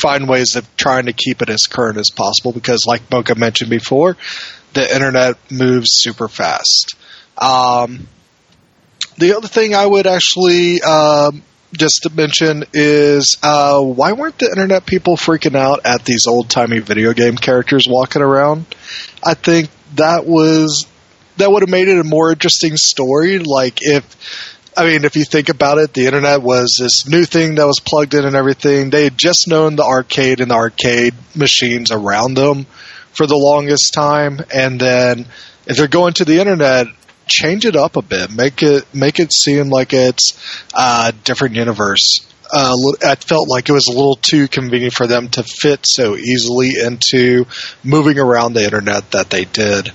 [0.00, 3.70] find ways of trying to keep it as current as possible because, like Mocha mentioned
[3.70, 4.16] before,
[4.72, 6.94] the internet moves super fast.
[7.36, 8.08] Um,
[9.18, 11.42] the other thing I would actually um,
[11.76, 16.50] just to mention is uh, why weren't the internet people freaking out at these old
[16.50, 18.66] timey video game characters walking around?
[19.24, 20.86] I think that was
[21.36, 23.38] that would have made it a more interesting story.
[23.38, 27.56] Like if I mean, if you think about it, the internet was this new thing
[27.56, 28.88] that was plugged in and everything.
[28.88, 32.64] They had just known the arcade and the arcade machines around them
[33.12, 35.26] for the longest time, and then
[35.66, 36.86] if they're going to the internet,
[37.26, 38.34] change it up a bit.
[38.34, 40.32] Make it make it seem like it's
[40.74, 42.26] a different universe.
[42.50, 42.74] Uh,
[43.04, 46.70] I felt like it was a little too convenient for them to fit so easily
[46.82, 47.44] into
[47.84, 49.92] moving around the internet that they did.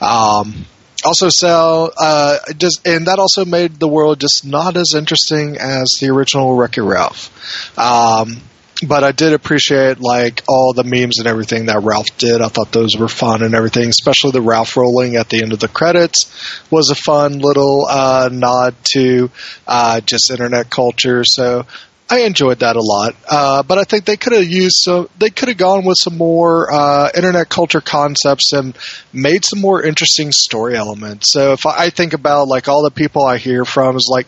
[0.00, 0.64] Um,
[1.04, 5.96] also, sell uh, just and that also made the world just not as interesting as
[6.00, 7.78] the original Wreck-It Ralph.
[7.78, 8.42] Um,
[8.86, 12.40] but I did appreciate like all the memes and everything that Ralph did.
[12.40, 15.58] I thought those were fun and everything, especially the Ralph rolling at the end of
[15.58, 16.30] the credits
[16.70, 19.30] was a fun little uh, nod to
[19.66, 21.24] uh, just internet culture.
[21.24, 21.66] So
[22.10, 23.14] I enjoyed that a lot.
[23.28, 25.08] Uh, but I think they could have used some.
[25.18, 28.76] They could have gone with some more uh, internet culture concepts and
[29.12, 31.32] made some more interesting story elements.
[31.32, 34.26] So if I think about like all the people I hear from is like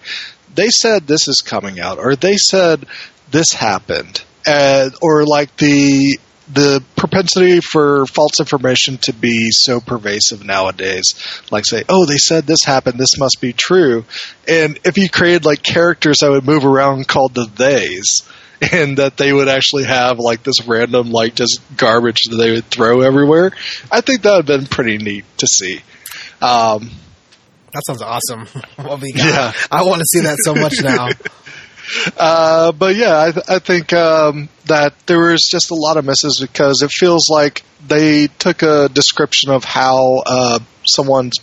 [0.54, 2.84] they said this is coming out or they said
[3.30, 6.18] this happened uh, or like the
[6.52, 11.14] the propensity for false information to be so pervasive nowadays.
[11.50, 14.04] Like say, oh, they said this happened, this must be true.
[14.48, 18.22] And if you created like characters that would move around called the theys,
[18.72, 22.66] and that they would actually have like this random like just garbage that they would
[22.66, 23.52] throw everywhere,
[23.90, 25.80] I think that would have been pretty neat to see.
[26.42, 26.90] Um,
[27.72, 28.46] that sounds awesome.
[28.84, 29.26] what we got.
[29.26, 29.52] Yeah.
[29.70, 31.08] I want to see that so much now.
[32.16, 36.04] Uh, but yeah, I, th- I think um, that there was just a lot of
[36.04, 41.36] misses because it feels like they took a description of how uh, someone's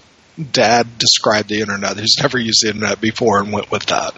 [0.52, 4.14] dad described the internet who's never used the internet before and went with that.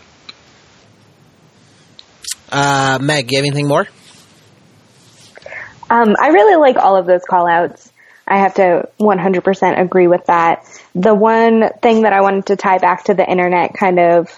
[2.51, 3.88] Uh, Meg, you have anything more?
[5.89, 7.91] Um, I really like all of those call outs.
[8.27, 10.65] I have to 100% agree with that.
[10.93, 14.30] The one thing that I wanted to tie back to the internet kind of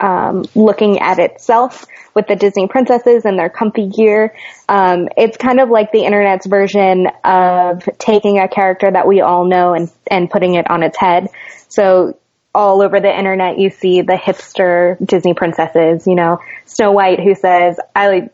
[0.00, 4.34] um, looking at itself with the Disney princesses and their comfy gear.
[4.68, 9.44] Um, it's kind of like the internet's version of taking a character that we all
[9.44, 11.28] know and, and putting it on its head.
[11.68, 12.18] So
[12.52, 17.34] all over the internet you see the hipster Disney princesses, you know, Snow White who
[17.34, 18.30] says, I,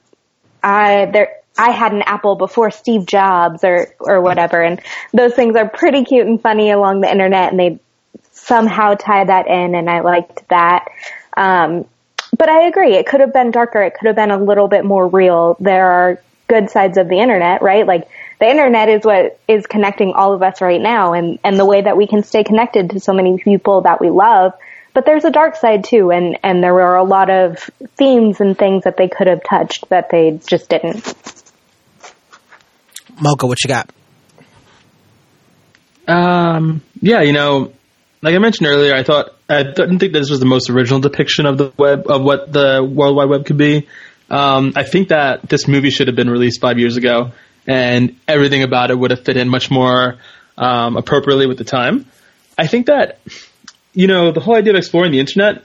[0.62, 4.62] I, there, I had an apple before Steve Jobs or, or whatever.
[4.62, 4.80] And
[5.12, 7.78] those things are pretty cute and funny along the internet and they
[8.32, 10.88] somehow tie that in and I liked that.
[11.36, 11.86] Um,
[12.36, 12.94] but I agree.
[12.94, 13.82] It could have been darker.
[13.82, 15.56] It could have been a little bit more real.
[15.60, 17.86] There are good sides of the internet, right?
[17.86, 18.08] Like
[18.38, 21.82] the internet is what is connecting all of us right now and, and the way
[21.82, 24.52] that we can stay connected to so many people that we love.
[24.92, 27.58] But there's a dark side too, and, and there were a lot of
[27.96, 31.14] themes and things that they could have touched that they just didn't.
[33.20, 33.90] Mocha, what you got?
[36.08, 37.72] Um, yeah, you know,
[38.22, 41.46] like I mentioned earlier, I thought I didn't think this was the most original depiction
[41.46, 43.86] of the web of what the World Wide Web could be.
[44.28, 47.30] Um, I think that this movie should have been released five years ago,
[47.66, 50.16] and everything about it would have fit in much more
[50.58, 52.06] um, appropriately with the time.
[52.58, 53.20] I think that
[53.94, 55.62] you know the whole idea of exploring the internet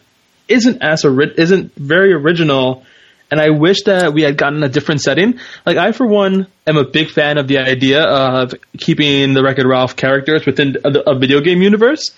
[0.47, 2.83] isn't as ori- isn't very original
[3.31, 5.39] and I wish that we had gotten a different setting.
[5.65, 9.65] Like I, for one, am a big fan of the idea of keeping the Wreck-It
[9.65, 12.11] Ralph characters within a, a video game universe.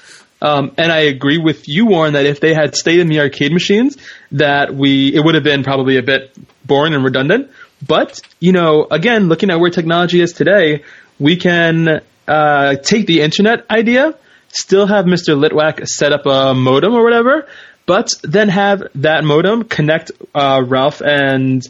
[0.44, 3.53] Um, and I agree with you, Warren, that if they had stayed in the arcade
[3.53, 3.98] machines,
[4.34, 7.49] that we it would have been probably a bit boring and redundant.
[7.86, 10.84] But you know, again, looking at where technology is today,
[11.18, 14.15] we can uh, take the internet idea,
[14.49, 15.41] still have Mr.
[15.41, 17.48] Litwak set up a modem or whatever,
[17.86, 21.65] but then have that modem connect uh, Ralph and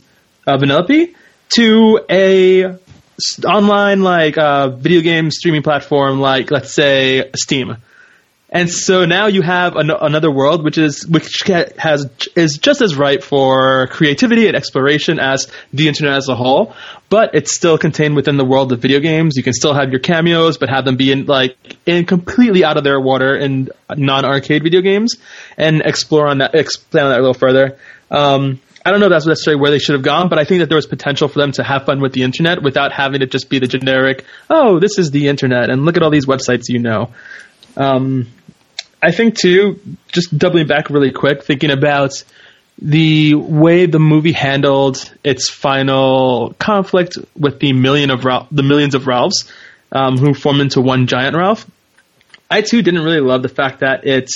[0.47, 1.13] uh, Vanellope
[1.49, 2.75] to a
[3.45, 7.77] online like uh, video game streaming platform like let's say Steam
[8.53, 11.41] and so now you have an- another world which is which
[11.77, 16.75] has is just as ripe for creativity and exploration as the internet as a whole,
[17.09, 19.35] but it's still contained within the world of video games.
[19.35, 21.57] You can still have your cameos, but have them be in like
[21.88, 25.15] in completely out of their water in non-arcade video games,
[25.57, 27.80] and explore on that, explain on that a little further.
[28.11, 30.59] Um, I don't know if that's necessarily where they should have gone, but I think
[30.59, 33.25] that there was potential for them to have fun with the internet without having to
[33.25, 36.63] just be the generic, oh, this is the internet, and look at all these websites
[36.67, 37.09] you know.
[37.77, 38.27] Um,
[39.03, 42.23] I think too, just doubling back really quick, thinking about
[42.81, 49.05] the way the movie handled its final conflict with the million of the millions of
[49.05, 49.51] Ralphs
[49.91, 51.69] um, who form into one giant Ralph.
[52.49, 54.30] I too didn't really love the fact that it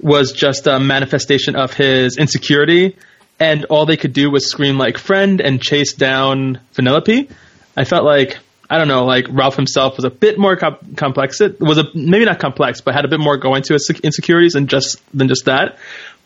[0.00, 2.96] was just a manifestation of his insecurity,
[3.40, 7.28] and all they could do was scream like "friend" and chase down Vanellope.
[7.76, 8.38] I felt like
[8.70, 11.40] I don't know, like Ralph himself was a bit more com- complex.
[11.40, 14.52] It was a maybe not complex, but had a bit more going to his insecurities
[14.52, 15.78] than just than just that.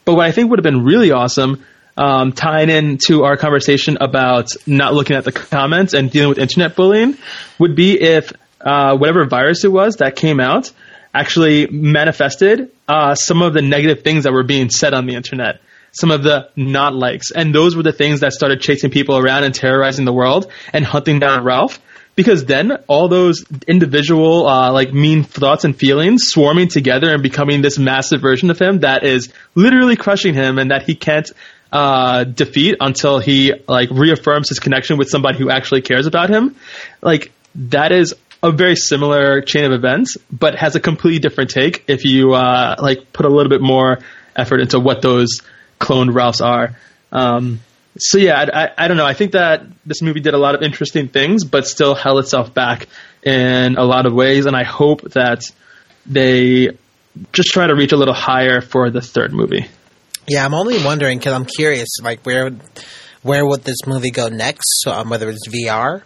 [0.04, 1.64] But what I think would have been really awesome,
[1.96, 6.76] um, tying into our conversation about not looking at the comments and dealing with internet
[6.76, 7.16] bullying,
[7.58, 8.30] would be if
[8.60, 10.70] uh, whatever virus it was that came out
[11.14, 15.60] actually manifested uh, some of the negative things that were being said on the internet
[15.92, 17.30] some of the not likes.
[17.30, 20.84] And those were the things that started chasing people around and terrorizing the world and
[20.84, 21.80] hunting down Ralph
[22.16, 27.62] because then all those individual uh, like mean thoughts and feelings swarming together and becoming
[27.62, 31.30] this massive version of him that is literally crushing him and that he can't
[31.72, 36.54] uh, defeat until he like reaffirms his connection with somebody who actually cares about him.
[37.02, 41.84] Like that is a very similar chain of events but has a completely different take
[41.88, 43.98] if you uh, like put a little bit more
[44.36, 45.40] effort into what those
[45.80, 46.76] cloned ralphs are.
[47.10, 47.60] Um,
[47.96, 49.06] so yeah, I, I, I, don't know.
[49.06, 52.52] I think that this movie did a lot of interesting things, but still held itself
[52.52, 52.88] back
[53.22, 54.46] in a lot of ways.
[54.46, 55.42] And I hope that
[56.06, 56.70] they
[57.32, 59.66] just try to reach a little higher for the third movie.
[60.26, 62.50] Yeah, I'm only wondering because I'm curious, like where
[63.22, 64.84] where would this movie go next?
[64.86, 66.02] Um, whether it's VR,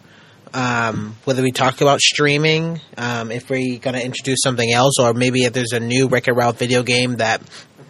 [0.53, 5.15] um, whether we talk about streaming, um, if we're going to introduce something else, or
[5.15, 7.43] maybe if there's a new Wreck-It Ralph video game that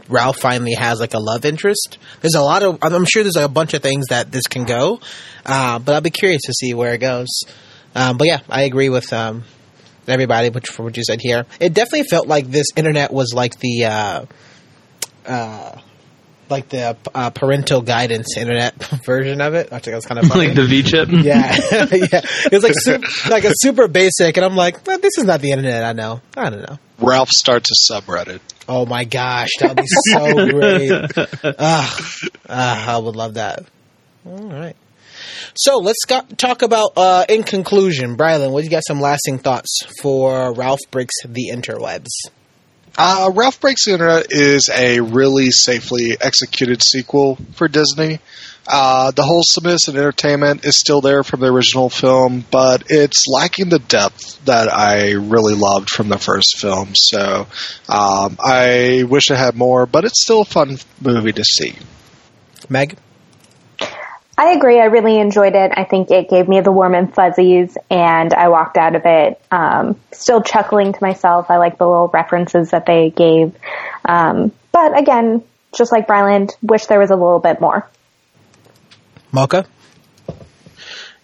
[0.09, 1.99] Ralph finally has like a love interest.
[2.21, 4.65] There's a lot of I'm sure there's like, a bunch of things that this can
[4.65, 5.01] go,
[5.45, 7.29] uh, but I'll be curious to see where it goes.
[7.95, 9.45] Um, but yeah, I agree with um,
[10.07, 11.47] everybody, which for what you said here.
[11.61, 13.85] It definitely felt like this internet was like the.
[13.85, 14.27] Uh,
[15.27, 15.81] uh,
[16.51, 19.73] like the uh, parental guidance internet version of it.
[19.73, 20.49] I think it was kind of funny.
[20.49, 21.09] like the V chip.
[21.13, 22.21] yeah, yeah.
[22.47, 25.41] It was like super, like a super basic, and I'm like, well, this is not
[25.41, 25.85] the internet.
[25.85, 26.21] I know.
[26.37, 26.79] I don't know.
[26.99, 28.41] Ralph starts a subreddit.
[28.69, 30.91] Oh my gosh, that would be so great.
[32.49, 33.65] I would love that.
[34.27, 34.77] All right.
[35.55, 39.39] So let's got, talk about, uh, in conclusion, Brylan, what do you got some lasting
[39.39, 42.07] thoughts for Ralph Breaks the Interwebs?
[43.01, 48.19] Uh, Ralph Breaks the Internet is a really safely executed sequel for Disney.
[48.67, 53.69] Uh, the wholesomeness and entertainment is still there from the original film, but it's lacking
[53.69, 56.91] the depth that I really loved from the first film.
[56.95, 57.47] So
[57.89, 61.77] um, I wish it had more, but it's still a fun movie to see.
[62.69, 62.99] Meg?
[64.41, 64.81] I agree.
[64.81, 65.73] I really enjoyed it.
[65.77, 69.43] I think it gave me the warm and fuzzies, and I walked out of it
[69.51, 71.51] um, still chuckling to myself.
[71.51, 73.53] I like the little references that they gave.
[74.05, 75.43] Um, but again,
[75.77, 77.91] just like Bryland, wish there was a little bit more.
[79.33, 79.67] Mocha?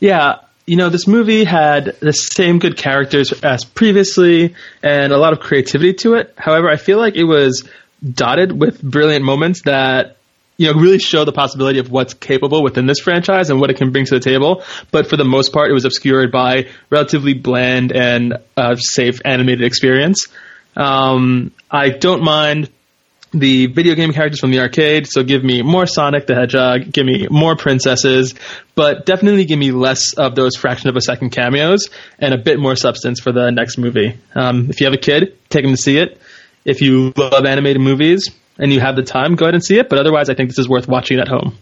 [0.01, 5.33] Yeah, you know, this movie had the same good characters as previously and a lot
[5.33, 6.35] of creativity to it.
[6.37, 7.63] However, I feel like it was
[8.03, 10.17] dotted with brilliant moments that
[10.57, 13.77] you know really show the possibility of what's capable within this franchise and what it
[13.77, 14.63] can bring to the table.
[14.91, 19.65] But for the most part, it was obscured by relatively bland and uh, safe animated
[19.65, 20.29] experience.
[20.77, 22.71] Um, I don't mind
[23.33, 25.09] the video game characters from the arcade.
[25.09, 28.35] So give me more Sonic the Hedgehog, give me more princesses,
[28.77, 31.89] but definitely give me less of those fraction of a second cameos
[32.21, 34.17] and a bit more substance for the next movie.
[34.37, 36.21] Um, if you have a kid, take them to see it.
[36.65, 39.89] If you love animated movies and you have the time, go ahead and see it.
[39.89, 41.57] But otherwise, I think this is worth watching at home.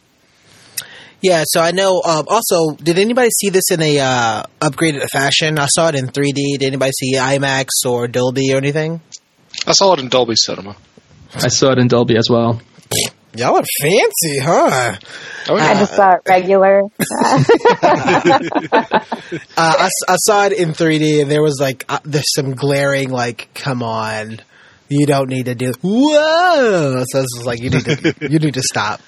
[1.20, 2.02] Yeah, so I know.
[2.04, 5.58] Um, also, did anybody see this in a uh, upgraded fashion?
[5.58, 6.58] I saw it in 3D.
[6.58, 9.00] Did anybody see IMAX or Dolby or anything?
[9.66, 10.74] I saw it in Dolby Cinema.
[11.34, 12.60] I saw it in Dolby as well.
[13.36, 14.96] Y'all are fancy, huh?
[15.48, 16.82] Oh, I just saw it regular.
[19.56, 22.52] Uh, I, s- I saw it in 3D, and there was like uh, there's some
[22.54, 24.40] glaring like, come on,
[24.92, 25.72] you don't need to do.
[25.82, 27.04] Whoa!
[27.06, 29.00] So just like you need to you need to stop.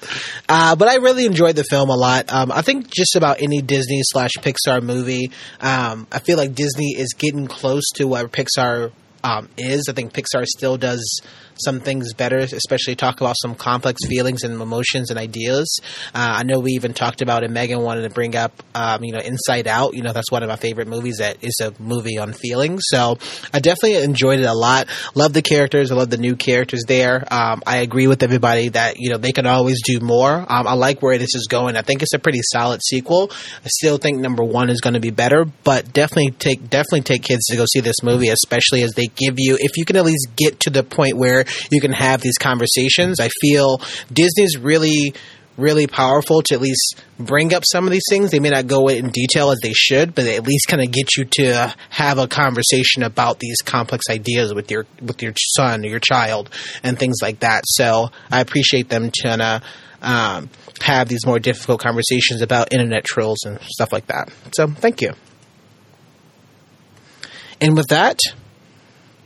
[0.49, 2.31] Uh, but I really enjoyed the film a lot.
[2.31, 5.31] Um, I think just about any Disney slash Pixar movie,
[5.61, 8.91] um, I feel like Disney is getting close to what Pixar
[9.23, 9.87] um, is.
[9.89, 11.21] I think Pixar still does
[11.57, 15.79] some things better, especially talk about some complex feelings and emotions and ideas.
[16.13, 17.51] Uh, I know we even talked about it.
[17.51, 19.93] Meaghan wanted to bring up, um, you know, Inside Out.
[19.93, 21.17] You know, that's one of my favorite movies.
[21.17, 22.81] That is a movie on feelings.
[22.85, 23.17] So
[23.53, 24.87] I definitely enjoyed it a lot.
[25.15, 25.91] Love the characters.
[25.91, 27.25] I love the new characters there.
[27.31, 30.33] Um, I agree with everybody that you know they can always do more.
[30.33, 31.75] Um, I like where this is going.
[31.75, 33.31] I think it's a pretty solid sequel.
[33.63, 37.23] I still think number one is going to be better, but definitely take definitely take
[37.23, 39.57] kids to go see this movie, especially as they give you.
[39.59, 43.19] If you can at least get to the point where you can have these conversations,
[43.19, 43.81] I feel
[44.11, 45.13] Disney's really
[45.57, 48.31] really powerful to at least bring up some of these things.
[48.31, 50.91] They may not go in detail as they should, but they at least kind of
[50.91, 55.85] get you to have a conversation about these complex ideas with your with your son
[55.85, 56.49] or your child
[56.83, 57.63] and things like that.
[57.67, 59.61] So I appreciate them trying to
[60.01, 60.49] um,
[60.81, 64.29] have these more difficult conversations about internet trolls and stuff like that.
[64.55, 65.13] So thank you.
[67.61, 68.19] And with that,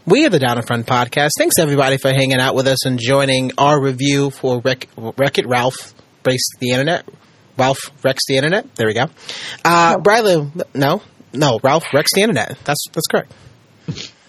[0.10, 1.32] we are the Down in Front podcast.
[1.38, 5.48] Thanks everybody for hanging out with us and joining our review for Wreck, Wreck It
[5.48, 7.06] Ralph Breaks the Internet.
[7.58, 8.74] Ralph Wrecks the Internet.
[8.76, 9.06] There we go.
[9.66, 11.02] Uh, Briley, no,
[11.34, 12.58] no, Ralph Wrecks the Internet.
[12.64, 13.34] That's that's correct.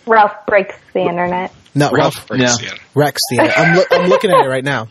[0.07, 1.53] Ralph breaks the internet.
[1.75, 2.57] No, Ralph, Ralph breaks Yeah.
[2.57, 2.83] the Internet.
[2.97, 3.59] Wrecks the Internet.
[3.59, 4.89] I'm, loo- I'm looking at it right now.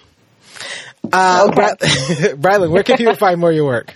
[1.11, 3.93] Uh, Bri- Briley, where can people find more of your work?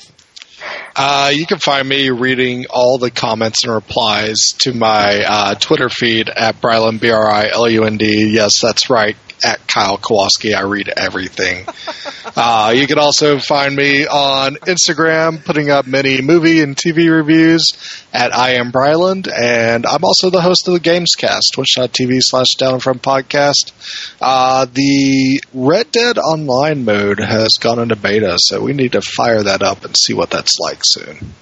[0.95, 5.89] Uh, you can find me reading all the comments and replies to my uh, Twitter
[5.89, 8.29] feed at Brilund, B R I L U N D.
[8.31, 9.15] Yes, that's right.
[9.45, 11.65] At Kyle Kowalski, I read everything.
[12.37, 17.73] uh, you can also find me on Instagram, putting up many movie and TV reviews
[18.13, 22.79] at I am Brilund, and I'm also the host of the Gamescast, twitch.tv slash down
[22.79, 23.73] front podcast.
[24.21, 29.43] Uh, the Red Dead Online mode has gone into beta, so we need to fire
[29.43, 31.33] that up and see what that's like soon.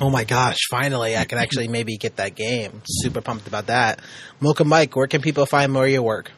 [0.00, 2.82] Oh my gosh, finally I can actually maybe get that game.
[2.86, 4.00] Super pumped about that.
[4.40, 6.30] Mocha Mike, where can people find more of your work?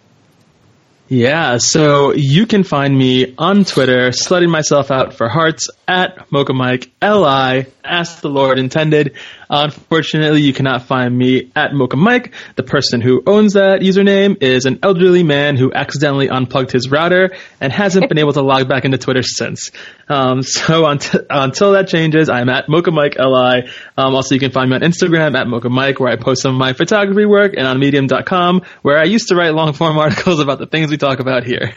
[1.08, 6.54] Yeah, so you can find me on Twitter, slutting myself out for hearts at Mocha
[6.54, 9.16] Mike L-I, as the Lord intended.
[9.52, 12.32] Unfortunately, you cannot find me at Mocha Mike.
[12.56, 17.36] The person who owns that username is an elderly man who accidentally unplugged his router
[17.60, 19.70] and hasn't been able to log back into Twitter since.
[20.08, 23.68] Um, so unt- until that changes, I'm at Mocha Mike Li.
[23.98, 26.54] Um, also, you can find me on Instagram at Mocha Mike, where I post some
[26.54, 30.40] of my photography work, and on Medium.com, where I used to write long form articles
[30.40, 31.74] about the things we talk about here.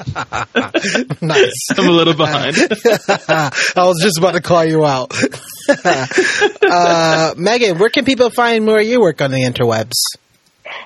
[1.22, 1.52] nice.
[1.76, 2.56] I'm a little behind.
[2.56, 5.12] I was just about to call you out.
[5.12, 6.06] uh,
[7.36, 9.92] Meaghan, where can people find more of your work on the interwebs?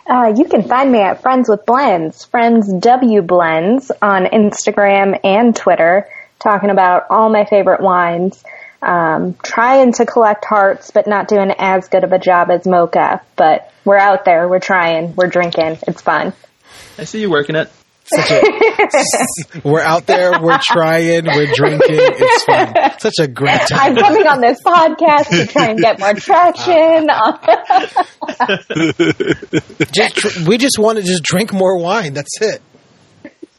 [0.06, 5.56] Uh, you can find me at Friends with Blends, Friends W Blends on Instagram and
[5.56, 6.09] Twitter.
[6.39, 8.43] talking about all my favorite wines.
[8.80, 13.22] Um, trying to collect hearts, but not doing as good of a job as Mocha.
[13.35, 14.48] But we're out there.
[14.48, 15.16] We're trying.
[15.16, 15.78] We're drinking.
[15.89, 16.32] It's fun.
[16.97, 17.70] I see you working it.
[18.14, 18.40] Such a,
[19.68, 20.40] we're out there.
[20.40, 21.26] We're trying.
[21.26, 21.82] We're drinking.
[21.90, 22.74] It's fun.
[22.98, 23.78] Such a great time.
[23.80, 27.09] I'm coming on this podcast to try and get more traction.
[29.93, 32.14] Just, we just want to just drink more wine.
[32.14, 32.62] That's it.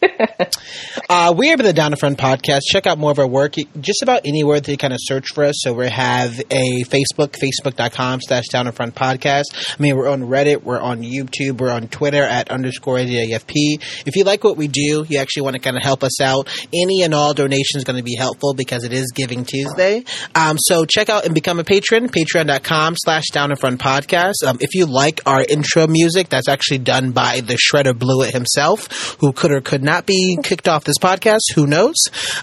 [1.09, 2.61] uh, we have the Down in Front podcast.
[2.71, 5.43] Check out more of our work just about anywhere that you kind of search for
[5.43, 5.55] us.
[5.59, 9.43] So we have a Facebook, facebook.com slash Down in Front podcast.
[9.77, 13.81] I mean, we're on Reddit, we're on YouTube, we're on Twitter at underscore DIFP.
[14.05, 16.47] If you like what we do, you actually want to kind of help us out,
[16.73, 20.05] any and all donations going to be helpful because it is Giving Tuesday.
[20.33, 24.45] Um, so check out and become a patron, patreon.com slash Down in Front podcast.
[24.47, 29.17] Um, if you like our intro music, that's actually done by the Shredder Blewett himself,
[29.19, 31.39] who could or could not be kicked off this podcast.
[31.55, 31.95] Who knows?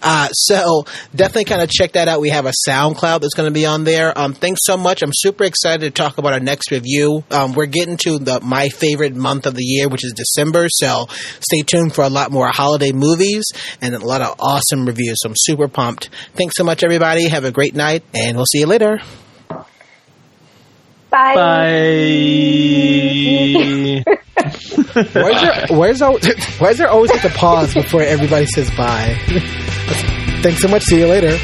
[0.03, 2.21] Uh, so definitely kind of check that out.
[2.21, 4.17] We have a SoundCloud that's going to be on there.
[4.19, 5.03] Um, thanks so much.
[5.03, 7.25] I'm super excited to talk about our next review.
[7.31, 10.67] Um, we're getting to the my favorite month of the year, which is December.
[10.69, 13.45] So stay tuned for a lot more holiday movies
[13.81, 15.17] and a lot of awesome reviews.
[15.21, 16.11] So I'm super pumped.
[16.35, 17.29] Thanks so much, everybody.
[17.29, 19.01] Have a great night, and we'll see you later.
[21.11, 21.35] Bye.
[24.05, 24.17] Bye.
[24.37, 26.13] Why is there, why is there,
[26.59, 29.17] why is there always like a pause before everybody says bye?
[30.43, 30.83] Thanks so much.
[30.85, 31.37] See you later.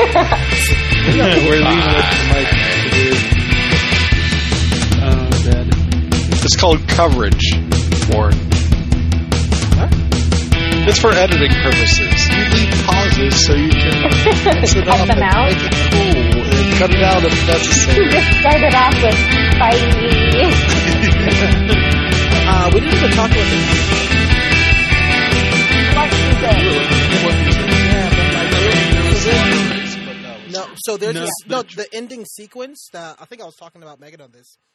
[0.00, 2.52] We're leaving it to Mike
[5.02, 5.66] oh, God.
[6.42, 7.52] It's called coverage,
[8.12, 8.38] Warren.
[10.88, 12.28] It's for editing purposes.
[12.30, 14.02] You leave pauses so you can
[14.60, 15.52] mix it Cut up them and out?
[15.52, 16.29] make it cool and
[16.80, 18.08] cut it out if You necessary.
[18.08, 19.18] just started off with
[19.60, 19.76] bye.
[22.52, 24.70] Uh, we didn't even talk about the
[30.50, 32.88] No, so there's No, this, the no the ending sequence.
[32.92, 34.48] Uh, I think I was talking about Meaghan on this.
[34.48, 34.69] The ending.